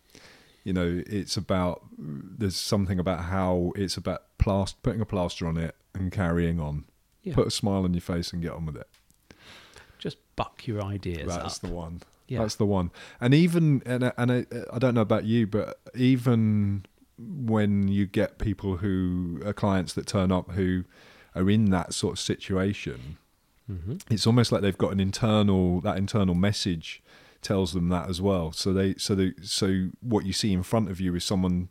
You 0.64 0.72
know, 0.74 1.02
it's 1.06 1.36
about 1.36 1.82
there's 1.98 2.56
something 2.56 2.98
about 2.98 3.24
how 3.24 3.72
it's 3.76 3.96
about 3.96 4.22
plast- 4.38 4.82
putting 4.82 5.00
a 5.00 5.06
plaster 5.06 5.46
on 5.46 5.56
it 5.56 5.74
and 5.94 6.12
carrying 6.12 6.60
on. 6.60 6.84
yeah. 7.22 7.34
Put 7.34 7.46
a 7.46 7.50
smile 7.50 7.84
on 7.84 7.94
your 7.94 8.00
face 8.02 8.32
and 8.32 8.42
get 8.42 8.52
on 8.52 8.66
with 8.66 8.76
it. 8.76 8.88
just 9.98 10.18
buck 10.36 10.66
your 10.66 10.82
ideas 10.82 11.28
That's 11.28 11.56
up. 11.62 11.68
the 11.68 11.74
one. 11.74 12.00
yeah. 12.28 12.40
That's 12.40 12.54
the 12.56 12.66
one. 12.66 12.90
And 13.20 13.34
even 13.34 13.82
and 13.86 14.12
and 14.16 14.32
I, 14.32 14.46
I 14.72 14.78
don't 14.78 14.94
know 14.94 15.00
about 15.02 15.24
you, 15.24 15.46
but 15.46 15.80
even 15.94 16.84
when 17.18 17.88
you 17.88 18.06
get 18.06 18.38
people 18.38 18.78
who 18.78 19.40
are 19.44 19.52
clients 19.52 19.92
that 19.94 20.06
turn 20.06 20.30
up 20.32 20.52
who 20.52 20.84
are 21.34 21.48
in 21.50 21.70
that 21.70 21.94
sort 21.94 22.14
of 22.14 22.18
situation, 22.18 23.18
hmm 23.66 23.96
it's 24.10 24.26
almost 24.26 24.50
like 24.50 24.62
they've 24.62 24.76
got 24.78 24.92
an 24.92 24.98
internal 25.00 25.80
that 25.82 25.96
internal 25.96 26.34
message 26.34 27.02
tells 27.42 27.72
them 27.72 27.88
that 27.88 28.08
as 28.08 28.20
well. 28.20 28.52
So 28.52 28.72
they 28.72 28.94
so 28.94 29.14
they 29.14 29.32
so 29.42 29.88
what 30.00 30.26
you 30.26 30.32
see 30.32 30.52
in 30.52 30.62
front 30.62 30.90
of 30.90 31.00
you 31.00 31.14
is 31.14 31.24
someone 31.24 31.68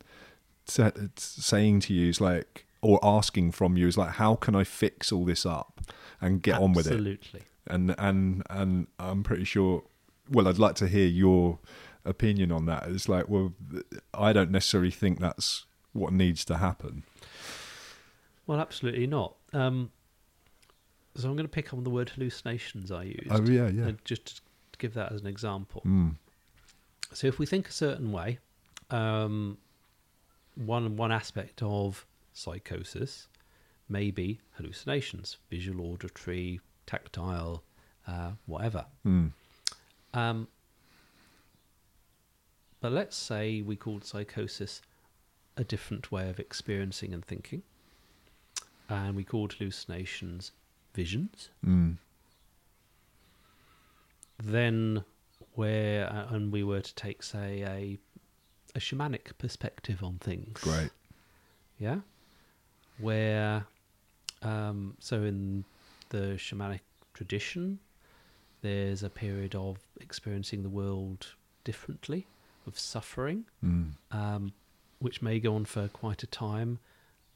sa- 0.66 0.92
saying 1.18 1.82
to 1.82 1.94
you 1.94 2.10
is 2.10 2.22
like 2.22 2.66
or 2.82 3.00
asking 3.04 3.52
from 3.52 3.76
you 3.76 3.88
is 3.88 3.98
like 3.98 4.12
how 4.12 4.36
can 4.36 4.56
I 4.56 4.64
fix 4.64 5.12
all 5.12 5.26
this 5.26 5.46
up 5.46 5.82
and 6.22 6.42
get 6.42 6.60
on 6.60 6.72
with 6.74 6.88
it 6.88 6.92
Absolutely. 6.94 7.42
and 7.68 7.94
and 7.98 8.44
and 8.50 8.88
I'm 8.98 9.24
pretty 9.24 9.44
sure. 9.44 9.84
Well, 10.32 10.48
I'd 10.48 10.60
like 10.60 10.76
to 10.76 10.88
hear 10.88 11.08
your 11.08 11.60
opinion 12.06 12.52
on 12.52 12.66
that. 12.68 12.88
It's 12.88 13.10
like, 13.10 13.28
well, 13.28 13.54
I 14.14 14.32
don't 14.32 14.52
necessarily 14.52 14.92
think 14.92 15.20
that's 15.20 15.66
what 15.92 16.14
needs 16.14 16.46
to 16.46 16.58
happen. 16.58 17.04
Well, 18.48 18.60
absolutely 18.60 19.08
not. 19.08 19.36
Um, 19.54 19.92
so 21.16 21.28
I'm 21.28 21.36
going 21.36 21.46
to 21.46 21.52
pick 21.52 21.68
up 21.68 21.78
on 21.78 21.84
the 21.84 21.90
word 21.90 22.10
hallucinations 22.10 22.92
I 22.92 23.04
used. 23.04 23.32
Oh 23.32 23.44
yeah, 23.44 23.68
yeah. 23.68 23.88
uh, 23.88 23.92
just 24.06 24.42
to 24.72 24.80
give 24.80 24.94
that 24.94 25.12
as 25.12 25.22
an 25.22 25.28
example. 25.28 25.82
Mm. 25.86 26.16
So 27.14 27.28
if 27.28 27.40
we 27.40 27.46
think 27.46 27.68
a 27.68 27.72
certain 27.72 28.12
way, 28.12 28.40
um, 28.92 29.58
one 30.56 30.96
one 30.96 31.12
aspect 31.12 31.62
of 31.64 32.06
psychosis 32.34 33.28
may 33.90 34.12
be 34.12 34.40
hallucinations, 34.52 35.38
visual, 35.50 35.92
auditory, 35.92 36.62
tactile, 36.86 37.64
uh, 38.08 38.32
whatever. 38.46 38.86
Mm. 39.06 39.32
Um, 40.14 40.48
but 42.82 42.92
let's 42.92 43.18
say 43.18 43.62
we 43.62 43.76
called 43.76 44.06
psychosis 44.06 44.82
a 45.58 45.64
different 45.64 46.12
way 46.12 46.30
of 46.30 46.40
experiencing 46.40 47.14
and 47.14 47.26
thinking, 47.26 47.64
and 48.90 49.16
we 49.16 49.24
called 49.24 49.54
hallucinations 49.54 50.52
visions. 50.94 51.50
Mm. 51.66 51.98
Then, 54.42 55.04
where 55.54 56.12
uh, 56.12 56.34
and 56.34 56.52
we 56.52 56.64
were 56.64 56.82
to 56.82 56.96
take, 56.96 57.24
say, 57.24 57.64
a 57.64 57.98
a 58.76 58.80
shamanic 58.80 59.38
perspective 59.38 60.04
on 60.04 60.18
things. 60.20 60.60
Great. 60.62 60.92
Yeah. 61.80 62.00
Where, 63.00 63.66
um, 64.44 64.96
so 65.00 65.24
in 65.24 65.64
the 66.10 66.36
shamanic 66.38 66.82
tradition, 67.14 67.80
there's 68.62 69.02
a 69.04 69.10
period 69.10 69.56
of 69.56 69.80
experiencing 70.00 70.62
the 70.64 70.70
world 70.70 71.28
differently, 71.64 72.28
of 72.68 72.78
suffering, 72.78 73.46
Mm. 73.66 73.94
um, 74.12 74.54
which 75.00 75.22
may 75.22 75.40
go 75.40 75.56
on 75.56 75.66
for 75.66 75.88
quite 75.88 76.22
a 76.24 76.28
time, 76.28 76.78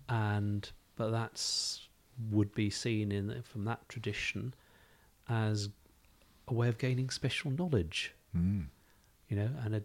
and 0.08 0.72
but 0.96 1.10
that's 1.12 1.88
would 2.30 2.54
be 2.54 2.70
seen 2.70 3.12
in 3.12 3.42
from 3.44 3.66
that 3.66 3.88
tradition 3.90 4.54
as 5.28 5.70
a 6.48 6.54
way 6.54 6.68
of 6.68 6.78
gaining 6.78 7.10
special 7.10 7.50
knowledge 7.52 8.14
Mm. 8.36 8.66
you 9.30 9.36
know, 9.38 9.50
and 9.64 9.76
a, 9.76 9.84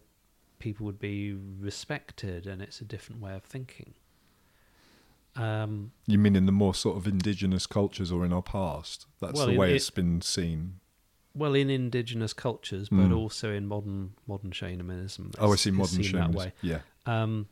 people 0.59 0.85
would 0.87 0.99
be 0.99 1.33
respected, 1.61 2.47
and 2.47 2.61
it's 2.63 2.81
a 2.81 2.85
different 2.85 3.21
way 3.23 3.35
of 3.35 3.43
thinking. 3.45 3.95
Um, 5.37 5.93
You 6.07 6.19
mean 6.19 6.35
in 6.35 6.47
the 6.47 6.53
more 6.53 6.75
sort 6.75 6.97
of 6.97 7.07
indigenous 7.07 7.67
cultures 7.67 8.11
or 8.11 8.25
in 8.25 8.33
our 8.33 8.43
past? 8.43 9.07
That's 9.21 9.35
Well, 9.35 9.47
the 9.47 9.57
way 9.57 9.73
it- 9.73 9.77
it's 9.77 9.91
been 9.91 10.21
seen. 10.21 10.81
well, 11.35 11.55
in 11.55 11.71
indigenous 11.71 12.33
cultures, 12.33 12.89
but 12.89 13.11
Mm. 13.11 13.17
also 13.17 13.53
in 13.53 13.67
modern 13.67 14.15
modern 14.27 14.51
shamanism. 14.51 15.31
Oh, 15.39 15.53
I 15.53 15.57
see. 15.57 15.71
Modern 15.71 16.03
seen 16.03 16.13
that 16.13 16.19
shamanism. 16.33 16.35
way. 16.35 16.53
Yeah. 16.63 16.81
Um, 17.07 17.47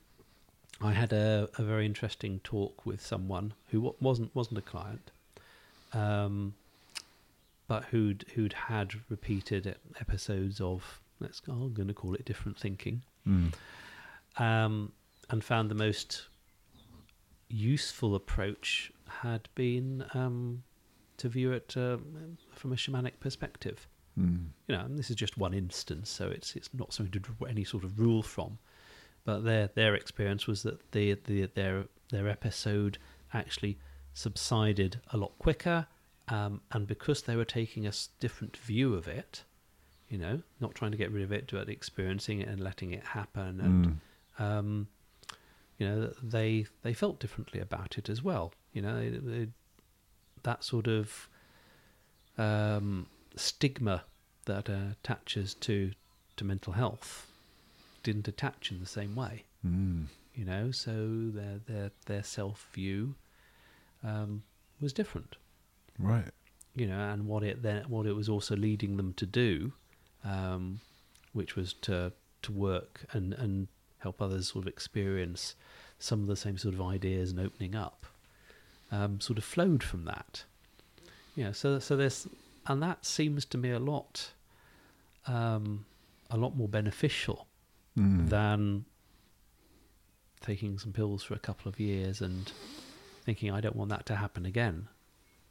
I 0.80 0.92
had 0.92 1.12
a, 1.12 1.48
a 1.56 1.62
very 1.62 1.86
interesting 1.86 2.40
talk 2.44 2.84
with 2.84 3.00
someone 3.00 3.54
who 3.70 3.94
wasn't 4.00 4.34
wasn't 4.34 4.58
a 4.58 4.62
client, 4.62 5.10
um, 5.92 6.54
but 7.66 7.84
who'd 7.84 8.24
who'd 8.34 8.52
had 8.52 8.92
repeated 9.08 9.76
episodes 10.00 10.60
of 10.60 11.00
let's 11.20 11.40
go, 11.40 11.52
I'm 11.52 11.72
going 11.72 11.88
to 11.88 11.94
call 11.94 12.14
it 12.14 12.24
different 12.24 12.58
thinking. 12.58 13.02
Mm. 13.26 13.52
um, 14.38 14.92
and 15.30 15.42
found 15.42 15.68
the 15.68 15.74
most 15.74 16.26
useful 17.48 18.14
approach 18.14 18.92
had 19.08 19.48
been 19.56 20.04
um, 20.14 20.62
to 21.16 21.28
view 21.28 21.52
it 21.52 21.74
uh, 21.76 21.96
from 22.52 22.72
a 22.72 22.76
shamanic 22.76 23.18
perspective. 23.18 23.88
Mm. 24.18 24.46
You 24.68 24.76
know, 24.76 24.84
and 24.84 24.98
this 24.98 25.10
is 25.10 25.16
just 25.16 25.36
one 25.36 25.54
instance, 25.54 26.10
so 26.10 26.28
it's 26.28 26.54
it's 26.56 26.70
not 26.72 26.92
something 26.92 27.12
to 27.12 27.18
draw 27.18 27.48
any 27.48 27.64
sort 27.64 27.84
of 27.84 27.98
rule 27.98 28.22
from. 28.22 28.58
But 29.26 29.44
their 29.44 29.66
their 29.74 29.94
experience 29.94 30.46
was 30.46 30.62
that 30.62 30.92
the, 30.92 31.14
the 31.24 31.46
their 31.54 31.84
their 32.10 32.28
episode 32.28 32.96
actually 33.34 33.76
subsided 34.14 35.00
a 35.12 35.18
lot 35.18 35.32
quicker, 35.38 35.86
um, 36.28 36.62
and 36.72 36.86
because 36.86 37.22
they 37.22 37.36
were 37.36 37.44
taking 37.44 37.86
a 37.86 37.92
different 38.20 38.56
view 38.56 38.94
of 38.94 39.06
it, 39.08 39.42
you 40.08 40.16
know, 40.16 40.40
not 40.60 40.74
trying 40.74 40.92
to 40.92 40.96
get 40.96 41.10
rid 41.12 41.24
of 41.24 41.32
it, 41.32 41.50
but 41.52 41.68
experiencing 41.68 42.40
it 42.40 42.48
and 42.48 42.60
letting 42.60 42.92
it 42.92 43.04
happen, 43.04 43.60
and 43.60 44.00
Mm. 44.38 44.42
um, 44.42 44.88
you 45.78 45.86
know 45.86 46.12
they 46.22 46.64
they 46.82 46.94
felt 46.94 47.20
differently 47.20 47.60
about 47.60 47.98
it 47.98 48.08
as 48.08 48.22
well 48.22 48.54
you 48.72 48.80
know 48.80 48.98
they, 48.98 49.10
they, 49.10 49.46
that 50.42 50.64
sort 50.64 50.86
of 50.86 51.28
um, 52.38 53.06
stigma 53.36 54.04
that 54.46 54.70
uh, 54.70 54.92
attaches 54.92 55.52
to 55.54 55.92
to 56.36 56.44
mental 56.44 56.72
health 56.72 57.26
didn't 58.06 58.28
attach 58.34 58.62
in 58.72 58.78
the 58.80 58.92
same 58.98 59.14
way 59.22 59.34
Mm. 59.64 60.06
you 60.38 60.44
know 60.50 60.64
so 60.84 60.94
their 61.38 61.56
their 61.70 61.88
their 62.10 62.22
self 62.36 62.58
view 62.76 63.00
um, 64.10 64.30
was 64.80 64.92
different 64.92 65.32
Right. 65.98 66.30
you 66.80 66.86
know, 66.90 67.00
and 67.12 67.20
what 67.26 67.42
it 67.50 67.56
then 67.66 67.80
what 67.94 68.04
it 68.10 68.14
was 68.20 68.28
also 68.34 68.54
leading 68.54 68.92
them 68.98 69.10
to 69.14 69.26
do, 69.44 69.72
um, 70.34 70.80
which 71.38 71.56
was 71.56 71.68
to 71.88 72.12
to 72.44 72.50
work 72.52 72.92
and 73.14 73.32
and 73.42 73.54
help 74.04 74.20
others 74.20 74.44
sort 74.52 74.64
of 74.64 74.68
experience 74.68 75.54
some 75.98 76.20
of 76.24 76.28
the 76.32 76.36
same 76.44 76.56
sort 76.58 76.74
of 76.74 76.82
ideas 76.96 77.30
and 77.32 77.40
opening 77.40 77.74
up, 77.86 78.04
um, 78.92 79.12
sort 79.20 79.38
of 79.38 79.44
flowed 79.54 79.82
from 79.90 80.04
that. 80.04 80.44
Yeah. 81.34 81.52
so 81.52 81.78
so 81.86 81.96
there's 81.96 82.28
and 82.68 82.82
that 82.82 83.06
seems 83.06 83.44
to 83.46 83.56
me 83.64 83.70
a 83.70 83.78
lot, 83.92 84.14
um, 85.26 85.86
a 86.30 86.36
lot 86.36 86.54
more 86.56 86.68
beneficial 86.68 87.46
Mm. 87.96 88.28
than 88.28 88.84
taking 90.40 90.78
some 90.78 90.92
pills 90.92 91.22
for 91.22 91.34
a 91.34 91.38
couple 91.38 91.68
of 91.68 91.80
years 91.80 92.20
and 92.20 92.52
thinking 93.24 93.50
I 93.50 93.60
don't 93.60 93.74
want 93.76 93.90
that 93.90 94.04
to 94.06 94.16
happen 94.16 94.44
again 94.46 94.88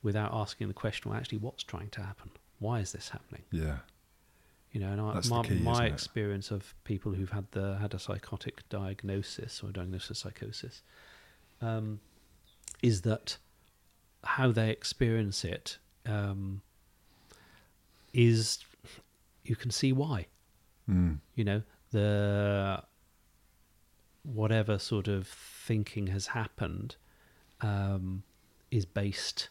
without 0.03 0.31
asking 0.33 0.67
the 0.67 0.73
question 0.73 1.09
well 1.09 1.19
actually 1.19 1.39
what's 1.39 1.63
trying 1.63 1.89
to 1.89 2.01
happen 2.01 2.29
why 2.59 2.79
is 2.79 2.91
this 2.91 3.09
happening 3.09 3.41
Yeah. 3.51 3.77
you 4.71 4.79
know 4.79 4.91
and 4.91 5.01
I, 5.01 5.21
my, 5.27 5.41
key, 5.43 5.55
my 5.55 5.85
experience 5.87 6.51
of 6.51 6.75
people 6.83 7.13
who've 7.13 7.31
had 7.31 7.47
the 7.51 7.77
had 7.81 7.93
a 7.95 7.99
psychotic 7.99 8.67
diagnosis 8.69 9.61
or 9.63 9.71
diagnosis 9.71 10.11
of 10.11 10.17
psychosis 10.17 10.83
um, 11.61 11.99
is 12.83 13.01
that 13.01 13.37
how 14.23 14.51
they 14.51 14.69
experience 14.69 15.43
it 15.43 15.79
um, 16.05 16.61
is 18.13 18.59
you 19.43 19.55
can 19.55 19.71
see 19.71 19.91
why 19.91 20.27
Mm. 20.87 21.17
you 21.33 21.43
know 21.43 21.63
the 21.95 22.83
whatever 24.23 24.77
sort 24.77 25.07
of 25.07 25.27
thinking 25.27 26.07
has 26.07 26.27
happened 26.27 26.95
um, 27.61 28.23
is 28.71 28.85
based 28.85 29.49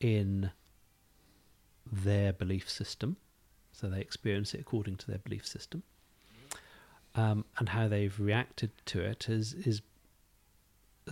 in 0.00 0.50
their 1.90 2.32
belief 2.32 2.68
system 2.70 3.16
so 3.72 3.88
they 3.88 4.00
experience 4.00 4.54
it 4.54 4.60
according 4.60 4.96
to 4.96 5.06
their 5.06 5.18
belief 5.18 5.46
system 5.46 5.82
um, 7.14 7.44
and 7.58 7.70
how 7.70 7.86
they've 7.88 8.18
reacted 8.18 8.70
to 8.84 9.00
it 9.00 9.28
is 9.28 9.54
is 9.54 9.82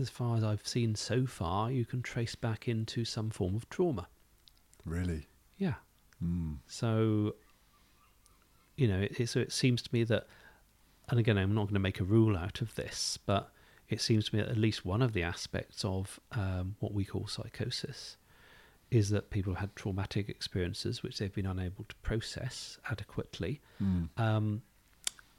as 0.01 0.09
far 0.09 0.37
as 0.37 0.43
I've 0.43 0.67
seen 0.67 0.95
so 0.95 1.27
far 1.27 1.71
you 1.71 1.85
can 1.85 2.03
trace 2.03 2.35
back 2.35 2.67
into 2.69 3.05
some 3.05 3.31
form 3.31 3.55
of 3.55 3.69
trauma 3.69 4.09
Really. 4.85 5.27
yeah 5.59 5.75
Mm. 6.23 6.59
so, 6.67 7.35
you 8.77 8.89
know, 8.89 9.01
it, 9.01 9.21
it, 9.21 9.29
so 9.29 9.41
it 9.41 9.53
seems 9.53 9.83
to 9.83 9.91
me 9.93 10.05
that, 10.05 10.27
and 11.09 11.19
again, 11.21 11.37
I'm 11.39 11.55
not 11.55 11.63
going 11.65 11.75
to 11.75 11.81
make 11.81 12.01
a 12.01 12.05
rule 12.05 12.37
out 12.37 12.61
of 12.61 12.75
this, 12.75 13.19
but 13.27 13.51
it 13.89 14.01
seems 14.01 14.29
to 14.29 14.37
me 14.37 14.43
that 14.43 14.51
at 14.51 14.57
least 14.57 14.85
one 14.85 15.03
of 15.03 15.13
the 15.13 15.23
aspects 15.23 15.85
of 15.85 16.19
um, 16.33 16.77
what 16.81 16.93
we 16.95 17.05
call 17.05 17.27
psychosis 17.27 18.17
is 18.91 19.11
that 19.11 19.31
people 19.31 19.55
had 19.55 19.75
traumatic 19.77 20.29
experiences 20.29 21.03
which 21.03 21.19
they've 21.19 21.35
been 21.35 21.47
unable 21.47 21.85
to 21.89 21.95
process 21.97 22.79
adequately, 22.91 23.61
Mm. 23.83 24.09
um, 24.19 24.63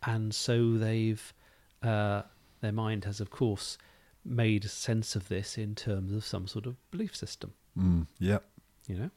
and 0.03 0.33
so 0.35 0.77
they've 0.77 1.33
uh, 1.81 2.23
their 2.61 2.71
mind 2.71 3.05
has, 3.05 3.19
of 3.19 3.29
course, 3.29 3.77
made 4.23 4.63
sense 4.69 5.15
of 5.15 5.27
this 5.29 5.57
in 5.57 5.75
terms 5.75 6.11
of 6.11 6.25
some 6.25 6.47
sort 6.47 6.65
of 6.65 6.75
belief 6.91 7.15
system. 7.15 7.53
Mm. 7.77 8.07
Yeah. 8.19 8.39
You 8.87 8.95
know, 8.97 9.09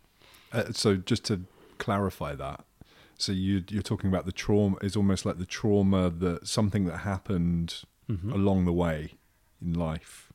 Uh, 0.52 0.72
so 0.72 0.96
just 0.96 1.24
to 1.26 1.42
clarify 1.78 2.34
that. 2.34 2.64
So 3.18 3.32
you 3.32 3.64
you're 3.68 3.82
talking 3.82 4.08
about 4.08 4.24
the 4.26 4.32
trauma 4.32 4.76
is 4.80 4.96
almost 4.96 5.26
like 5.26 5.38
the 5.38 5.46
trauma 5.46 6.08
that 6.08 6.46
something 6.48 6.84
that 6.86 6.98
happened 6.98 7.82
Mhm. 8.08 8.32
along 8.32 8.64
the 8.64 8.72
way 8.72 9.14
in 9.60 9.74
life, 9.74 10.32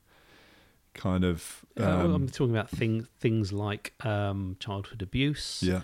kind 0.92 1.24
of. 1.24 1.64
Yeah, 1.76 1.96
well, 1.96 2.14
I'm 2.14 2.22
Um, 2.24 2.28
talking 2.28 2.54
about 2.56 2.70
things 2.70 3.08
things 3.18 3.52
like 3.52 3.94
um, 4.04 4.56
childhood 4.60 5.02
abuse, 5.02 5.62
yeah. 5.62 5.82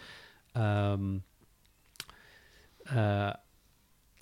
um, 0.54 1.22
uh, 2.90 3.32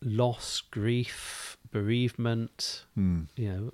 loss, 0.01 0.61
grief, 0.71 1.57
bereavement. 1.71 2.85
Mm. 2.97 3.27
You 3.37 3.49
know, 3.53 3.71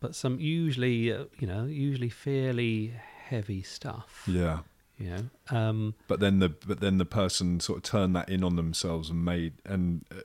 but 0.00 0.14
some 0.14 0.38
usually, 0.40 1.12
uh, 1.12 1.24
you 1.38 1.46
know, 1.46 1.64
usually 1.64 2.10
fairly 2.10 2.94
heavy 3.28 3.62
stuff. 3.62 4.24
Yeah. 4.26 4.60
You 5.02 5.10
know, 5.10 5.56
um, 5.58 5.94
But 6.06 6.20
then 6.20 6.38
the 6.38 6.48
but 6.48 6.78
then 6.78 6.98
the 6.98 7.04
person 7.04 7.58
sort 7.58 7.78
of 7.78 7.82
turned 7.82 8.14
that 8.14 8.28
in 8.28 8.44
on 8.44 8.54
themselves 8.54 9.10
and 9.10 9.24
made 9.24 9.54
and 9.66 10.04
uh, 10.12 10.20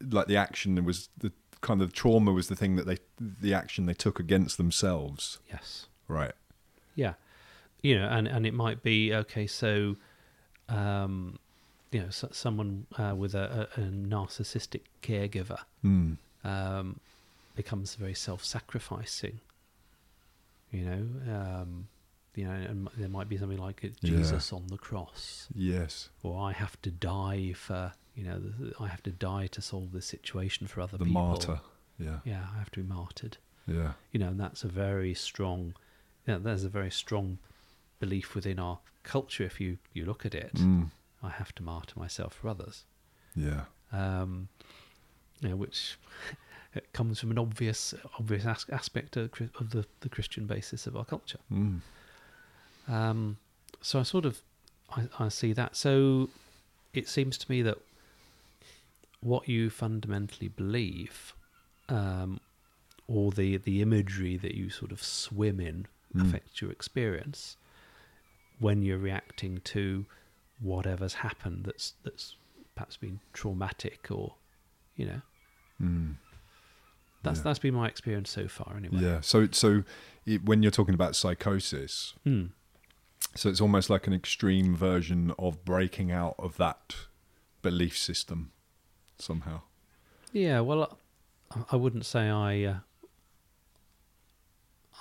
like 0.00 0.28
the 0.28 0.36
action 0.36 0.84
was 0.84 1.08
the 1.18 1.32
kind 1.60 1.82
of 1.82 1.92
trauma 1.92 2.30
was 2.32 2.46
the 2.46 2.54
thing 2.54 2.76
that 2.76 2.86
they 2.86 2.98
the 3.18 3.52
action 3.52 3.86
they 3.86 3.94
took 3.94 4.20
against 4.20 4.58
themselves. 4.58 5.40
yes, 5.50 5.86
Right. 6.06 6.34
yeah, 6.94 7.14
you 7.82 7.98
know, 7.98 8.06
and 8.06 8.28
and 8.28 8.46
it 8.46 8.54
might 8.54 8.84
be 8.84 9.12
okay. 9.12 9.48
So, 9.48 9.96
um, 10.68 11.40
you 11.90 12.02
know, 12.02 12.10
so, 12.10 12.28
someone 12.30 12.86
uh, 12.96 13.14
with 13.16 13.34
a, 13.34 13.68
a, 13.76 13.80
a 13.80 13.84
narcissistic 13.86 14.82
caregiver 15.02 15.58
Mm. 15.84 16.16
um, 16.44 17.00
becomes 17.56 17.96
very 17.96 18.14
self-sacrificing. 18.14 19.40
You 20.70 20.84
know, 20.84 21.02
um, 21.34 21.88
you 22.34 22.44
know, 22.44 22.52
and 22.52 22.88
there 22.96 23.08
might 23.08 23.28
be 23.28 23.36
something 23.36 23.58
like 23.58 23.82
Yeah. 23.82 23.90
Jesus 24.00 24.52
on 24.52 24.66
the 24.68 24.78
cross, 24.78 25.48
Yes. 25.54 26.08
or 26.22 26.40
I 26.48 26.52
have 26.52 26.80
to 26.82 26.90
die 26.90 27.52
for, 27.52 27.92
you 28.14 28.24
know, 28.24 28.40
I 28.80 28.88
have 28.88 29.02
to 29.04 29.10
die 29.10 29.46
to 29.48 29.60
solve 29.60 29.92
this 29.92 30.06
situation 30.06 30.66
for 30.66 30.80
other 30.80 30.96
The 30.98 31.04
people. 31.04 31.22
martyr. 31.22 31.60
Yeah. 31.98 32.20
Yeah, 32.24 32.46
I 32.54 32.58
have 32.58 32.70
to 32.72 32.82
be 32.82 32.88
martyred. 32.88 33.36
Yeah. 33.66 33.92
You 34.12 34.20
know, 34.20 34.28
and 34.28 34.40
that's 34.40 34.64
a 34.64 34.68
very 34.68 35.14
strong, 35.14 35.74
yeah, 36.26 36.38
there's 36.38 36.64
a 36.64 36.68
very 36.68 36.90
strong 36.90 37.38
belief 38.00 38.34
within 38.34 38.58
our 38.58 38.78
culture. 39.02 39.44
If 39.44 39.60
you 39.60 39.78
you 39.92 40.04
look 40.04 40.24
at 40.26 40.34
it, 40.34 40.54
Mm. 40.54 40.90
I 41.22 41.30
have 41.30 41.54
to 41.56 41.62
martyr 41.62 41.98
myself 41.98 42.34
for 42.34 42.48
others. 42.48 42.84
Yeah. 43.36 43.64
um, 43.92 44.48
you 45.40 45.48
know, 45.50 45.56
which 45.56 45.98
it 46.74 46.92
comes 46.94 47.20
from 47.20 47.30
an 47.30 47.38
obvious 47.38 47.94
obvious 48.18 48.46
as- 48.46 48.66
aspect 48.70 49.16
of, 49.16 49.30
of 49.60 49.70
the, 49.70 49.84
the 50.00 50.08
Christian 50.08 50.46
basis 50.46 50.86
of 50.86 50.96
our 50.96 51.04
culture. 51.04 51.38
Mm. 51.52 51.80
Um, 52.88 53.38
so 53.80 53.98
I 54.00 54.02
sort 54.02 54.24
of 54.26 54.40
I, 54.90 55.08
I 55.18 55.28
see 55.28 55.52
that. 55.52 55.76
So 55.76 56.28
it 56.92 57.08
seems 57.08 57.38
to 57.38 57.50
me 57.50 57.62
that 57.62 57.78
what 59.20 59.48
you 59.48 59.70
fundamentally 59.70 60.48
believe, 60.48 61.34
um, 61.88 62.40
or 63.06 63.30
the 63.32 63.56
the 63.58 63.82
imagery 63.82 64.36
that 64.36 64.54
you 64.54 64.70
sort 64.70 64.92
of 64.92 65.02
swim 65.02 65.60
in, 65.60 65.86
Mm. 66.14 66.28
affects 66.28 66.60
your 66.60 66.70
experience 66.70 67.56
when 68.58 68.82
you're 68.82 68.98
reacting 68.98 69.62
to 69.64 70.04
whatever's 70.60 71.14
happened 71.14 71.64
that's 71.64 71.94
that's 72.04 72.36
perhaps 72.74 72.98
been 72.98 73.18
traumatic 73.32 74.08
or 74.10 74.34
you 74.94 75.06
know 75.06 75.22
Mm. 75.82 76.16
that's 77.22 77.38
Yeah. 77.38 77.44
that's 77.44 77.58
been 77.60 77.72
my 77.72 77.88
experience 77.88 78.28
so 78.30 78.46
far 78.46 78.74
anyway 78.76 78.98
Yeah. 79.00 79.20
So 79.22 79.48
so 79.52 79.84
it, 80.26 80.44
when 80.44 80.62
you're 80.62 80.70
talking 80.70 80.92
about 80.94 81.16
psychosis, 81.16 82.12
Hmm. 82.24 82.48
So 83.34 83.48
it's 83.48 83.60
almost 83.60 83.88
like 83.90 84.06
an 84.06 84.12
extreme 84.12 84.76
version 84.76 85.32
of 85.38 85.64
breaking 85.64 86.10
out 86.12 86.34
of 86.38 86.56
that 86.58 86.94
belief 87.62 87.96
system 87.96 88.52
somehow. 89.18 89.60
yeah 90.32 90.60
well 90.60 90.98
I, 91.50 91.60
I 91.72 91.76
wouldn't 91.76 92.04
say 92.06 92.28
i 92.28 92.62
uh, 92.64 92.76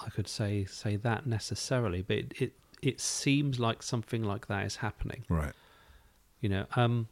i 0.06 0.10
could 0.10 0.28
say 0.28 0.66
say 0.66 0.96
that 0.96 1.26
necessarily 1.26 2.02
but 2.02 2.18
it, 2.18 2.34
it 2.42 2.54
it 2.82 3.00
seems 3.00 3.60
like 3.60 3.84
something 3.84 4.24
like 4.24 4.48
that 4.48 4.66
is 4.66 4.78
happening 4.78 5.24
Right. 5.30 5.54
you 6.40 6.50
know 6.50 6.66
um 6.76 7.08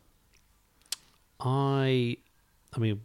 i 1.40 2.18
i 2.74 2.80
mean 2.80 3.02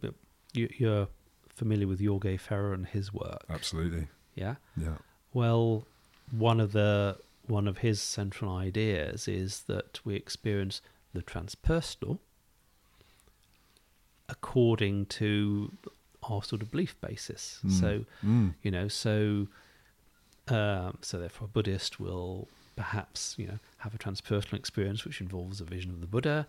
you, 0.53 0.69
you're 0.77 1.07
familiar 1.49 1.87
with 1.87 2.03
Jorge 2.05 2.37
Ferrer 2.37 2.73
and 2.73 2.85
his 2.85 3.13
work 3.13 3.43
Absolutely. 3.49 4.07
yeah 4.35 4.55
Yeah. 4.77 4.95
Well, 5.33 5.85
one 6.31 6.59
of 6.61 6.71
the 6.71 7.17
one 7.47 7.67
of 7.67 7.79
his 7.79 8.01
central 8.01 8.55
ideas 8.55 9.27
is 9.27 9.61
that 9.67 9.99
we 10.05 10.15
experience 10.15 10.81
the 11.13 11.21
transpersonal 11.21 12.19
according 14.27 15.05
to 15.05 15.71
our 16.23 16.43
sort 16.43 16.61
of 16.61 16.71
belief 16.71 16.99
basis. 17.01 17.59
Mm. 17.65 17.71
So 17.79 18.05
Mm. 18.23 18.53
you 18.63 18.71
know, 18.71 18.87
so 18.87 19.47
um, 20.47 20.99
so 21.01 21.17
therefore, 21.19 21.45
a 21.45 21.49
Buddhist 21.49 21.99
will 21.99 22.47
perhaps 22.75 23.35
you 23.37 23.47
know 23.47 23.59
have 23.77 23.93
a 23.95 23.97
transpersonal 23.97 24.53
experience 24.53 25.05
which 25.05 25.21
involves 25.21 25.61
a 25.61 25.63
vision 25.63 25.91
of 25.91 26.01
the 26.01 26.07
Buddha. 26.07 26.47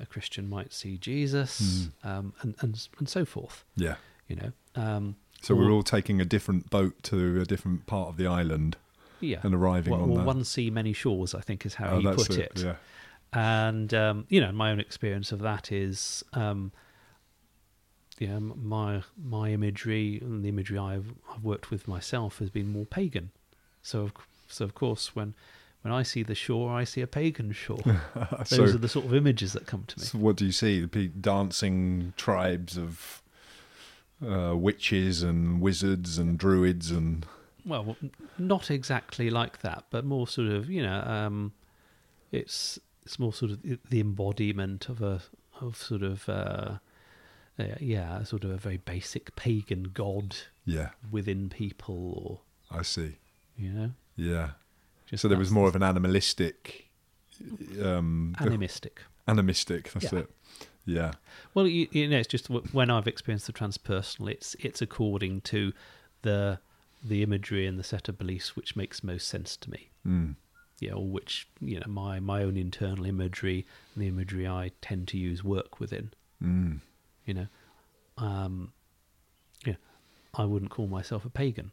A 0.00 0.06
Christian 0.06 0.48
might 0.48 0.72
see 0.72 0.98
Jesus, 0.98 1.88
um, 2.02 2.32
and 2.42 2.54
and 2.60 2.88
and 2.98 3.08
so 3.08 3.24
forth. 3.24 3.64
Yeah. 3.76 3.96
You 4.28 4.36
know, 4.36 4.52
um, 4.74 5.16
So 5.42 5.54
we're 5.54 5.70
all 5.70 5.82
taking 5.82 6.18
a 6.20 6.24
different 6.24 6.70
boat 6.70 7.02
to 7.04 7.40
a 7.42 7.44
different 7.44 7.84
part 7.86 8.08
of 8.08 8.16
the 8.16 8.26
island 8.26 8.76
yeah, 9.24 9.40
and 9.42 9.54
arriving 9.54 9.92
well, 9.92 10.02
on 10.02 10.08
well, 10.08 10.18
that. 10.18 10.26
one 10.26 10.44
sea, 10.44 10.70
many 10.70 10.92
shores. 10.92 11.34
I 11.34 11.40
think 11.40 11.66
is 11.66 11.74
how 11.74 11.90
oh, 11.90 11.98
he 12.00 12.06
put 12.06 12.30
it. 12.30 12.38
it. 12.38 12.62
Yeah. 12.64 12.74
And 13.32 13.92
um, 13.92 14.26
you 14.28 14.40
know, 14.40 14.52
my 14.52 14.70
own 14.70 14.80
experience 14.80 15.32
of 15.32 15.40
that 15.40 15.72
is, 15.72 16.22
um, 16.34 16.72
you 18.18 18.28
know, 18.28 18.40
my 18.40 19.02
my 19.22 19.50
imagery 19.50 20.18
and 20.20 20.44
the 20.44 20.48
imagery 20.48 20.78
I've 20.78 21.14
I've 21.34 21.42
worked 21.42 21.70
with 21.70 21.88
myself 21.88 22.38
has 22.38 22.50
been 22.50 22.68
more 22.68 22.86
pagan. 22.86 23.30
So 23.82 24.02
of, 24.02 24.12
so 24.48 24.64
of 24.64 24.74
course, 24.74 25.16
when 25.16 25.34
when 25.82 25.92
I 25.92 26.02
see 26.02 26.22
the 26.22 26.34
shore, 26.34 26.72
I 26.72 26.84
see 26.84 27.02
a 27.02 27.06
pagan 27.06 27.52
shore. 27.52 27.78
Those 28.38 28.48
so, 28.48 28.62
are 28.64 28.72
the 28.72 28.88
sort 28.88 29.04
of 29.04 29.14
images 29.14 29.52
that 29.52 29.66
come 29.66 29.84
to 29.88 29.98
me. 29.98 30.06
so 30.06 30.18
what 30.18 30.36
do 30.36 30.46
you 30.46 30.52
see? 30.52 30.80
The 30.80 30.88
pe- 30.88 31.08
dancing 31.08 32.14
tribes 32.16 32.78
of 32.78 33.22
uh, 34.26 34.56
witches 34.56 35.22
and 35.22 35.60
wizards 35.60 36.16
and 36.16 36.38
druids 36.38 36.90
and 36.90 37.26
Well, 37.64 37.96
not 38.38 38.70
exactly 38.70 39.30
like 39.30 39.60
that, 39.62 39.84
but 39.90 40.04
more 40.04 40.26
sort 40.28 40.48
of, 40.48 40.68
you 40.68 40.82
know, 40.82 41.00
um, 41.00 41.52
it's 42.32 42.78
it's 43.02 43.18
more 43.18 43.32
sort 43.32 43.52
of 43.52 43.62
the 43.62 44.00
embodiment 44.00 44.88
of 44.88 45.02
a 45.02 45.20
of 45.60 45.76
sort 45.76 46.02
of 46.02 46.28
uh, 46.28 46.78
uh, 47.58 47.64
yeah, 47.80 48.22
sort 48.24 48.44
of 48.44 48.50
a 48.50 48.56
very 48.56 48.76
basic 48.78 49.34
pagan 49.36 49.84
god 49.94 50.36
yeah, 50.64 50.90
within 51.10 51.48
people, 51.48 52.42
I 52.70 52.82
see. 52.82 53.16
or 53.58 53.62
you 53.62 53.70
know, 53.70 53.90
Yeah. 54.16 54.50
just 55.06 55.22
so 55.22 55.28
there 55.28 55.38
was 55.38 55.50
more 55.50 55.68
of 55.68 55.76
an 55.76 55.82
animalistic, 55.82 56.90
um, 57.82 58.34
animistic. 58.40 59.00
animistic. 59.28 59.92
That's 59.92 60.12
Yeah. 60.12 60.20
it. 60.20 60.30
Yeah. 60.86 61.12
Well, 61.54 61.66
you, 61.66 61.88
you 61.92 62.08
know, 62.08 62.18
it's 62.18 62.28
just 62.28 62.48
when 62.50 62.90
I've 62.90 63.06
experienced 63.06 63.46
the 63.46 63.52
transpersonal, 63.52 64.30
it's 64.30 64.54
it's 64.60 64.82
according 64.82 65.40
to 65.42 65.72
the 66.22 66.58
the 67.06 67.22
imagery 67.22 67.66
and 67.66 67.78
the 67.78 67.84
set 67.84 68.08
of 68.08 68.16
beliefs 68.18 68.56
which 68.56 68.74
makes 68.76 69.04
most 69.04 69.28
sense 69.28 69.56
to 69.58 69.70
me. 69.70 69.90
Mm. 70.06 70.36
yeah, 70.80 70.92
or 70.92 71.06
which 71.06 71.46
you 71.60 71.78
know 71.80 71.86
my 71.86 72.18
my 72.20 72.42
own 72.42 72.56
internal 72.56 73.04
imagery 73.06 73.64
and 73.94 74.02
the 74.02 74.08
imagery 74.08 74.46
I 74.48 74.72
tend 74.82 75.06
to 75.08 75.18
use 75.18 75.44
work 75.44 75.78
within. 75.80 76.12
Mm. 76.42 76.80
You 77.26 77.34
know, 77.34 77.46
um, 78.18 78.72
yeah, 79.64 79.76
I 80.34 80.44
wouldn't 80.44 80.70
call 80.70 80.86
myself 80.88 81.24
a 81.24 81.30
pagan, 81.30 81.72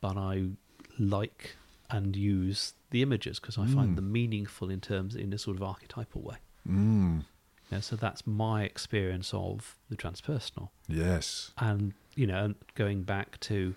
but 0.00 0.16
I 0.16 0.50
like 0.98 1.56
and 1.90 2.16
use 2.16 2.74
the 2.90 3.02
images 3.02 3.38
because 3.38 3.58
I 3.58 3.66
Mm. 3.66 3.74
find 3.74 3.96
them 3.98 4.10
meaningful 4.12 4.70
in 4.70 4.80
terms 4.80 5.14
in 5.14 5.32
a 5.32 5.38
sort 5.38 5.56
of 5.56 5.62
archetypal 5.62 6.22
way. 6.22 6.36
Mm. 6.68 7.24
Yeah, 7.70 7.80
so 7.80 7.96
that's 7.96 8.26
my 8.26 8.64
experience 8.64 9.32
of 9.34 9.76
the 9.88 9.96
transpersonal, 9.96 10.70
Yes. 10.88 11.52
and 11.58 11.94
you 12.14 12.26
know, 12.26 12.44
and 12.44 12.54
going 12.74 13.02
back 13.02 13.38
to, 13.40 13.74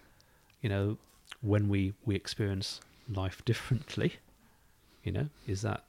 you 0.66 0.70
know, 0.70 0.98
when 1.42 1.70
we 1.70 1.94
we 2.08 2.16
experience 2.16 2.82
life 3.08 3.46
differently, 3.46 4.14
you 5.04 5.12
know, 5.12 5.30
is 5.46 5.62
that 5.62 5.84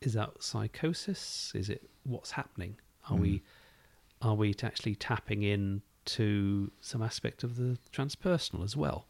is 0.00 0.12
that 0.12 0.30
psychosis? 0.40 1.50
Is 1.56 1.68
it 1.68 1.82
what's 2.04 2.30
happening? 2.30 2.76
Are 3.10 3.16
Mm. 3.16 3.20
we 3.20 3.42
are 4.20 4.36
we 4.36 4.54
actually 4.62 4.94
tapping 4.94 5.42
in 5.42 5.82
to 6.04 6.70
some 6.80 7.02
aspect 7.02 7.42
of 7.42 7.56
the 7.56 7.78
transpersonal 7.92 8.62
as 8.62 8.76
well? 8.76 9.06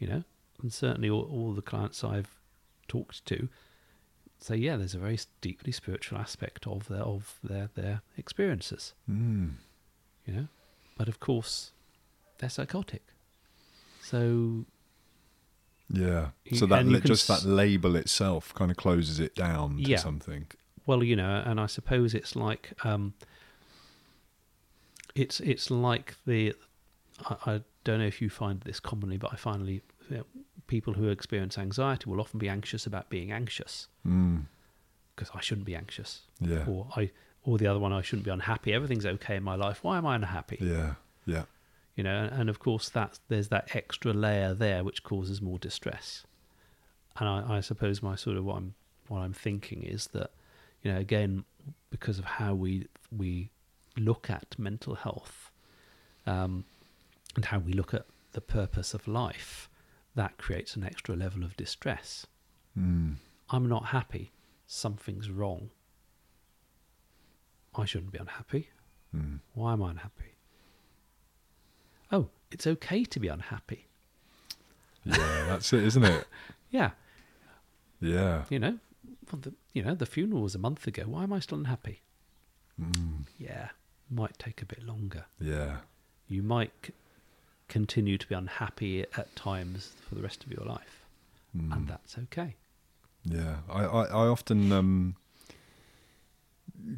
You 0.00 0.08
know, 0.08 0.24
and 0.60 0.72
certainly 0.72 1.08
all, 1.08 1.22
all 1.30 1.52
the 1.52 1.62
clients 1.62 2.02
I've 2.02 2.34
talked 2.88 3.24
to 3.26 3.48
say, 4.40 4.56
yeah, 4.56 4.76
there's 4.76 4.96
a 4.96 4.98
very 4.98 5.20
deeply 5.42 5.70
spiritual 5.70 6.18
aspect 6.18 6.66
of 6.66 6.88
their 6.88 7.02
of 7.02 7.38
their 7.44 7.70
their 7.76 8.02
experiences 8.16 8.94
Mm. 9.08 9.52
you 10.26 10.34
know. 10.34 10.48
But 10.98 11.06
of 11.06 11.20
course, 11.20 11.70
they're 12.38 12.50
psychotic. 12.50 13.02
So 14.10 14.64
Yeah. 15.88 16.30
So 16.54 16.66
that 16.66 16.86
li- 16.86 17.00
just 17.00 17.28
s- 17.30 17.42
that 17.42 17.48
label 17.48 17.96
itself 17.96 18.52
kind 18.54 18.70
of 18.70 18.76
closes 18.76 19.18
it 19.20 19.34
down 19.34 19.76
to 19.76 19.82
Yeah. 19.90 19.98
something. 19.98 20.46
well, 20.86 21.02
you 21.02 21.16
know, 21.16 21.42
and 21.46 21.58
I 21.58 21.66
suppose 21.66 22.12
it's 22.14 22.36
like 22.36 22.72
um, 22.84 23.14
it's 25.14 25.40
it's 25.40 25.70
like 25.70 26.14
the 26.26 26.54
I, 27.30 27.36
I 27.52 27.60
don't 27.84 27.98
know 28.00 28.06
if 28.06 28.20
you 28.20 28.30
find 28.30 28.60
this 28.62 28.80
commonly, 28.80 29.16
but 29.16 29.32
I 29.32 29.36
finally 29.36 29.82
you 30.10 30.16
know, 30.18 30.24
people 30.66 30.94
who 30.94 31.08
experience 31.08 31.56
anxiety 31.58 32.08
will 32.10 32.20
often 32.20 32.38
be 32.38 32.48
anxious 32.48 32.86
about 32.86 33.08
being 33.10 33.32
anxious 33.32 33.88
Mm. 34.06 34.44
because 35.14 35.30
I 35.34 35.40
shouldn't 35.40 35.66
be 35.66 35.74
anxious, 35.76 36.22
Yeah. 36.40 36.66
or 36.66 36.88
I 36.96 37.10
or 37.44 37.58
the 37.58 37.66
other 37.66 37.78
one 37.78 37.92
I 37.92 38.02
shouldn't 38.02 38.24
be 38.24 38.30
unhappy. 38.30 38.72
Everything's 38.72 39.06
okay 39.06 39.36
in 39.36 39.42
my 39.42 39.54
life. 39.54 39.84
Why 39.84 39.98
am 39.98 40.06
I 40.06 40.14
unhappy? 40.16 40.58
Yeah. 40.60 40.94
Yeah. 41.26 41.44
You 41.94 42.02
know 42.02 42.28
and, 42.32 42.48
of 42.48 42.58
course 42.58 42.88
that 42.90 43.18
there's 43.28 43.48
that 43.48 43.74
extra 43.74 44.12
layer 44.12 44.52
there 44.54 44.82
which 44.84 45.02
causes 45.02 45.40
more 45.40 45.58
distress. 45.58 46.24
And 47.16 47.28
I, 47.28 47.58
I 47.58 47.60
suppose 47.60 48.02
my 48.02 48.16
sort 48.16 48.36
of 48.36 48.44
what 48.44 48.56
I'm 48.56 48.74
what 49.08 49.20
I'm 49.20 49.32
thinking 49.32 49.82
is 49.82 50.08
that 50.08 50.30
you 50.82 50.92
know 50.92 50.98
again 50.98 51.44
because 51.90 52.18
of 52.18 52.24
how 52.24 52.54
we 52.54 52.86
we 53.16 53.50
look 53.96 54.28
at 54.28 54.56
mental 54.58 54.96
health 54.96 55.50
um, 56.26 56.64
and 57.36 57.44
how 57.44 57.58
we 57.58 57.72
look 57.72 57.94
at 57.94 58.06
the 58.32 58.40
purpose 58.40 58.94
of 58.94 59.06
life 59.06 59.68
that 60.16 60.36
creates 60.38 60.74
an 60.76 60.84
extra 60.84 61.14
level 61.14 61.44
of 61.44 61.56
distress. 61.56 62.26
Mm. 62.78 63.16
I'm 63.50 63.68
not 63.68 63.86
happy. 63.86 64.32
Something's 64.66 65.30
wrong. 65.30 65.70
I 67.76 67.84
shouldn't 67.84 68.12
be 68.12 68.18
unhappy. 68.18 68.70
Mm. 69.14 69.38
why 69.52 69.72
am 69.74 69.82
I 69.82 69.90
unhappy 69.90 70.33
oh 72.14 72.24
it's 72.54 72.66
okay 72.74 73.04
to 73.04 73.18
be 73.20 73.28
unhappy 73.28 73.82
Yeah. 75.04 75.44
That's 75.48 75.72
it, 75.72 75.82
isn't 75.90 76.04
it? 76.04 76.26
Yeah, 76.70 76.90
Yeah. 78.00 78.44
you 78.50 78.58
know, 78.58 78.78
well, 79.30 79.40
the, 79.40 79.52
you 79.74 79.82
know, 79.84 79.94
the 79.94 80.06
funeral 80.06 80.42
was 80.42 80.54
a 80.54 80.58
month 80.58 80.86
ago. 80.86 81.04
Why 81.06 81.22
am 81.22 81.32
I 81.32 81.40
still 81.40 81.58
unhappy? 81.58 82.00
Mm. 82.80 83.26
Yeah, 83.38 83.68
might 84.10 84.36
take 84.38 84.60
a 84.62 84.66
bit 84.66 84.82
longer. 84.82 85.24
Yeah. 85.40 85.76
You 86.28 86.42
might 86.42 86.72
c- 86.84 86.92
continue 87.68 88.16
to 88.18 88.26
be 88.26 88.34
unhappy 88.34 89.02
at 89.16 89.34
times 89.36 89.92
for 90.08 90.14
the 90.16 90.22
rest 90.22 90.42
of 90.44 90.50
your 90.50 90.64
life, 90.66 91.04
Mm. 91.56 91.72
and 91.74 91.86
that's 91.88 92.18
okay. 92.24 92.56
Yeah, 93.24 93.58
I, 93.70 93.84
I, 93.84 94.02
I 94.06 94.26
often 94.26 94.72
um, 94.72 95.14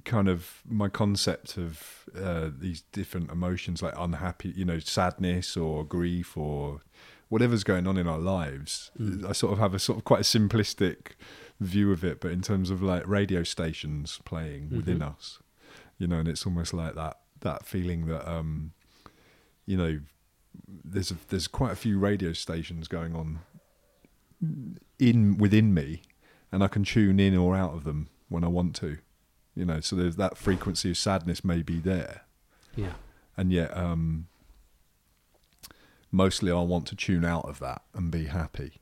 kind 0.05 0.29
of 0.29 0.63
my 0.69 0.89
concept 0.89 1.57
of 1.57 2.09
uh, 2.19 2.51
these 2.57 2.83
different 2.93 3.31
emotions, 3.31 3.83
like 3.83 3.95
unhappy, 3.97 4.51
you 4.57 4.65
know, 4.65 4.79
sadness 4.79 5.57
or 5.57 5.85
grief 5.85 6.37
or 6.37 6.81
whatever's 7.29 7.65
going 7.65 7.87
on 7.87 7.97
in 7.97 8.07
our 8.07 8.19
lives. 8.19 8.91
Mm. 8.99 9.29
I 9.29 9.33
sort 9.33 9.53
of 9.53 9.59
have 9.59 9.75
a 9.75 9.79
sort 9.79 9.99
of 9.99 10.05
quite 10.05 10.21
a 10.21 10.25
simplistic 10.25 11.13
view 11.61 11.91
of 11.93 12.05
it, 12.05 12.21
but 12.21 12.31
in 12.31 12.41
terms 12.41 12.71
of 12.71 12.83
like 12.83 13.07
radio 13.07 13.43
stations 13.43 14.21
playing 14.25 14.71
within 14.71 14.99
Mhm. 15.01 15.15
us, 15.17 15.39
you 15.99 16.07
know, 16.07 16.19
and 16.19 16.29
it's 16.29 16.47
almost 16.47 16.73
like 16.75 16.95
that 16.95 17.19
that 17.41 17.67
feeling 17.67 18.07
that 18.07 18.27
um, 18.31 18.73
you 19.67 19.77
know, 19.77 20.01
there's 20.85 21.11
a, 21.11 21.17
there's 21.29 21.49
quite 21.49 21.73
a 21.73 21.77
few 21.77 21.99
radio 21.99 22.33
stations 22.33 22.89
going 22.89 23.15
on 23.15 23.41
in 24.99 25.37
within 25.39 25.73
me 25.75 26.03
and 26.53 26.63
I 26.63 26.69
can 26.69 26.85
tune 26.85 27.19
in 27.21 27.37
or 27.37 27.55
out 27.57 27.75
of 27.75 27.85
them 27.85 28.09
when 28.29 28.45
I 28.45 28.49
want 28.49 28.75
to. 28.77 28.99
You 29.57 29.65
know, 29.65 29.81
so 29.81 29.97
there's 29.97 30.17
that 30.17 30.37
frequency 30.37 30.91
of 30.91 30.99
sadness 30.99 31.43
may 31.45 31.63
be 31.63 31.79
there. 31.81 32.23
Yeah, 32.77 32.93
And 33.37 33.51
yet 33.53 33.75
um 33.77 34.29
mostly 36.13 36.51
I 36.51 36.61
want 36.61 36.87
to 36.89 36.97
tune 36.97 37.25
out 37.25 37.49
of 37.49 37.59
that 37.61 37.83
and 37.95 38.11
be 38.11 38.25
happy, 38.27 38.81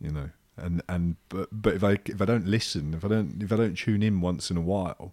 you 0.00 0.10
know. 0.10 0.30
And 0.56 0.82
and 0.88 1.16
but 1.28 1.48
but 1.52 1.74
if 1.74 1.84
I 1.84 1.98
if 2.06 2.20
I 2.20 2.24
don't 2.24 2.46
listen, 2.46 2.94
if 2.94 3.04
I 3.04 3.08
don't 3.08 3.42
if 3.42 3.52
I 3.52 3.56
don't 3.56 3.76
tune 3.76 4.02
in 4.02 4.20
once 4.20 4.50
in 4.50 4.56
a 4.56 4.60
while, 4.62 5.12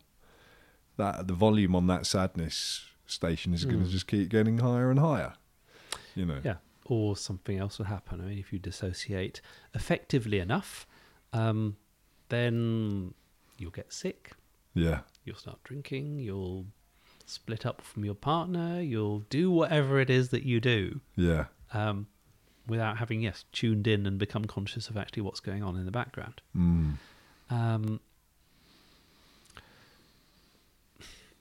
that 0.97 1.28
the 1.28 1.34
volume 1.34 1.76
on 1.76 1.88
that 1.88 2.05
sadness 2.05 2.86
station 3.05 3.53
is 3.53 3.66
going 3.66 3.80
Mm. 3.82 3.86
to 3.86 3.91
just 3.91 4.07
keep 4.07 4.30
getting 4.30 4.59
higher 4.59 4.89
and 4.89 4.99
higher. 4.99 5.34
You 6.16 6.26
know. 6.26 6.39
yeah. 6.43 6.55
Or 6.86 7.16
something 7.18 7.57
else 7.57 7.78
will 7.78 7.86
happen. 7.86 8.20
I 8.22 8.26
mean, 8.26 8.39
if 8.39 8.51
you 8.51 8.59
dissociate 8.59 9.41
effectively 9.74 10.39
enough, 10.39 10.86
um, 11.32 11.78
then 12.30 13.14
you'll 13.57 13.72
get 13.72 13.91
sick. 13.93 14.32
Yeah. 14.74 14.99
You'll 15.26 15.36
start 15.38 15.63
drinking. 15.63 16.19
You'll 16.19 16.65
split 17.26 17.65
up 17.65 17.82
from 17.82 18.03
your 18.05 18.15
partner. 18.15 18.82
You'll 18.82 19.19
do 19.30 19.49
whatever 19.51 19.99
it 19.99 20.09
is 20.09 20.30
that 20.30 20.43
you 20.43 20.59
do. 20.59 20.99
Yeah. 21.15 21.45
um, 21.74 22.07
without 22.67 22.97
having 22.97 23.21
yes 23.21 23.43
tuned 23.51 23.88
in 23.88 24.05
and 24.05 24.17
become 24.17 24.45
conscious 24.45 24.88
of 24.89 24.95
actually 24.95 25.21
what's 25.21 25.41
going 25.41 25.61
on 25.63 25.76
in 25.76 25.86
the 25.86 25.91
background. 25.91 26.41
Mm. 26.55 26.93
Um, 27.49 27.99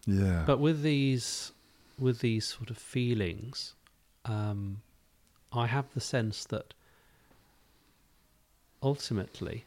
Yeah. 0.07 0.43
but 0.47 0.59
with 0.59 0.83
these 0.83 1.53
with 1.99 2.21
these 2.21 2.45
sort 2.47 2.71
of 2.71 2.77
feelings, 2.79 3.75
um, 4.25 4.83
I 5.53 5.67
have 5.69 5.87
the 5.95 6.01
sense 6.01 6.45
that 6.47 6.75
ultimately, 8.83 9.65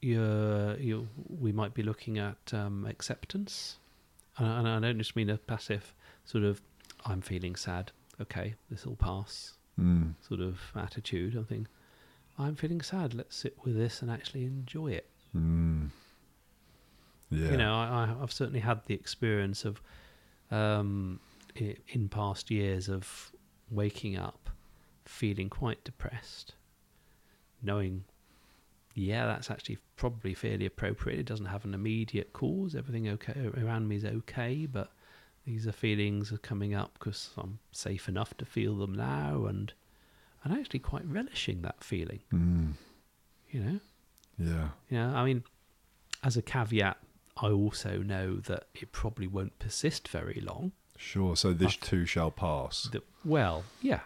you're, 0.00 0.76
you 0.78 1.08
we 1.28 1.52
might 1.52 1.74
be 1.74 1.82
looking 1.82 2.18
at 2.18 2.36
um, 2.52 2.86
acceptance, 2.86 3.78
and, 4.36 4.46
I- 4.46 4.58
and 4.58 4.68
I 4.68 4.80
don't 4.80 4.98
just 4.98 5.16
mean 5.16 5.30
a 5.30 5.38
passive 5.38 5.92
sort 6.24 6.44
of 6.44 6.60
"I'm 7.04 7.20
feeling 7.20 7.56
sad." 7.56 7.92
Okay, 8.20 8.54
this 8.70 8.84
will 8.86 8.96
pass. 8.96 9.54
mm. 9.78 10.14
sort 10.26 10.40
of 10.40 10.58
attitude. 10.74 11.36
I 11.38 11.42
think 11.44 11.66
I'm 12.38 12.54
feeling 12.56 12.80
sad. 12.80 13.14
Let's 13.14 13.36
sit 13.36 13.56
with 13.64 13.76
this 13.76 14.02
and 14.02 14.10
actually 14.10 14.44
enjoy 14.44 14.88
it. 14.92 15.08
Mm. 15.36 15.90
Yeah. 17.30 17.50
You 17.50 17.56
know, 17.58 17.74
I, 17.74 17.84
I, 18.18 18.22
I've 18.22 18.32
certainly 18.32 18.60
had 18.60 18.80
the 18.86 18.94
experience 18.94 19.64
of 19.64 19.80
um, 20.50 21.20
in 21.54 22.08
past 22.08 22.50
years 22.50 22.88
of 22.88 23.32
waking 23.70 24.16
up 24.16 24.48
feeling 25.04 25.48
quite 25.50 25.82
depressed, 25.84 26.54
knowing, 27.62 28.04
yeah, 28.98 29.26
that's 29.26 29.50
actually 29.50 29.78
probably 29.96 30.34
fairly 30.34 30.66
appropriate. 30.66 31.18
It 31.18 31.26
doesn't 31.26 31.46
have 31.46 31.64
an 31.64 31.74
immediate 31.74 32.32
cause. 32.32 32.74
Everything 32.74 33.08
okay 33.10 33.50
around 33.56 33.88
me 33.88 33.96
is 33.96 34.04
okay, 34.04 34.66
but 34.66 34.92
these 35.46 35.66
are 35.66 35.72
feelings 35.72 36.32
are 36.32 36.38
coming 36.38 36.74
up 36.74 36.94
because 36.94 37.30
I'm 37.38 37.58
safe 37.72 38.08
enough 38.08 38.36
to 38.38 38.44
feel 38.44 38.76
them 38.76 38.94
now, 38.94 39.46
and 39.46 39.72
and 40.44 40.52
actually 40.52 40.80
quite 40.80 41.04
relishing 41.06 41.62
that 41.62 41.82
feeling. 41.82 42.20
Mm. 42.32 42.72
You 43.50 43.60
know, 43.60 43.80
Yeah. 44.38 44.68
you 44.90 44.98
know, 44.98 45.08
I 45.14 45.24
mean, 45.24 45.42
as 46.22 46.36
a 46.36 46.42
caveat, 46.42 46.98
I 47.36 47.48
also 47.50 47.98
know 47.98 48.36
that 48.36 48.66
it 48.74 48.92
probably 48.92 49.26
won't 49.26 49.58
persist 49.58 50.08
very 50.08 50.40
long. 50.40 50.72
Sure. 50.96 51.36
So 51.36 51.52
this 51.52 51.74
I've- 51.74 51.86
too 51.86 52.04
shall 52.06 52.30
pass. 52.30 52.84
That, 52.92 53.04
well, 53.24 53.64
yeah, 53.80 54.00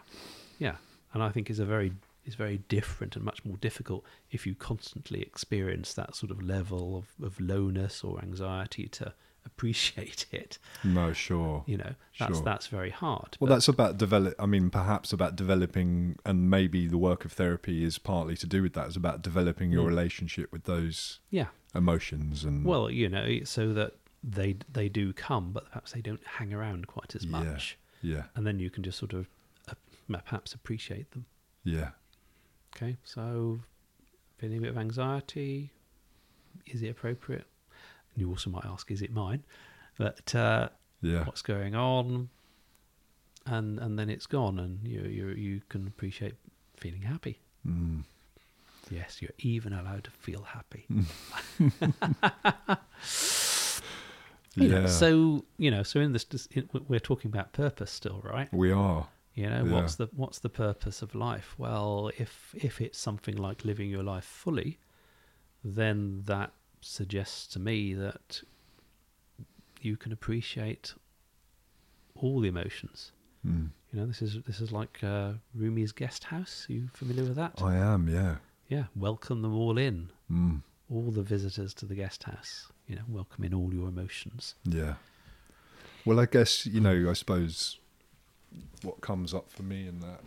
yeah, 0.59 0.77
and 1.13 1.21
I 1.23 1.29
think 1.29 1.49
is 1.49 1.59
a 1.59 1.65
very 1.65 1.93
is 2.25 2.35
very 2.35 2.57
different 2.69 3.15
and 3.15 3.25
much 3.25 3.43
more 3.45 3.57
difficult 3.57 4.03
if 4.31 4.45
you 4.47 4.55
constantly 4.55 5.21
experience 5.21 5.93
that 5.93 6.15
sort 6.15 6.31
of 6.31 6.41
level 6.41 6.97
of, 6.97 7.25
of 7.25 7.39
lowness 7.39 8.03
or 8.03 8.19
anxiety 8.21 8.87
to 8.87 9.13
appreciate 9.45 10.25
it. 10.31 10.57
No, 10.83 11.11
sure. 11.13 11.63
You 11.67 11.77
know, 11.77 11.93
that's 12.19 12.35
Sure. 12.37 12.43
that's 12.45 12.67
very 12.67 12.89
hard. 12.91 13.37
Well, 13.39 13.49
that's 13.49 13.67
about 13.67 13.97
develop. 13.97 14.35
I 14.39 14.45
mean, 14.45 14.69
perhaps 14.69 15.11
about 15.11 15.35
developing, 15.35 16.17
and 16.25 16.49
maybe 16.49 16.87
the 16.87 16.97
work 16.97 17.25
of 17.25 17.33
therapy 17.33 17.83
is 17.83 17.97
partly 17.97 18.35
to 18.37 18.47
do 18.47 18.61
with 18.61 18.73
that. 18.73 18.87
It's 18.87 18.95
about 18.95 19.21
developing 19.21 19.71
your 19.71 19.83
Mm. 19.83 19.87
relationship 19.89 20.51
with 20.51 20.63
those 20.63 21.19
yeah. 21.29 21.47
emotions 21.75 22.43
and 22.45 22.63
Well, 22.65 22.89
you 22.89 23.09
know, 23.09 23.39
so 23.43 23.73
that 23.73 23.95
they 24.23 24.55
they 24.71 24.87
do 24.87 25.11
come, 25.11 25.51
but 25.51 25.65
perhaps 25.67 25.91
they 25.91 26.01
don't 26.01 26.25
hang 26.25 26.53
around 26.53 26.87
quite 26.87 27.13
as 27.15 27.25
Yeah. 27.25 27.31
much, 27.31 27.77
yeah, 28.01 28.23
and 28.35 28.47
then 28.47 28.59
you 28.59 28.69
can 28.69 28.81
just 28.83 28.97
sort 28.97 29.11
of 29.13 29.27
uh, 29.67 29.73
perhaps 30.23 30.53
appreciate 30.53 31.11
them. 31.11 31.25
yeah, 31.65 31.91
Okay, 32.75 32.97
so 33.03 33.59
feeling 34.37 34.57
a 34.57 34.61
bit 34.61 34.69
of 34.71 34.77
anxiety, 34.77 35.71
is 36.65 36.81
it 36.81 36.89
appropriate? 36.89 37.45
And 38.13 38.21
you 38.21 38.29
also 38.29 38.49
might 38.49 38.65
ask, 38.65 38.89
is 38.91 39.01
it 39.01 39.11
mine? 39.11 39.43
But 39.97 40.33
uh, 40.33 40.69
yeah, 41.01 41.23
what's 41.25 41.41
going 41.41 41.75
on? 41.75 42.29
And 43.45 43.79
and 43.79 43.99
then 43.99 44.09
it's 44.09 44.25
gone, 44.25 44.59
and 44.59 44.87
you 44.87 45.01
you 45.01 45.27
you 45.29 45.61
can 45.69 45.85
appreciate 45.87 46.33
feeling 46.77 47.01
happy. 47.03 47.39
mm. 47.67 48.03
Yes, 48.89 49.21
you're 49.21 49.31
even 49.39 49.71
allowed 49.73 50.03
to 50.05 50.11
feel 50.11 50.43
happy. 50.43 50.87
Yeah. 54.55 54.85
so 54.85 55.45
you 55.57 55.71
know, 55.71 55.81
so 55.83 55.99
in 55.99 56.13
this, 56.13 56.25
in, 56.51 56.69
we're 56.87 56.99
talking 56.99 57.31
about 57.31 57.53
purpose 57.53 57.91
still, 57.91 58.21
right? 58.23 58.53
we 58.53 58.71
are. 58.71 59.07
You 59.33 59.49
know, 59.49 59.65
Yeah. 59.65 59.71
what's 59.73 59.95
the 59.95 60.07
what's 60.13 60.39
the 60.39 60.49
purpose 60.49 61.01
of 61.01 61.15
life? 61.15 61.55
Well, 61.57 62.11
if 62.17 62.53
if 62.57 62.79
it's 62.81 62.99
something 62.99 63.35
like 63.35 63.65
living 63.65 63.89
your 63.89 64.03
life 64.03 64.25
fully, 64.25 64.79
then 65.63 66.23
that 66.25 66.53
suggests 66.81 67.47
to 67.53 67.59
me 67.59 67.93
that 67.95 68.43
you 69.81 69.97
can 69.97 70.11
appreciate 70.11 70.93
all 72.15 72.39
the 72.41 72.47
emotions. 72.47 73.11
Mm. 73.45 73.71
You 73.91 73.99
know, 73.99 74.05
this 74.05 74.21
is 74.21 74.41
this 74.43 74.61
is 74.61 74.71
like 74.71 75.03
uh, 75.03 75.33
Rumi's 75.57 75.91
guest 75.91 76.25
house. 76.25 76.67
Are 76.69 76.73
you 76.73 76.89
familiar 76.93 77.23
with 77.23 77.35
that? 77.35 77.61
I 77.61 77.75
am. 77.75 78.07
Yeah. 78.07 78.37
Yeah, 78.69 78.85
welcome 78.95 79.41
them 79.41 79.53
all 79.55 79.77
in, 79.77 80.09
Mm. 80.31 80.61
all 80.89 81.11
the 81.11 81.21
visitors 81.21 81.73
to 81.75 81.85
the 81.85 81.95
guest 81.95 82.23
house. 82.23 82.69
you 82.87 82.95
know, 82.97 83.03
welcome 83.07 83.45
in 83.45 83.53
all 83.53 83.73
your 83.73 83.87
emotions. 83.87 84.55
Yeah. 84.65 84.95
Well, 86.05 86.19
I 86.19 86.25
guess 86.25 86.65
you 86.65 86.81
know. 86.81 87.09
I 87.09 87.13
suppose 87.13 87.79
what 88.81 89.01
comes 89.01 89.33
up 89.33 89.49
for 89.49 89.63
me 89.63 89.87
in 89.87 89.99
that 89.99 90.21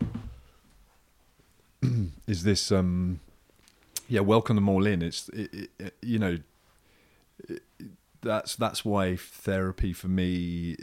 is 2.27 2.43
this. 2.43 2.73
um 2.73 3.21
Yeah, 4.09 4.21
welcome 4.21 4.57
them 4.57 4.69
all 4.69 4.87
in. 4.87 5.03
It's 5.03 5.29
it, 5.31 5.71
it, 5.79 5.95
you 6.03 6.19
know. 6.19 6.39
That's 8.23 8.57
that's 8.57 8.85
why 8.85 9.17
therapy 9.17 9.93
for 9.93 10.09
me 10.09 10.77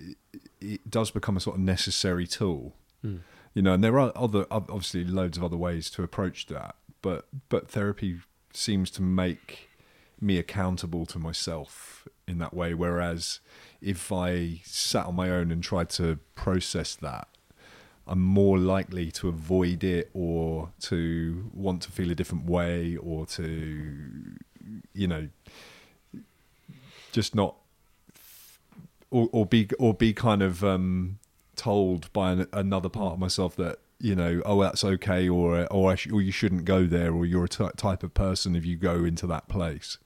it 0.61 0.89
does 0.89 1.11
become 1.11 1.35
a 1.35 1.39
sort 1.39 1.57
of 1.57 1.61
necessary 1.61 2.27
tool. 2.27 2.73
Mm. 3.03 3.19
You 3.53 3.61
know, 3.61 3.73
and 3.73 3.83
there 3.83 3.99
are 3.99 4.11
other 4.15 4.45
obviously 4.49 5.03
loads 5.03 5.37
of 5.37 5.43
other 5.43 5.57
ways 5.57 5.89
to 5.91 6.03
approach 6.03 6.47
that, 6.47 6.75
but 7.01 7.27
but 7.49 7.69
therapy 7.69 8.19
seems 8.53 8.89
to 8.91 9.01
make 9.01 9.69
me 10.21 10.37
accountable 10.37 11.05
to 11.07 11.19
myself 11.19 12.07
in 12.27 12.37
that 12.37 12.53
way. 12.53 12.73
Whereas 12.73 13.39
if 13.81 14.11
I 14.11 14.61
sat 14.63 15.05
on 15.05 15.15
my 15.15 15.29
own 15.29 15.51
and 15.51 15.61
tried 15.61 15.89
to 15.91 16.19
process 16.35 16.95
that, 16.95 17.27
I'm 18.05 18.21
more 18.21 18.57
likely 18.57 19.11
to 19.11 19.29
avoid 19.29 19.83
it 19.83 20.09
or 20.13 20.71
to 20.81 21.49
want 21.53 21.83
to 21.83 21.91
feel 21.91 22.11
a 22.11 22.15
different 22.15 22.45
way 22.45 22.97
or 22.97 23.25
to, 23.27 24.35
you 24.93 25.07
know, 25.07 25.29
just 27.11 27.33
not, 27.33 27.55
or, 29.09 29.29
or 29.31 29.45
be 29.45 29.69
or 29.79 29.93
be 29.93 30.13
kind 30.13 30.41
of 30.41 30.63
um, 30.63 31.19
told 31.55 32.11
by 32.13 32.31
an, 32.31 32.47
another 32.51 32.89
part 32.89 33.13
of 33.13 33.19
myself 33.19 33.55
that 33.55 33.79
you 33.99 34.15
know, 34.15 34.41
oh, 34.45 34.61
that's 34.61 34.83
okay, 34.83 35.29
or 35.29 35.65
or, 35.71 35.95
sh- 35.95 36.11
or 36.11 36.21
you 36.21 36.31
shouldn't 36.31 36.65
go 36.65 36.85
there, 36.85 37.13
or 37.13 37.25
you're 37.25 37.45
a 37.45 37.49
t- 37.49 37.65
type 37.77 38.03
of 38.03 38.13
person 38.13 38.53
if 38.53 38.65
you 38.65 38.75
go 38.75 39.05
into 39.05 39.25
that 39.27 39.47
place. 39.47 39.97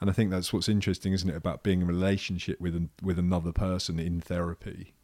And 0.00 0.08
I 0.08 0.14
think 0.14 0.30
that's 0.30 0.50
what's 0.50 0.68
interesting, 0.68 1.12
isn't 1.12 1.28
it, 1.28 1.36
about 1.36 1.62
being 1.62 1.82
in 1.82 1.88
a 1.88 1.92
relationship 1.92 2.58
with 2.58 2.88
with 3.02 3.18
another 3.18 3.52
person 3.52 3.98
in 3.98 4.20
therapy, 4.20 4.94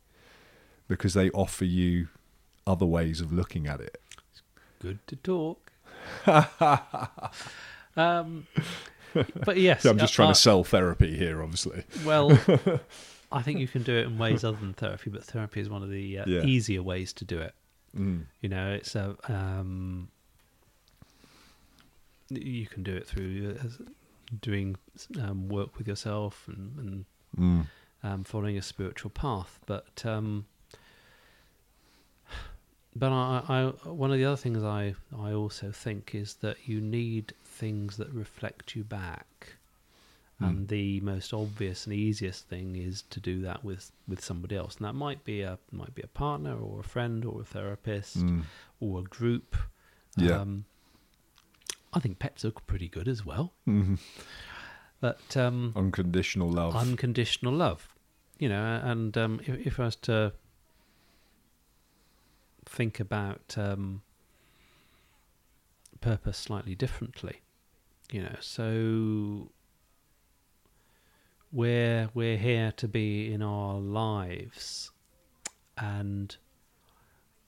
because 0.88 1.12
they 1.12 1.28
offer 1.30 1.66
you 1.66 2.08
other 2.66 2.86
ways 2.86 3.20
of 3.20 3.32
looking 3.32 3.66
at 3.66 3.80
it. 3.80 4.00
Good 4.80 4.98
to 5.08 5.16
talk. 5.16 5.72
um, 7.96 8.46
but 9.44 9.56
yes, 9.56 9.84
I'm 9.86 9.98
just 9.98 10.14
trying 10.14 10.30
uh, 10.30 10.34
to 10.34 10.40
sell 10.40 10.64
therapy 10.64 11.16
here, 11.16 11.42
obviously. 11.42 11.84
Well, 12.04 12.30
I 13.32 13.42
think 13.42 13.60
you 13.60 13.68
can 13.68 13.82
do 13.82 13.94
it 13.96 14.06
in 14.06 14.18
ways 14.18 14.44
other 14.44 14.56
than 14.58 14.72
therapy, 14.72 15.10
but 15.10 15.24
therapy 15.24 15.60
is 15.60 15.68
one 15.68 15.82
of 15.82 15.90
the 15.90 16.18
uh, 16.20 16.24
Yeah. 16.26 16.42
easier 16.42 16.82
ways 16.82 17.12
to 17.14 17.24
do 17.24 17.38
it. 17.38 17.54
Mm. 17.96 18.24
You 18.40 18.48
know, 18.48 18.72
it's 18.72 18.94
a 18.94 19.16
um, 19.28 20.08
you 22.28 22.66
can 22.66 22.82
do 22.82 22.94
it 22.94 23.06
through 23.06 23.56
uh, 23.60 23.68
doing 24.40 24.76
um, 25.20 25.48
work 25.48 25.76
with 25.76 25.88
yourself 25.88 26.44
and, 26.48 26.78
and 26.78 27.04
Mm. 27.38 27.66
um, 28.02 28.24
following 28.24 28.58
a 28.58 28.62
spiritual 28.62 29.10
path. 29.12 29.60
But 29.66 30.04
um, 30.04 30.46
but 32.96 33.12
I, 33.12 33.42
I 33.48 33.88
one 33.88 34.10
of 34.12 34.18
the 34.18 34.24
other 34.24 34.36
things 34.36 34.62
I 34.62 34.94
I 35.16 35.32
also 35.32 35.70
think 35.72 36.14
is 36.14 36.34
that 36.36 36.56
you 36.68 36.80
need 36.80 37.34
things 37.44 37.96
that 37.98 38.08
reflect 38.12 38.74
you 38.76 38.84
back. 38.84 39.54
And 40.42 40.64
Mm. 40.64 40.68
the 40.68 41.00
most 41.00 41.34
obvious 41.34 41.84
and 41.86 41.94
easiest 41.94 42.48
thing 42.48 42.74
is 42.74 43.02
to 43.10 43.20
do 43.20 43.42
that 43.42 43.62
with, 43.62 43.92
with 44.08 44.24
somebody 44.24 44.56
else, 44.56 44.76
and 44.76 44.86
that 44.86 44.94
might 44.94 45.22
be 45.22 45.42
a 45.42 45.58
might 45.70 45.94
be 45.94 46.00
a 46.00 46.06
partner 46.06 46.56
or 46.58 46.80
a 46.80 46.82
friend 46.82 47.26
or 47.26 47.42
a 47.42 47.44
therapist 47.44 48.16
Mm. 48.16 48.44
or 48.80 49.00
a 49.00 49.02
group. 49.02 49.54
Yeah. 50.16 50.40
Um, 50.40 50.64
I 51.92 52.00
think 52.00 52.18
pets 52.18 52.42
are 52.46 52.52
pretty 52.52 52.88
good 52.88 53.06
as 53.06 53.26
well, 53.26 53.52
Mhm. 53.68 53.98
but 55.00 55.36
um, 55.36 55.72
Unconditional 55.76 56.50
love. 56.50 56.74
unconditional 56.74 57.52
love, 57.52 57.94
you 58.38 58.48
know. 58.48 58.80
And 58.82 59.16
um, 59.18 59.40
if, 59.46 59.66
if 59.66 59.80
I 59.80 59.84
was 59.84 59.96
to 59.96 60.32
think 62.70 63.00
about 63.00 63.56
um, 63.56 64.02
purpose 66.00 66.38
slightly 66.38 66.74
differently, 66.74 67.40
you 68.10 68.22
know, 68.22 68.36
so 68.40 69.50
we're 71.52 72.08
we're 72.14 72.38
here 72.38 72.72
to 72.76 72.86
be 72.86 73.32
in 73.32 73.42
our 73.42 73.74
lives, 73.74 74.92
and 75.76 76.36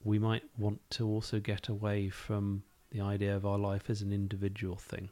we 0.03 0.19
might 0.19 0.43
want 0.57 0.81
to 0.91 1.07
also 1.07 1.39
get 1.39 1.69
away 1.69 2.09
from 2.09 2.63
the 2.91 2.99
idea 2.99 3.35
of 3.35 3.45
our 3.45 3.57
life 3.57 3.89
as 3.89 4.01
an 4.01 4.11
individual 4.11 4.75
thing. 4.75 5.09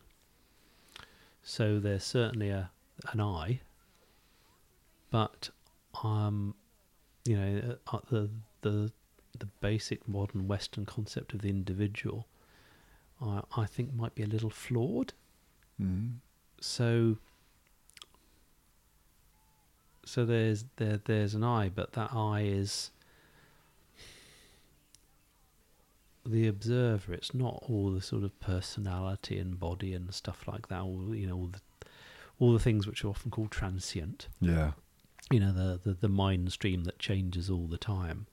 So 1.41 1.80
there's 1.80 2.03
certainly 2.03 2.49
a 2.49 2.70
an 3.14 3.22
I, 3.22 3.62
but 5.09 5.49
um, 6.03 6.53
you 7.26 7.38
know, 7.38 7.78
uh, 7.88 7.99
the 8.09 8.30
the 8.62 8.91
the 9.38 9.47
basic 9.61 10.07
modern 10.07 10.47
Western 10.47 10.86
concept 10.86 11.34
of 11.34 11.41
the 11.41 11.49
individual, 11.49 12.27
I 13.21 13.41
I 13.55 13.65
think 13.65 13.93
might 13.93 14.15
be 14.15 14.23
a 14.23 14.27
little 14.27 14.49
flawed. 14.49 15.13
Mm. 15.82 16.15
So 16.59 17.17
so 20.05 20.25
there's 20.25 20.65
there 20.77 20.99
there's 21.03 21.34
an 21.36 21.43
I, 21.43 21.69
but 21.69 21.93
that 21.93 22.13
I 22.13 22.41
is 22.41 22.91
the 26.25 26.47
observer. 26.47 27.13
It's 27.13 27.34
not 27.34 27.63
all 27.67 27.91
the 27.91 28.01
sort 28.01 28.23
of 28.23 28.39
personality 28.39 29.38
and 29.38 29.59
body 29.59 29.93
and 29.93 30.13
stuff 30.13 30.47
like 30.47 30.67
that. 30.67 30.82
All 30.82 31.15
you 31.15 31.27
know, 31.27 31.36
all 31.36 31.47
the 31.47 31.61
all 32.39 32.53
the 32.53 32.59
things 32.59 32.88
which 32.88 33.03
are 33.03 33.09
often 33.09 33.32
called 33.32 33.51
transient. 33.51 34.27
Yeah. 34.39 34.71
You 35.32 35.39
know, 35.39 35.53
the 35.53 35.79
the, 35.84 35.93
the 35.93 36.09
mind 36.09 36.51
stream 36.51 36.84
that 36.86 36.99
changes 36.99 37.49
all 37.49 37.67
the 37.67 37.77
time, 37.77 38.27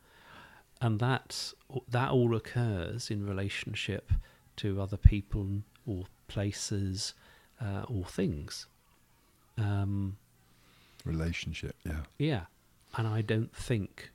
and 0.80 1.00
that's 1.00 1.54
that 1.88 2.10
all 2.10 2.34
occurs 2.34 3.10
in 3.10 3.26
relationship 3.26 4.12
to 4.56 4.80
other 4.80 4.96
people 4.96 5.62
or 5.86 6.04
places 6.28 7.14
uh, 7.60 7.84
or 7.88 8.04
things. 8.04 8.66
Um, 9.56 10.16
Relationship. 11.04 11.74
Yeah. 11.84 12.00
yeah, 12.18 12.40
and 12.96 13.06
I 13.06 13.22
don't 13.22 13.54
think 13.54 14.10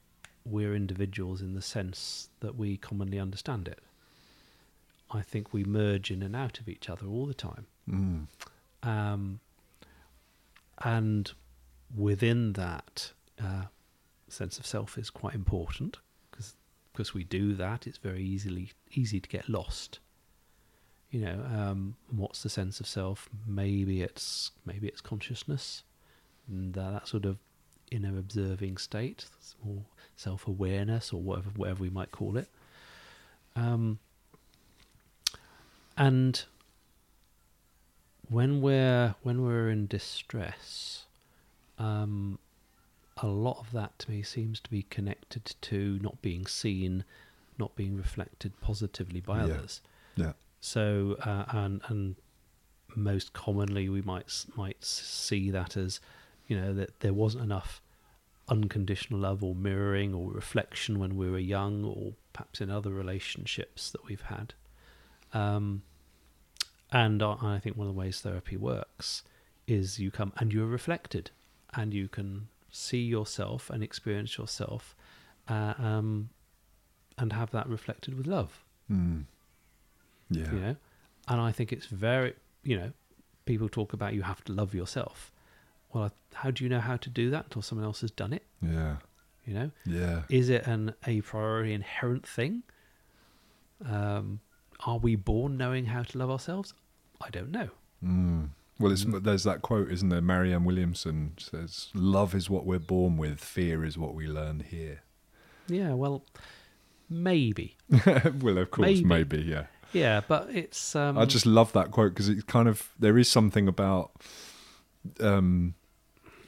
we're 0.46 0.76
individuals 0.76 1.42
in 1.42 1.54
the 1.54 1.62
sense 1.62 2.30
that 2.42 2.56
we 2.56 2.78
commonly 2.78 3.20
understand 3.20 3.68
it. 3.68 3.80
I 5.10 5.22
think 5.22 5.54
we 5.54 5.64
merge 5.64 6.12
in 6.12 6.22
and 6.22 6.36
out 6.36 6.60
of 6.60 6.68
each 6.68 6.90
other 6.90 7.08
all 7.08 7.26
the 7.26 7.34
time. 7.34 7.68
Mm. 7.90 8.28
Um, 8.84 9.40
and 10.84 11.32
within 11.96 12.54
that, 12.54 13.14
uh, 13.42 13.66
sense 14.28 14.58
of 14.58 14.66
self 14.66 14.98
is 14.98 15.10
quite 15.10 15.36
important 15.36 15.98
because 16.94 17.14
we 17.14 17.24
do 17.24 17.54
that, 17.56 17.88
it's 17.88 17.98
very 17.98 18.24
easily 18.24 18.72
easy 18.92 19.20
to 19.20 19.28
get 19.28 19.50
lost. 19.50 20.00
You 21.10 21.22
know, 21.22 21.46
um, 21.54 21.96
what's 22.10 22.44
the 22.44 22.50
sense 22.50 22.80
of 22.80 22.88
self? 22.88 23.30
Maybe 23.48 24.02
it's 24.02 24.52
maybe 24.66 24.88
it's 24.88 25.02
consciousness, 25.02 25.84
and 26.48 26.78
uh, 26.78 26.92
that 26.92 27.08
sort 27.08 27.26
of 27.26 27.38
inner 27.92 28.18
observing 28.18 28.78
state, 28.78 29.26
or 29.68 29.84
self 30.16 30.48
awareness, 30.48 31.12
or 31.12 31.22
whatever 31.22 31.50
whatever 31.56 31.84
we 31.84 31.90
might 31.90 32.12
call 32.12 32.38
it. 32.38 32.48
Um, 33.56 34.00
and 35.98 36.44
when 38.30 38.62
we're 38.62 39.16
when 39.24 39.44
we're 39.44 39.70
in 39.70 39.88
distress, 39.88 41.06
um, 41.78 42.40
a 43.18 43.28
lot 43.28 43.60
of 43.60 43.72
that 43.72 43.98
to 44.00 44.12
me 44.12 44.24
seems 44.24 44.60
to 44.62 44.70
be 44.70 44.84
connected 44.84 45.54
to 45.62 46.00
not 46.02 46.22
being 46.22 46.46
seen, 46.48 47.04
not 47.60 47.76
being 47.76 47.96
reflected 47.96 48.60
positively 48.62 49.20
by 49.22 49.38
Yeah. 49.40 49.44
others. 49.54 49.82
Yeah. 50.16 50.34
So 50.62 51.18
uh, 51.22 51.46
and 51.50 51.82
and 51.88 52.16
most 52.96 53.34
commonly 53.34 53.90
we 53.90 54.02
might 54.02 54.46
might 54.56 54.84
see 54.84 55.50
that 55.52 55.76
as 55.78 56.00
you 56.48 56.60
know 56.60 56.74
that 56.74 57.00
there 57.02 57.14
wasn't 57.14 57.44
enough 57.44 57.82
unconditional 58.50 59.20
love 59.20 59.44
or 59.44 59.56
mirroring 59.56 60.14
or 60.14 60.32
reflection 60.32 61.00
when 61.00 61.16
we 61.16 61.30
were 61.30 61.40
young 61.40 61.84
or 61.86 62.14
perhaps 62.34 62.60
in 62.62 62.70
other 62.70 62.92
relationships 62.92 63.90
that 63.92 64.06
we've 64.06 64.22
had. 64.24 64.54
Um, 65.34 65.84
and 66.92 67.24
I, 67.24 67.38
I 67.42 67.60
think 67.60 67.78
one 67.78 67.88
of 67.88 67.94
the 67.94 68.00
ways 68.00 68.20
therapy 68.22 68.58
works 68.58 69.24
is 69.66 69.98
you 69.98 70.12
come 70.12 70.34
and 70.38 70.52
you're 70.54 70.68
reflected 70.68 71.32
and 71.74 71.94
you 71.94 72.08
can 72.08 72.50
see 72.76 73.04
yourself 73.04 73.70
and 73.70 73.84
experience 73.84 74.38
yourself 74.38 74.96
uh, 75.48 75.74
um, 75.78 76.30
and 77.20 77.32
have 77.32 77.52
that 77.52 77.68
reflected 77.70 78.16
with 78.18 78.26
love 78.28 78.60
Mm. 78.92 79.26
Yeah. 80.30 80.52
you 80.52 80.60
know 80.60 80.76
and 81.30 81.40
i 81.40 81.52
think 81.54 81.72
it's 81.72 81.86
very 81.86 82.34
you 82.64 82.76
know 82.80 82.92
people 83.46 83.70
talk 83.70 83.94
about 83.94 84.14
you 84.14 84.24
have 84.24 84.44
to 84.46 84.52
love 84.52 84.74
yourself 84.74 85.32
well 85.94 86.12
how 86.34 86.50
do 86.52 86.64
you 86.64 86.70
know 86.70 86.80
how 86.80 86.98
to 86.98 87.10
do 87.10 87.30
that 87.30 87.46
until 87.46 87.62
someone 87.62 87.86
else 87.86 88.02
has 88.02 88.12
done 88.12 88.34
it 88.34 88.44
Yeah. 88.62 88.96
you 89.46 89.54
know 89.54 89.70
Yeah. 89.86 90.24
is 90.30 90.50
it 90.50 90.66
an 90.68 90.94
a 91.08 91.22
priori 91.22 91.74
inherent 91.74 92.28
thing 92.28 92.64
um, 93.86 94.40
are 94.86 94.98
we 94.98 95.16
born 95.16 95.58
knowing 95.58 95.86
how 95.86 96.04
to 96.04 96.18
love 96.18 96.30
ourselves 96.30 96.74
i 97.22 97.30
don't 97.30 97.52
know 97.52 97.70
Mm. 98.04 98.50
Well, 98.80 98.92
it's, 98.92 99.06
there's 99.08 99.44
that 99.44 99.62
quote, 99.62 99.92
isn't 99.92 100.10
there? 100.10 100.22
Marianne 100.22 100.64
Williamson 100.66 101.34
says, 101.38 101.90
"Love 101.94 102.34
is 102.36 102.50
what 102.50 102.66
we're 102.66 102.80
born 102.80 103.18
with. 103.18 103.40
Fear 103.40 103.86
is 103.86 103.98
what 103.98 104.16
we 104.16 104.28
learn 104.28 104.62
here." 104.62 105.02
Yeah, 105.68 105.94
well, 105.94 106.24
maybe. 107.10 107.78
well, 108.06 108.58
of 108.58 108.72
course, 108.72 108.88
Maybe. 108.88 109.04
maybe, 109.06 109.38
yeah. 109.44 109.66
Yeah, 109.94 110.22
but 110.28 110.50
it's. 110.50 110.96
Um, 110.96 111.18
I 111.18 111.26
just 111.26 111.46
love 111.46 111.72
that 111.74 111.92
quote 111.92 112.14
because 112.14 112.28
it's 112.30 112.44
kind 112.44 112.68
of 112.68 112.90
there 113.00 113.18
is 113.18 113.30
something 113.30 113.68
about 113.68 114.12
um, 115.20 115.76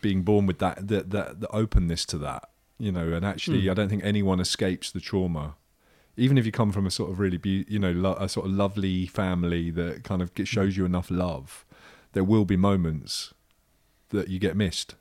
being 0.02 0.24
born 0.24 0.46
with 0.48 0.60
that, 0.60 0.88
that 0.88 1.12
that 1.12 1.42
the 1.42 1.48
openness 1.52 2.06
to 2.08 2.18
that, 2.20 2.50
you 2.80 2.92
know. 2.92 3.14
And 3.14 3.26
actually, 3.26 3.64
Hmm. 3.66 3.70
I 3.72 3.74
don't 3.76 3.90
think 3.90 4.04
anyone 4.04 4.40
escapes 4.40 4.92
the 4.92 5.00
trauma, 5.00 5.56
even 6.18 6.38
if 6.38 6.46
you 6.46 6.52
come 6.52 6.72
from 6.72 6.88
a 6.88 6.92
sort 6.92 7.12
of 7.12 7.20
really, 7.20 7.38
be, 7.38 7.66
you 7.68 7.78
know, 7.80 7.92
lo- 7.92 8.18
a 8.20 8.28
sort 8.28 8.48
of 8.48 8.52
lovely 8.54 9.06
family 9.06 9.70
that 9.72 10.04
kind 10.04 10.22
of 10.22 10.32
shows 10.44 10.76
you 10.76 10.86
enough 10.86 11.12
love. 11.12 11.65
There 12.16 12.24
will 12.24 12.46
be 12.46 12.56
moments 12.58 13.34
that 14.10 14.30
you 14.30 14.40
get 14.40 14.56
missed 14.56 14.96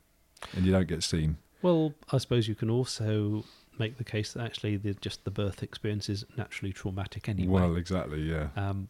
and 0.53 0.65
you 0.65 0.71
don't 0.73 0.87
get 0.87 1.01
seen. 1.01 1.37
Well, 1.61 1.93
I 2.11 2.17
suppose 2.17 2.47
you 2.49 2.55
can 2.55 2.69
also 2.69 3.45
make 3.79 3.97
the 3.97 4.03
case 4.03 4.33
that 4.33 4.43
actually 4.43 4.75
the, 4.77 4.93
just 4.95 5.23
the 5.23 5.31
birth 5.31 5.63
experience 5.63 6.09
is 6.09 6.25
naturally 6.37 6.73
traumatic 6.73 7.27
anyway. 7.29 7.47
Well, 7.61 7.75
exactly, 7.77 8.21
yeah. 8.21 8.49
Um, 8.57 8.89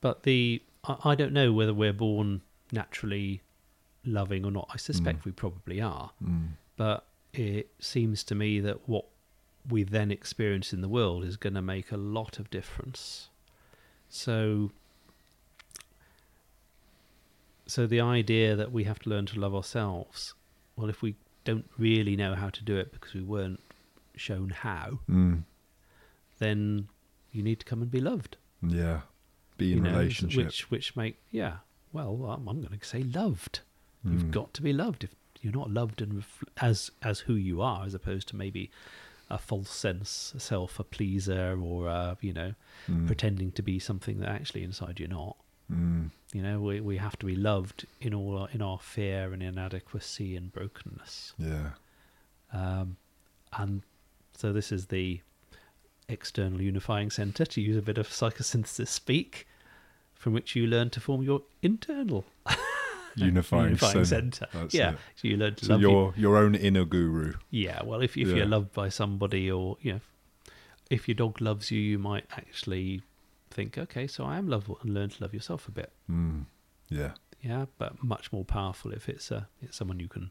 but 0.00 0.24
the 0.24 0.62
I, 0.84 0.96
I 1.04 1.14
don't 1.14 1.32
know 1.32 1.52
whether 1.52 1.72
we're 1.72 1.92
born 1.92 2.42
naturally 2.72 3.42
loving 4.04 4.44
or 4.44 4.50
not. 4.50 4.68
I 4.72 4.76
suspect 4.76 5.20
Mm. 5.20 5.24
we 5.26 5.32
probably 5.32 5.80
are, 5.80 6.10
Mm. 6.22 6.48
but 6.76 7.06
it 7.32 7.70
seems 7.78 8.24
to 8.24 8.34
me 8.34 8.58
that 8.60 8.88
what 8.88 9.04
we 9.68 9.82
then 9.84 10.10
experience 10.10 10.72
in 10.72 10.80
the 10.80 10.88
world 10.88 11.22
is 11.24 11.36
going 11.36 11.54
to 11.54 11.62
make 11.62 11.92
a 11.92 11.96
lot 11.96 12.38
of 12.40 12.50
difference. 12.50 13.28
So, 14.08 14.72
so 17.70 17.86
the 17.86 18.00
idea 18.00 18.56
that 18.56 18.72
we 18.72 18.84
have 18.84 18.98
to 19.00 19.10
learn 19.10 19.26
to 19.26 19.38
love 19.40 19.54
ourselves, 19.54 20.34
well, 20.76 20.88
if 20.88 21.02
we 21.02 21.16
don't 21.44 21.68
really 21.78 22.16
know 22.16 22.34
how 22.34 22.50
to 22.50 22.62
do 22.64 22.76
it 22.76 22.92
because 22.92 23.14
we 23.14 23.22
weren't 23.22 23.60
shown 24.16 24.50
how, 24.50 25.00
Mm. 25.08 25.44
then 26.38 26.88
you 27.32 27.42
need 27.42 27.60
to 27.60 27.66
come 27.66 27.82
and 27.82 27.90
be 27.90 28.00
loved. 28.00 28.36
Yeah. 28.62 29.02
Be 29.56 29.72
in 29.72 29.78
you 29.78 29.84
know, 29.84 29.98
relationship. 29.98 30.44
which 30.46 30.70
which 30.70 30.96
make 30.96 31.18
yeah. 31.30 31.58
Well, 31.92 32.24
I'm, 32.26 32.48
I'm 32.48 32.60
going 32.62 32.78
to 32.78 32.86
say 32.86 33.02
loved. 33.02 33.60
You've 34.04 34.24
Mm. 34.24 34.30
got 34.30 34.54
to 34.54 34.62
be 34.62 34.72
loved. 34.72 35.04
If 35.04 35.10
you're 35.42 35.52
not 35.52 35.70
loved 35.70 36.00
and 36.02 36.12
refl- 36.22 36.48
as 36.58 36.90
as 37.02 37.20
who 37.20 37.34
you 37.34 37.60
are, 37.60 37.84
as 37.84 37.94
opposed 37.94 38.28
to 38.28 38.36
maybe 38.36 38.70
a 39.28 39.38
false 39.38 39.70
sense 39.70 40.32
a 40.34 40.40
self, 40.40 40.80
a 40.80 40.84
pleaser, 40.84 41.58
or 41.60 41.88
uh, 41.88 42.14
you 42.20 42.32
know, 42.32 42.54
Mm. 42.88 43.06
pretending 43.06 43.52
to 43.52 43.62
be 43.62 43.78
something 43.78 44.18
that 44.20 44.28
actually 44.28 44.62
inside 44.64 44.98
you're 44.98 45.08
not. 45.08 45.36
Mm. 45.70 46.10
You 46.32 46.42
know, 46.42 46.60
we 46.60 46.80
we 46.80 46.96
have 46.98 47.18
to 47.18 47.26
be 47.26 47.34
loved 47.36 47.86
in 48.00 48.14
all 48.14 48.38
our, 48.38 48.48
in 48.52 48.62
our 48.62 48.78
fear 48.78 49.32
and 49.32 49.42
inadequacy 49.42 50.36
and 50.36 50.52
brokenness. 50.52 51.32
Yeah. 51.38 51.70
Um, 52.52 52.96
and 53.52 53.82
so 54.36 54.52
this 54.52 54.72
is 54.72 54.86
the 54.86 55.20
external 56.08 56.60
unifying 56.60 57.10
center, 57.10 57.44
to 57.44 57.60
use 57.60 57.76
a 57.76 57.82
bit 57.82 57.98
of 57.98 58.08
psychosynthesis 58.08 58.88
speak, 58.88 59.46
from 60.14 60.32
which 60.32 60.56
you 60.56 60.66
learn 60.66 60.90
to 60.90 61.00
form 61.00 61.22
your 61.22 61.42
internal 61.62 62.24
Unifying, 63.16 63.64
unifying 63.66 64.04
cen- 64.04 64.32
center. 64.32 64.46
Yeah, 64.70 64.90
it. 64.92 64.98
so 65.16 65.28
you 65.28 65.36
learn 65.36 65.54
to 65.56 65.64
So 65.64 65.72
love 65.72 65.80
you- 65.82 65.90
your 65.90 66.14
your 66.16 66.36
own 66.36 66.54
inner 66.54 66.84
guru. 66.84 67.34
Yeah, 67.50 67.82
well, 67.84 68.00
if 68.02 68.16
if 68.16 68.28
Yeah. 68.28 68.36
you're 68.36 68.46
loved 68.46 68.72
by 68.72 68.88
somebody, 68.88 69.50
or 69.50 69.76
you 69.82 69.94
know, 69.94 70.00
if 70.90 71.08
your 71.08 71.16
dog 71.16 71.40
loves 71.40 71.70
you, 71.72 71.80
you 71.80 71.98
might 71.98 72.24
actually 72.32 73.02
think, 73.50 73.76
okay, 73.78 74.06
so 74.06 74.24
I 74.24 74.36
am 74.38 74.48
lovable, 74.48 74.78
and 74.82 74.94
learn 74.94 75.10
to 75.10 75.22
love 75.22 75.34
yourself 75.34 75.68
a 75.68 75.72
bit. 75.72 75.92
Mm. 76.10 76.46
Yeah. 76.88 77.12
Yeah, 77.42 77.66
but 77.78 78.02
much 78.02 78.32
more 78.32 78.44
powerful 78.44 78.92
if 78.92 79.08
it's 79.08 79.30
a 79.30 79.48
it's 79.62 79.76
someone 79.76 79.98
you 80.00 80.08
can 80.08 80.30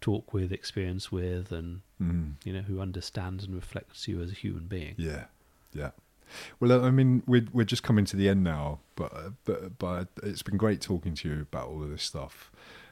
talk 0.00 0.32
with, 0.32 0.52
experience 0.52 1.10
with, 1.12 1.52
and 1.52 1.80
Mm. 2.02 2.34
you 2.44 2.52
know 2.52 2.62
who 2.62 2.80
understands 2.80 3.44
and 3.44 3.54
reflects 3.54 4.06
you 4.08 4.20
as 4.22 4.30
a 4.30 4.34
human 4.34 4.66
being. 4.66 4.94
Yeah, 4.98 5.24
yeah. 5.72 5.90
Well, 6.60 6.84
I 6.84 6.90
mean, 6.90 7.22
we're 7.26 7.46
we're 7.52 7.64
just 7.64 7.82
coming 7.82 8.04
to 8.06 8.16
the 8.16 8.28
end 8.28 8.44
now, 8.44 8.80
but 8.96 9.12
uh, 9.14 9.30
but 9.44 9.78
but 9.78 10.08
it's 10.22 10.42
been 10.42 10.56
great 10.58 10.80
talking 10.80 11.14
to 11.14 11.28
you 11.28 11.40
about 11.42 11.68
all 11.68 11.82
of 11.82 11.90
this 11.90 12.02
stuff. 12.02 12.50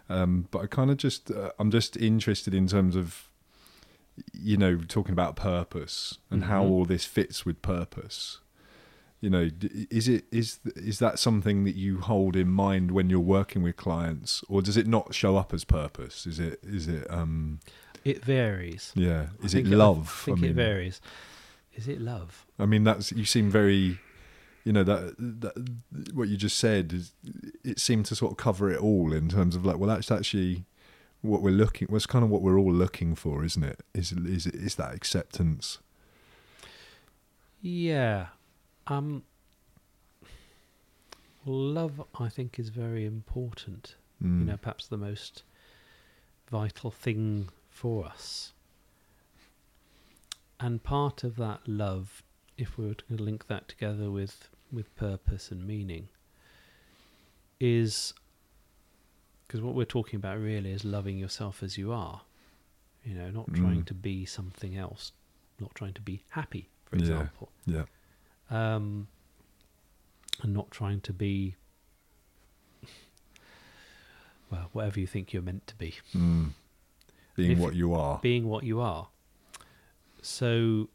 Um, 0.08 0.46
but 0.50 0.60
I 0.62 0.66
kind 0.66 0.90
of 0.90 0.96
just 0.96 1.30
uh, 1.30 1.50
I'm 1.58 1.70
just 1.70 1.96
interested 1.96 2.54
in 2.54 2.66
terms 2.68 2.96
of 2.96 3.28
you 4.32 4.56
know 4.56 4.78
talking 4.78 5.12
about 5.12 5.36
purpose 5.36 6.18
and 6.30 6.44
how 6.44 6.62
Mhm. 6.64 6.70
all 6.70 6.84
this 6.84 7.04
fits 7.04 7.44
with 7.44 7.60
purpose. 7.60 8.40
You 9.20 9.30
know, 9.30 9.48
is 9.90 10.08
it 10.08 10.24
is 10.30 10.60
is 10.76 10.98
that 10.98 11.18
something 11.18 11.64
that 11.64 11.74
you 11.74 12.00
hold 12.00 12.36
in 12.36 12.48
mind 12.48 12.90
when 12.90 13.08
you're 13.08 13.18
working 13.18 13.62
with 13.62 13.76
clients, 13.76 14.44
or 14.48 14.60
does 14.62 14.76
it 14.76 14.86
not 14.86 15.14
show 15.14 15.36
up 15.36 15.54
as 15.54 15.64
purpose? 15.64 16.26
Is 16.26 16.38
it 16.38 16.60
is 16.62 16.86
it 16.86 17.10
um 17.10 17.60
It 18.04 18.22
varies. 18.24 18.92
yeah? 18.94 19.28
Is 19.42 19.54
it 19.54 19.66
love? 19.66 20.22
I 20.22 20.24
think 20.26 20.42
it 20.42 20.52
varies. 20.54 21.00
Is 21.74 21.88
it 21.88 22.00
love? 22.00 22.46
I 22.58 22.66
mean, 22.66 22.84
that's 22.84 23.10
you 23.12 23.24
seem 23.24 23.50
very, 23.50 23.98
you 24.64 24.72
know, 24.72 24.84
that, 24.84 25.14
that 25.18 26.14
what 26.14 26.28
you 26.28 26.36
just 26.36 26.58
said 26.58 26.92
is 26.92 27.12
it 27.64 27.78
seemed 27.80 28.06
to 28.06 28.14
sort 28.16 28.32
of 28.32 28.36
cover 28.38 28.70
it 28.70 28.80
all 28.80 29.12
in 29.12 29.28
terms 29.28 29.56
of 29.56 29.64
like, 29.66 29.78
well, 29.78 29.88
that's 29.88 30.10
actually 30.10 30.64
what 31.22 31.42
we're 31.42 31.50
looking. 31.50 31.88
Was 31.90 32.06
kind 32.06 32.22
of 32.22 32.30
what 32.30 32.42
we're 32.42 32.58
all 32.58 32.72
looking 32.72 33.14
for, 33.14 33.44
isn't 33.44 33.62
it? 33.64 33.80
Is 33.94 34.12
is 34.12 34.46
is 34.46 34.74
that 34.76 34.94
acceptance? 34.94 35.78
Yeah. 37.60 38.26
Um 38.86 39.22
love 41.44 42.02
I 42.18 42.28
think 42.28 42.58
is 42.58 42.68
very 42.70 43.04
important. 43.04 43.96
Mm. 44.22 44.40
You 44.40 44.44
know, 44.46 44.56
perhaps 44.56 44.86
the 44.86 44.96
most 44.96 45.42
vital 46.50 46.90
thing 46.90 47.48
for 47.70 48.04
us. 48.04 48.52
And 50.58 50.82
part 50.82 51.22
of 51.22 51.36
that 51.36 51.60
love, 51.68 52.22
if 52.56 52.78
we 52.78 52.86
were 52.86 52.94
to 52.94 53.04
link 53.14 53.46
that 53.48 53.68
together 53.68 54.10
with 54.10 54.48
with 54.72 54.94
purpose 54.96 55.50
and 55.50 55.66
meaning, 55.66 56.08
is 57.60 58.12
because 59.46 59.60
what 59.60 59.74
we're 59.74 59.84
talking 59.84 60.16
about 60.16 60.38
really 60.40 60.72
is 60.72 60.84
loving 60.84 61.18
yourself 61.18 61.62
as 61.62 61.78
you 61.78 61.92
are. 61.92 62.22
You 63.04 63.14
know, 63.14 63.30
not 63.30 63.54
trying 63.54 63.82
Mm. 63.82 63.86
to 63.86 63.94
be 63.94 64.24
something 64.24 64.76
else, 64.76 65.12
not 65.60 65.72
trying 65.76 65.92
to 65.94 66.00
be 66.00 66.24
happy, 66.30 66.68
for 66.86 66.96
Yeah. 66.96 67.02
example 67.02 67.52
yeah, 67.66 67.84
um, 68.50 69.08
and 70.42 70.52
not 70.54 70.70
trying 70.70 71.00
to 71.02 71.12
be 71.12 71.56
well 74.50 74.68
whatever 74.72 75.00
you 75.00 75.06
think 75.06 75.32
you're 75.32 75.42
meant 75.42 75.66
to 75.66 75.74
be 75.76 75.94
mm. 76.14 76.50
being 77.34 77.52
If- 77.52 77.58
what 77.58 77.74
you 77.74 77.94
are. 77.94 78.18
being 78.22 78.48
what 78.48 78.64
you 78.64 78.80
are 78.80 79.08
so 80.22 80.88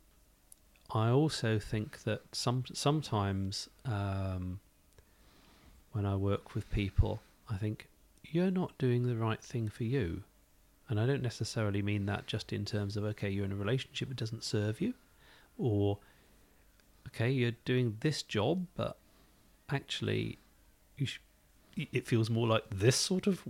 i 0.94 1.10
also 1.10 1.60
think 1.60 2.04
that 2.04 2.22
some 2.32 2.64
sometimes 2.74 3.70
um, 3.86 4.60
when 5.92 6.06
i 6.06 6.16
work 6.16 6.56
with 6.56 6.70
people 6.72 7.22
i 7.50 7.58
think 7.58 7.88
you're 8.24 8.52
not 8.52 8.78
doing 8.78 9.08
the 9.08 9.16
right 9.16 9.42
thing 9.42 9.68
for 9.70 9.84
you 9.84 10.24
and 10.90 11.00
i 11.00 11.06
don't 11.06 11.22
necessarily 11.22 11.82
mean 11.82 12.06
that 12.06 12.28
just 12.28 12.54
in 12.54 12.64
terms 12.66 12.96
of 12.96 13.04
okay 13.04 13.30
you're 13.30 13.46
in 13.46 13.52
a 13.52 13.56
relationship 13.56 14.10
that 14.10 14.18
doesn't 14.18 14.44
serve 14.44 14.80
you 14.80 14.94
or 15.58 15.98
okay 17.08 17.30
you're 17.30 17.52
doing 17.66 17.98
this 18.02 18.22
job 18.24 18.66
but 18.76 18.98
actually 19.70 20.38
you 20.98 21.06
sh- 21.06 21.20
it 21.76 22.08
feels 22.08 22.30
more 22.30 22.48
like 22.48 22.64
this 22.70 22.96
sort 22.96 23.28
of 23.28 23.44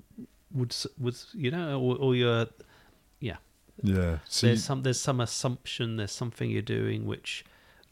would 0.54 0.76
would 0.99 1.18
you 1.34 1.52
know 1.52 1.80
or, 1.80 1.97
or 1.97 2.16
you're 2.16 2.47
yeah. 3.20 3.38
Yeah, 3.84 4.20
see, 4.28 4.47
there's 4.47 4.64
some 4.64 4.84
there's 4.84 4.99
some 4.99 5.20
assumption 5.20 5.95
there's 5.95 6.12
something 6.12 6.52
you're 6.52 6.62
doing 6.62 7.06
which 7.06 7.43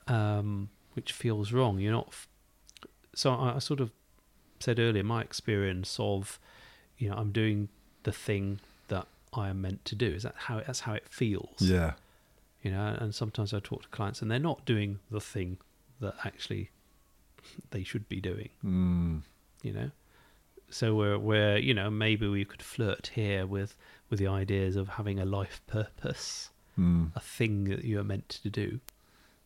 um 0.07 0.69
which 0.93 1.11
feels 1.13 1.51
wrong. 1.51 1.79
You're 1.79 1.93
not 1.93 2.09
f- 2.09 2.27
so 3.15 3.33
I, 3.33 3.55
I 3.55 3.59
sort 3.59 3.79
of 3.79 3.91
said 4.59 4.77
earlier 4.77 5.03
my 5.03 5.21
experience 5.21 5.95
of 5.99 6.37
you 6.97 7.09
know 7.09 7.15
i'm 7.15 7.31
doing 7.31 7.69
the 8.03 8.11
thing 8.11 8.59
that 8.89 9.07
i 9.33 9.47
am 9.49 9.61
meant 9.61 9.83
to 9.85 9.95
do. 9.95 10.07
Is 10.07 10.23
that 10.23 10.35
how 10.35 10.61
that's 10.61 10.81
how 10.81 10.93
it 10.93 11.07
feels? 11.09 11.61
Yeah, 11.61 11.93
you 12.61 12.71
know 12.71 12.95
and 12.99 13.13
sometimes 13.13 13.53
i 13.53 13.59
talk 13.59 13.83
to 13.83 13.87
clients 13.89 14.21
and 14.21 14.29
they're 14.29 14.39
not 14.39 14.65
doing 14.65 14.99
the 15.11 15.21
thing 15.21 15.57
that 15.99 16.15
actually 16.23 16.69
they 17.71 17.83
should 17.83 18.07
be 18.09 18.19
doing 18.19 18.49
mm. 18.63 19.21
you 19.63 19.71
know 19.71 19.91
so 20.69 20.93
we're 20.93 21.17
we're 21.17 21.57
you 21.57 21.73
know 21.73 21.89
maybe 21.89 22.27
we 22.27 22.45
could 22.45 22.61
flirt 22.61 23.11
here 23.13 23.45
with 23.45 23.75
with 24.09 24.19
the 24.19 24.27
ideas 24.27 24.75
of 24.75 24.87
having 24.87 25.19
a 25.19 25.25
life 25.25 25.61
purpose 25.67 26.49
Mm. 26.77 27.11
a 27.13 27.19
thing 27.19 27.65
that 27.65 27.83
you're 27.83 28.05
meant 28.05 28.29
to 28.29 28.49
do 28.49 28.79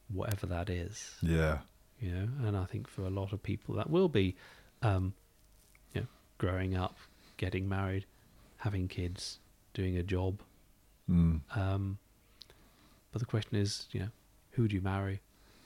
whatever 0.07 0.45
that 0.45 0.69
is 0.69 1.15
yeah, 1.23 1.59
you 1.99 2.11
know 2.11 2.27
and 2.45 2.55
i 2.55 2.65
think 2.65 2.87
for 2.87 3.03
a 3.03 3.09
lot 3.09 3.33
of 3.33 3.41
people 3.41 3.73
that 3.73 3.89
will 3.89 4.09
be 4.09 4.35
um 4.83 5.15
you 5.93 6.01
know 6.01 6.07
growing 6.37 6.75
up 6.75 6.95
getting 7.37 7.67
married 7.67 8.05
having 8.57 8.87
kids 8.87 9.39
doing 9.73 9.97
a 9.97 10.03
job 10.03 10.41
mm. 11.09 11.39
um 11.55 11.97
but 13.13 13.19
the 13.19 13.25
question 13.25 13.55
is 13.57 13.87
you 13.93 13.99
know 14.01 14.09
who 14.51 14.67
do 14.67 14.75
you 14.75 14.81
marry 14.81 15.21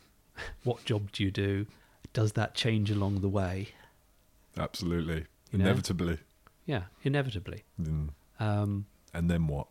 what 0.64 0.86
job 0.86 1.12
do 1.12 1.24
you 1.24 1.32
do 1.32 1.66
does 2.14 2.34
that 2.34 2.54
change 2.54 2.92
along 2.92 3.22
the 3.22 3.30
way 3.30 3.70
Absolutely. 4.58 5.26
You 5.52 5.60
know? 5.60 5.66
Inevitably. 5.66 6.18
Yeah, 6.66 6.84
inevitably. 7.04 7.64
Mm. 7.80 8.10
Um, 8.40 8.86
And 9.14 9.30
then 9.30 9.46
what? 9.48 9.68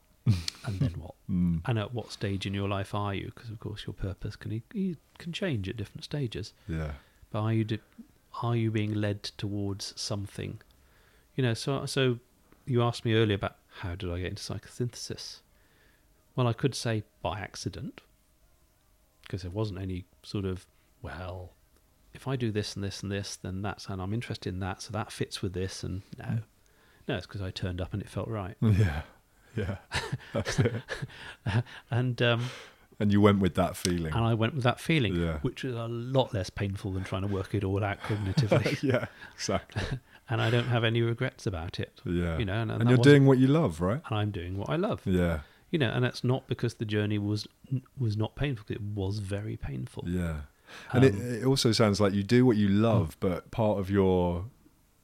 and 0.65 0.79
then 0.81 0.95
what? 0.99 1.15
Mm. 1.29 1.61
And 1.67 1.77
at 1.77 1.93
what 1.93 2.13
stage 2.13 2.47
in 2.47 2.55
your 2.55 2.69
life 2.69 2.95
are 2.95 3.13
you? 3.13 3.33
Because 3.35 3.51
of 3.51 3.59
course 3.59 3.85
your 3.85 3.95
purpose 3.95 4.37
can 4.37 4.53
e- 4.53 4.97
can 5.19 5.33
change 5.33 5.69
at 5.69 5.77
different 5.77 6.05
stages. 6.05 6.53
Yeah. 6.69 6.93
But 7.33 7.41
are 7.41 7.53
you 7.53 7.65
di- 7.65 7.81
are 8.45 8.55
you 8.55 8.71
being 8.71 8.95
led 8.95 9.25
towards 9.25 9.93
something? 10.01 10.61
You 11.35 11.43
know, 11.43 11.55
so 11.55 11.85
so 11.87 12.21
you 12.65 12.81
asked 12.81 13.05
me 13.05 13.15
earlier 13.15 13.35
about 13.35 13.57
how 13.81 13.97
did 13.97 14.09
I 14.09 14.21
get 14.21 14.29
into 14.31 14.43
psychosynthesis? 14.45 15.41
Well, 16.37 16.47
I 16.47 16.53
could 16.53 16.75
say 16.75 17.03
by 17.23 17.41
accident, 17.41 18.03
because 19.23 19.43
there 19.43 19.51
wasn't 19.51 19.81
any 19.81 20.05
sort 20.23 20.45
of 20.45 20.67
well, 21.03 21.53
if 22.15 22.27
I 22.29 22.37
do 22.37 22.51
this 22.51 22.75
and 22.75 22.85
this 22.85 23.03
and 23.03 23.11
this, 23.11 23.37
then 23.37 23.63
that's 23.63 23.89
and 23.89 24.01
I'm 24.01 24.13
interested 24.15 24.53
in 24.53 24.61
that, 24.61 24.83
so 24.83 24.93
that 24.93 25.11
fits 25.11 25.43
with 25.43 25.53
this, 25.55 25.83
and 25.83 26.03
no, 26.19 26.39
no, 27.09 27.17
it's 27.17 27.27
because 27.27 27.43
I 27.43 27.51
turned 27.51 27.81
up 27.81 27.93
and 27.93 28.03
it 28.03 28.09
felt 28.09 28.29
right, 28.29 28.57
Yeah. 28.61 29.03
Yeah. 29.57 29.77
That's 30.35 30.59
it. 30.61 30.73
and 31.91 32.21
um, 32.21 32.45
And 33.01 33.11
you 33.11 33.23
went 33.23 33.39
with 33.39 33.55
that 33.55 33.75
feeling. 33.75 34.13
and 34.13 34.23
I 34.23 34.35
went 34.35 34.55
with 34.55 34.65
that 34.65 34.79
feeling, 34.81 35.15
Yeah. 35.15 35.39
which 35.41 35.65
was 35.65 35.75
a 35.75 35.87
lot 35.89 36.35
less 36.35 36.51
painful 36.51 36.93
than 36.93 37.05
trying 37.05 37.23
to 37.23 37.29
work 37.29 37.55
it 37.55 37.65
all 37.65 37.83
out 37.83 37.99
cognitively. 38.03 38.83
yeah. 38.83 39.07
Exactly. 39.35 39.99
and 40.29 40.43
I 40.43 40.51
don't 40.51 40.67
have 40.67 40.85
any 40.85 41.01
regrets 41.01 41.47
about 41.47 41.81
it. 41.81 42.01
Yeah. 42.05 42.37
You 42.37 42.45
know, 42.45 42.53
and, 42.61 42.71
and 42.71 42.81
that 42.83 42.89
you're 42.89 42.99
doing 42.99 43.25
what 43.25 43.39
you 43.39 43.47
love, 43.47 43.81
right? 43.81 44.03
and 44.11 44.19
I'm 44.19 44.31
doing 44.31 44.59
what 44.59 44.69
I 44.69 44.77
love. 44.77 45.01
Yeah. 45.07 45.41
You 45.71 45.79
know, 45.81 45.91
and 45.91 46.05
that's 46.05 46.23
not 46.23 46.47
because 46.47 46.75
the 46.75 46.85
journey 46.85 47.19
was 47.19 47.47
was 47.99 48.17
not 48.17 48.35
painful. 48.37 48.65
It 48.69 48.81
was 48.81 49.19
very 49.19 49.57
painful. 49.57 50.05
Yeah. 50.07 50.41
And 50.93 51.05
it, 51.05 51.15
Um, 51.15 51.21
it 51.43 51.45
also 51.45 51.73
sounds 51.73 52.01
like 52.01 52.13
you 52.13 52.23
do 52.23 52.45
what 52.47 52.57
you 52.57 52.69
love, 52.69 53.17
but 53.21 53.51
part 53.51 53.79
of 53.79 53.91
your 53.91 54.45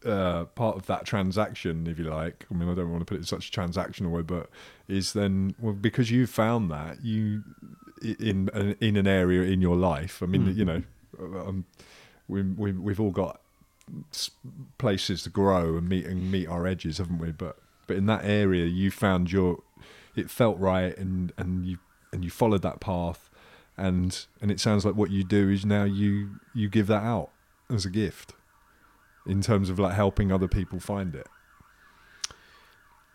uh, 0.04 0.44
part 0.46 0.76
of 0.76 0.86
that 0.86 1.04
transaction, 1.04 1.86
if 1.86 1.96
you 1.98 2.04
like, 2.04 2.44
I 2.50 2.54
mean, 2.54 2.68
I 2.68 2.74
don't 2.74 2.90
want 2.90 3.00
to 3.02 3.04
put 3.04 3.14
it 3.14 3.18
in 3.18 3.24
such 3.24 3.48
a 3.48 3.52
transactional 3.52 4.10
way, 4.10 4.22
but 4.22 4.50
is 4.88 5.12
then 5.12 5.54
well 5.60 5.74
because 5.74 6.10
you 6.10 6.26
found 6.26 6.70
that 6.70 7.04
you 7.04 7.44
in 8.02 8.50
an- 8.52 8.76
in 8.80 8.96
an 8.96 9.06
area 9.06 9.42
in 9.42 9.60
your 9.60 9.76
life. 9.76 10.22
I 10.22 10.26
mean, 10.26 10.46
Mm. 10.46 10.56
you 10.56 10.64
know, 10.64 10.82
um, 11.46 11.64
we, 12.28 12.42
we 12.42 12.72
we've 12.72 13.00
all 13.00 13.12
got 13.12 13.40
places 14.78 15.22
to 15.24 15.30
grow 15.30 15.76
and 15.76 15.88
meet 15.88 16.06
and 16.06 16.30
meet 16.30 16.48
our 16.48 16.66
edges, 16.66 16.98
haven't 16.98 17.18
we? 17.18 17.30
But 17.32 17.58
but 17.86 17.96
in 17.96 18.06
that 18.06 18.24
area, 18.24 18.66
you 18.66 18.90
found 18.90 19.30
your 19.32 19.62
it 20.14 20.30
felt 20.30 20.58
right, 20.58 20.96
and 20.96 21.32
and 21.36 21.66
you 21.66 21.78
and 22.12 22.24
you 22.24 22.30
followed 22.30 22.62
that 22.62 22.80
path, 22.80 23.30
and 23.76 24.26
and 24.40 24.50
it 24.50 24.60
sounds 24.60 24.84
like 24.84 24.94
what 24.94 25.10
you 25.10 25.24
do 25.24 25.48
is 25.48 25.64
now 25.64 25.84
you 25.84 26.40
you 26.54 26.68
give 26.68 26.86
that 26.88 27.02
out 27.02 27.30
as 27.70 27.84
a 27.84 27.90
gift 27.90 28.34
in 29.26 29.40
terms 29.40 29.70
of 29.70 29.78
like 29.78 29.94
helping 29.94 30.30
other 30.30 30.48
people 30.48 30.80
find 30.80 31.14
it. 31.14 31.26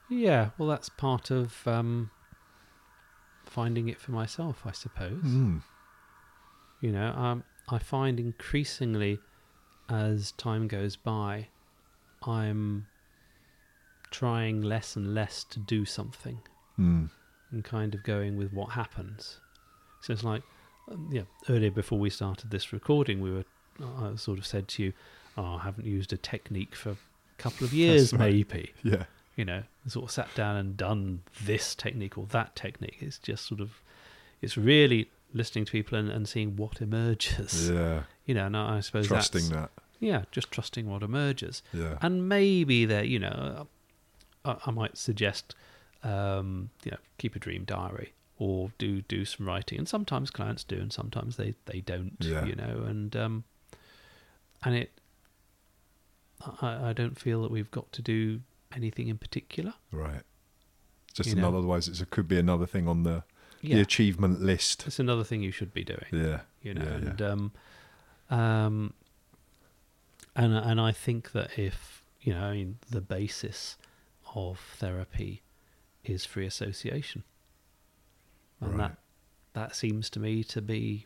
Yeah, 0.09 0.51
well, 0.57 0.69
that's 0.69 0.89
part 0.89 1.31
of 1.31 1.67
um, 1.67 2.11
finding 3.45 3.89
it 3.89 3.99
for 3.99 4.11
myself, 4.11 4.61
I 4.65 4.71
suppose. 4.71 5.23
Mm. 5.23 5.61
You 6.79 6.91
know, 6.93 7.07
um, 7.07 7.43
I 7.67 7.79
find 7.79 8.19
increasingly 8.19 9.19
as 9.89 10.31
time 10.33 10.67
goes 10.67 10.95
by, 10.95 11.47
I'm 12.25 12.87
trying 14.11 14.61
less 14.61 14.95
and 14.95 15.13
less 15.13 15.43
to 15.43 15.59
do 15.59 15.83
something 15.83 16.39
Mm. 16.79 17.09
and 17.51 17.63
kind 17.63 17.95
of 17.95 18.03
going 18.03 18.37
with 18.37 18.53
what 18.53 18.71
happens. 18.71 19.39
So 20.01 20.13
it's 20.13 20.23
like, 20.23 20.43
um, 20.91 21.09
yeah, 21.11 21.23
earlier 21.49 21.71
before 21.71 21.97
we 21.99 22.09
started 22.09 22.51
this 22.51 22.71
recording, 22.71 23.19
we 23.19 23.31
were, 23.31 23.45
I 23.81 24.15
sort 24.15 24.37
of 24.37 24.45
said 24.45 24.67
to 24.69 24.83
you, 24.83 24.93
oh, 25.37 25.55
I 25.55 25.63
haven't 25.63 25.85
used 25.85 26.13
a 26.13 26.17
technique 26.17 26.75
for 26.75 26.91
a 26.91 26.97
couple 27.37 27.65
of 27.65 27.73
years, 27.73 28.13
right. 28.13 28.19
maybe. 28.19 28.73
Yeah. 28.83 29.05
You 29.35 29.45
know, 29.45 29.63
sort 29.87 30.05
of 30.05 30.11
sat 30.11 30.29
down 30.35 30.55
and 30.55 30.77
done 30.77 31.21
this 31.43 31.75
technique 31.75 32.17
or 32.17 32.25
that 32.27 32.55
technique. 32.55 32.97
It's 33.01 33.19
just 33.19 33.45
sort 33.45 33.61
of, 33.61 33.81
it's 34.41 34.57
really 34.57 35.09
listening 35.33 35.65
to 35.65 35.71
people 35.71 35.97
and, 35.97 36.09
and 36.09 36.27
seeing 36.27 36.55
what 36.55 36.81
emerges. 36.81 37.69
Yeah. 37.69 38.03
You 38.25 38.33
know, 38.35 38.45
and 38.45 38.57
I, 38.57 38.77
I 38.77 38.79
suppose 38.81 39.07
Trusting 39.07 39.49
that. 39.49 39.71
yeah, 39.99 40.23
just 40.31 40.51
trusting 40.51 40.89
what 40.89 41.03
emerges. 41.03 41.63
Yeah. 41.73 41.97
And 42.01 42.27
maybe 42.29 42.85
there, 42.85 43.03
you 43.03 43.19
know, 43.19 43.67
I, 44.45 44.57
I 44.65 44.71
might 44.71 44.97
suggest, 44.97 45.55
um, 46.07 46.69
you 46.83 46.91
know, 46.91 46.97
keep 47.17 47.35
a 47.35 47.39
dream 47.39 47.63
diary 47.65 48.13
or 48.39 48.71
do 48.77 49.01
do 49.01 49.25
some 49.25 49.47
writing. 49.47 49.77
And 49.77 49.87
sometimes 49.87 50.29
clients 50.31 50.63
do, 50.63 50.77
and 50.77 50.91
sometimes 50.93 51.37
they 51.37 51.55
they 51.65 51.81
don't. 51.81 52.15
Yeah. 52.19 52.45
You 52.45 52.55
know, 52.55 52.83
and 52.87 53.15
um, 53.15 53.43
and 54.63 54.75
it, 54.75 54.91
I, 56.61 56.89
I 56.89 56.93
don't 56.93 57.19
feel 57.19 57.41
that 57.41 57.51
we've 57.51 57.71
got 57.71 57.91
to 57.93 58.01
do 58.01 58.41
anything 58.75 59.07
in 59.07 59.17
particular. 59.17 59.73
Right. 59.91 60.21
Just 61.13 61.29
You 61.29 61.35
know. 61.35 61.43
another. 61.43 61.57
Otherwise, 61.57 61.87
it's, 61.87 62.01
it 62.01 62.09
could 62.09 62.27
be 62.27 62.37
another 62.37 62.65
thing 62.65 62.87
on 62.87 63.03
the 63.03 63.23
the 63.63 63.81
achievement 63.81 64.39
list. 64.39 64.85
it's 64.87 64.99
another 64.99 65.23
thing 65.23 65.41
you 65.41 65.51
should 65.51 65.73
be 65.73 65.83
doing. 65.83 66.05
Yeah. 66.11 66.41
you 66.61 66.73
know 66.73 66.83
Yeah, 66.83 66.89
yeah. 66.89 67.09
and 67.09 67.21
um 67.21 67.51
um 68.29 68.93
and 70.35 70.53
and 70.53 70.79
I 70.79 70.91
think 70.91 71.31
that 71.31 71.57
if 71.57 72.03
you 72.21 72.33
know 72.33 72.43
I 72.43 72.53
mean 72.53 72.77
the 72.89 73.01
basis 73.01 73.75
of 74.35 74.59
therapy 74.77 75.41
is 76.09 76.25
free 76.25 76.45
association 76.45 77.23
and 78.61 78.71
Right. 78.71 78.77
that 78.89 78.97
that 79.53 79.75
seems 79.75 80.09
to 80.11 80.19
me 80.19 80.43
to 80.45 80.61
be 80.61 81.05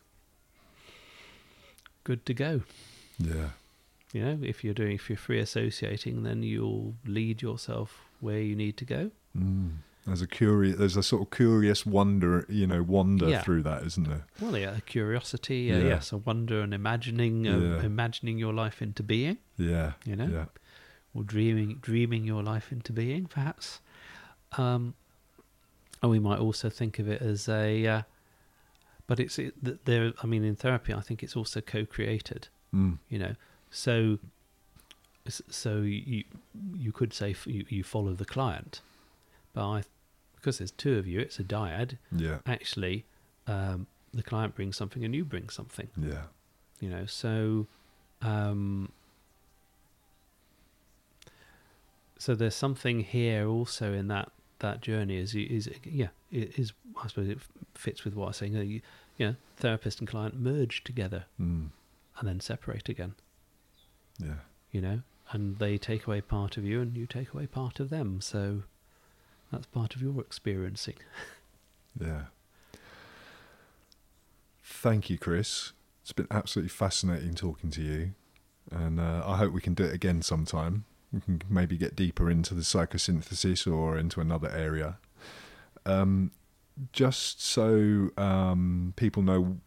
good 2.04 2.26
to 2.26 2.34
go 2.34 2.62
Yeah. 3.20 3.50
you 4.14 4.24
know 4.24 4.40
if 4.42 4.64
you're 4.64 4.74
doing 4.74 4.94
if 4.96 5.10
you're 5.10 5.18
free 5.18 5.40
associating 5.40 6.24
then 6.24 6.44
you'll 6.44 6.96
lead 7.06 7.42
yourself 7.42 8.02
where 8.20 8.42
you 8.42 8.56
need 8.56 8.78
to 8.78 8.86
go 8.86 9.12
Mm. 9.38 9.78
There's 10.06 10.22
a 10.22 10.28
curious. 10.28 10.78
There's 10.78 10.98
a 10.98 11.04
sort 11.04 11.22
of 11.22 11.30
curious 11.32 11.86
wonder. 11.86 12.46
You 12.50 12.66
know, 12.68 12.82
wander 12.84 13.30
Yeah. 13.30 13.44
through 13.44 13.62
that, 13.64 13.84
isn't 13.86 14.06
there? 14.10 14.26
well 14.42 14.58
yeah 14.58 14.76
a 14.76 14.82
curiosity 14.82 15.72
uh, 15.72 15.78
Yeah. 15.78 15.84
yes 15.86 16.12
a 16.12 16.18
wonder 16.18 16.60
and 16.62 16.74
imagining 16.74 17.46
Yeah. 17.46 17.82
imagining 17.84 18.38
your 18.40 18.52
life 18.52 18.82
into 18.82 19.04
being 19.04 19.38
Yeah. 19.58 19.94
You 20.04 20.16
know? 20.18 20.48
Or 21.14 21.24
dreaming 21.24 21.78
dreaming 21.82 22.26
your 22.26 22.44
life 22.44 22.72
into 22.74 22.92
being, 22.92 23.28
perhaps. 23.28 23.80
Um, 24.58 24.96
and 26.02 26.12
we 26.12 26.20
might 26.20 26.40
also 26.40 26.70
think 26.70 27.00
of 27.00 27.08
it 27.08 27.22
as 27.22 27.48
a, 27.48 27.86
uh, 27.88 28.02
but 29.08 29.20
it's 29.20 29.38
it, 29.40 29.86
there. 29.86 30.14
I 30.24 30.28
mean, 30.28 30.44
in 30.44 30.56
therapy, 30.56 30.94
I 30.94 31.02
think 31.02 31.22
it's 31.24 31.36
also 31.36 31.62
co-created. 31.62 32.48
Mm. 32.74 32.98
You 33.10 33.20
know, 33.20 33.36
so 33.70 34.20
so 35.28 35.82
you 35.82 36.24
you 36.76 36.92
could 36.92 37.14
say 37.14 37.36
you, 37.46 37.66
you 37.70 37.84
follow 37.84 38.14
the 38.14 38.26
client, 38.26 38.82
but 39.54 39.68
I, 39.70 39.84
because 40.36 40.58
there's 40.58 40.72
two 40.72 40.98
of 40.98 41.06
you, 41.08 41.20
it's 41.20 41.40
a 41.40 41.44
dyad. 41.44 41.98
Yeah. 42.12 42.40
Actually, 42.46 43.06
um, 43.48 43.88
the 44.14 44.24
client 44.24 44.56
brings 44.56 44.76
something 44.78 45.04
and 45.06 45.16
you 45.16 45.24
bring 45.24 45.50
something 45.50 45.88
Yeah. 45.98 46.24
you 46.82 46.90
know 46.90 47.06
so 47.06 47.68
um 48.22 48.92
so 52.18 52.36
there's 52.36 52.56
something 52.56 53.00
here 53.02 53.48
also 53.48 53.94
in 53.94 54.08
that 54.10 54.32
that 54.62 54.82
journey 54.82 55.18
is 55.18 55.36
is 55.36 55.70
yeah 55.84 56.08
it 56.32 56.58
is 56.58 56.74
i 57.04 57.08
suppose 57.08 57.28
it 57.30 57.38
fits 57.76 58.04
with 58.06 58.16
what 58.16 58.26
i 58.26 58.28
was 58.30 58.38
saying 58.38 58.54
you, 58.56 58.82
you 59.18 59.28
know 59.28 59.36
therapist 59.58 60.00
and 60.00 60.08
client 60.08 60.40
merge 60.40 60.84
together 60.84 61.26
Mm. 61.40 61.70
and 62.18 62.28
then 62.28 62.40
separate 62.40 62.88
again 62.90 63.14
Yeah. 64.20 64.40
you 64.72 64.82
know 64.82 65.02
and 65.32 65.60
they 65.60 65.78
take 65.78 66.08
away 66.08 66.22
part 66.22 66.58
of 66.58 66.64
you 66.66 66.82
and 66.82 66.96
you 66.98 67.06
take 67.06 67.34
away 67.34 67.46
part 67.48 67.80
of 67.80 67.90
them 67.90 68.22
so 68.22 68.64
that's 69.52 69.66
part 69.68 69.96
of 69.96 70.02
your 70.02 70.20
experiencing 70.22 70.96
Yeah. 72.00 72.24
Thank 74.64 75.10
you, 75.10 75.18
Chris. 75.18 75.74
It's 76.04 76.14
been 76.14 76.28
absolutely 76.32 76.70
fascinating 76.70 77.34
talking 77.34 77.70
to 77.72 77.82
you, 77.82 78.14
and 78.72 79.00
uh, 79.00 79.24
I 79.26 79.38
hope 79.38 79.52
we 79.54 79.60
can 79.62 79.74
do 79.74 79.84
it 79.84 79.94
again 79.94 80.22
sometime. 80.22 80.86
We 81.14 81.20
can 81.22 81.42
maybe 81.50 81.78
get 81.78 81.96
deeper 81.96 82.30
into 82.30 82.54
the 82.54 82.62
psychosynthesis 82.62 83.72
or 83.72 83.98
into 83.98 84.20
another 84.22 84.50
area. 84.50 84.98
Um, 85.86 86.32
just 86.94 87.42
so 87.44 88.10
um, 88.18 88.94
people 88.96 89.22
know 89.24 89.58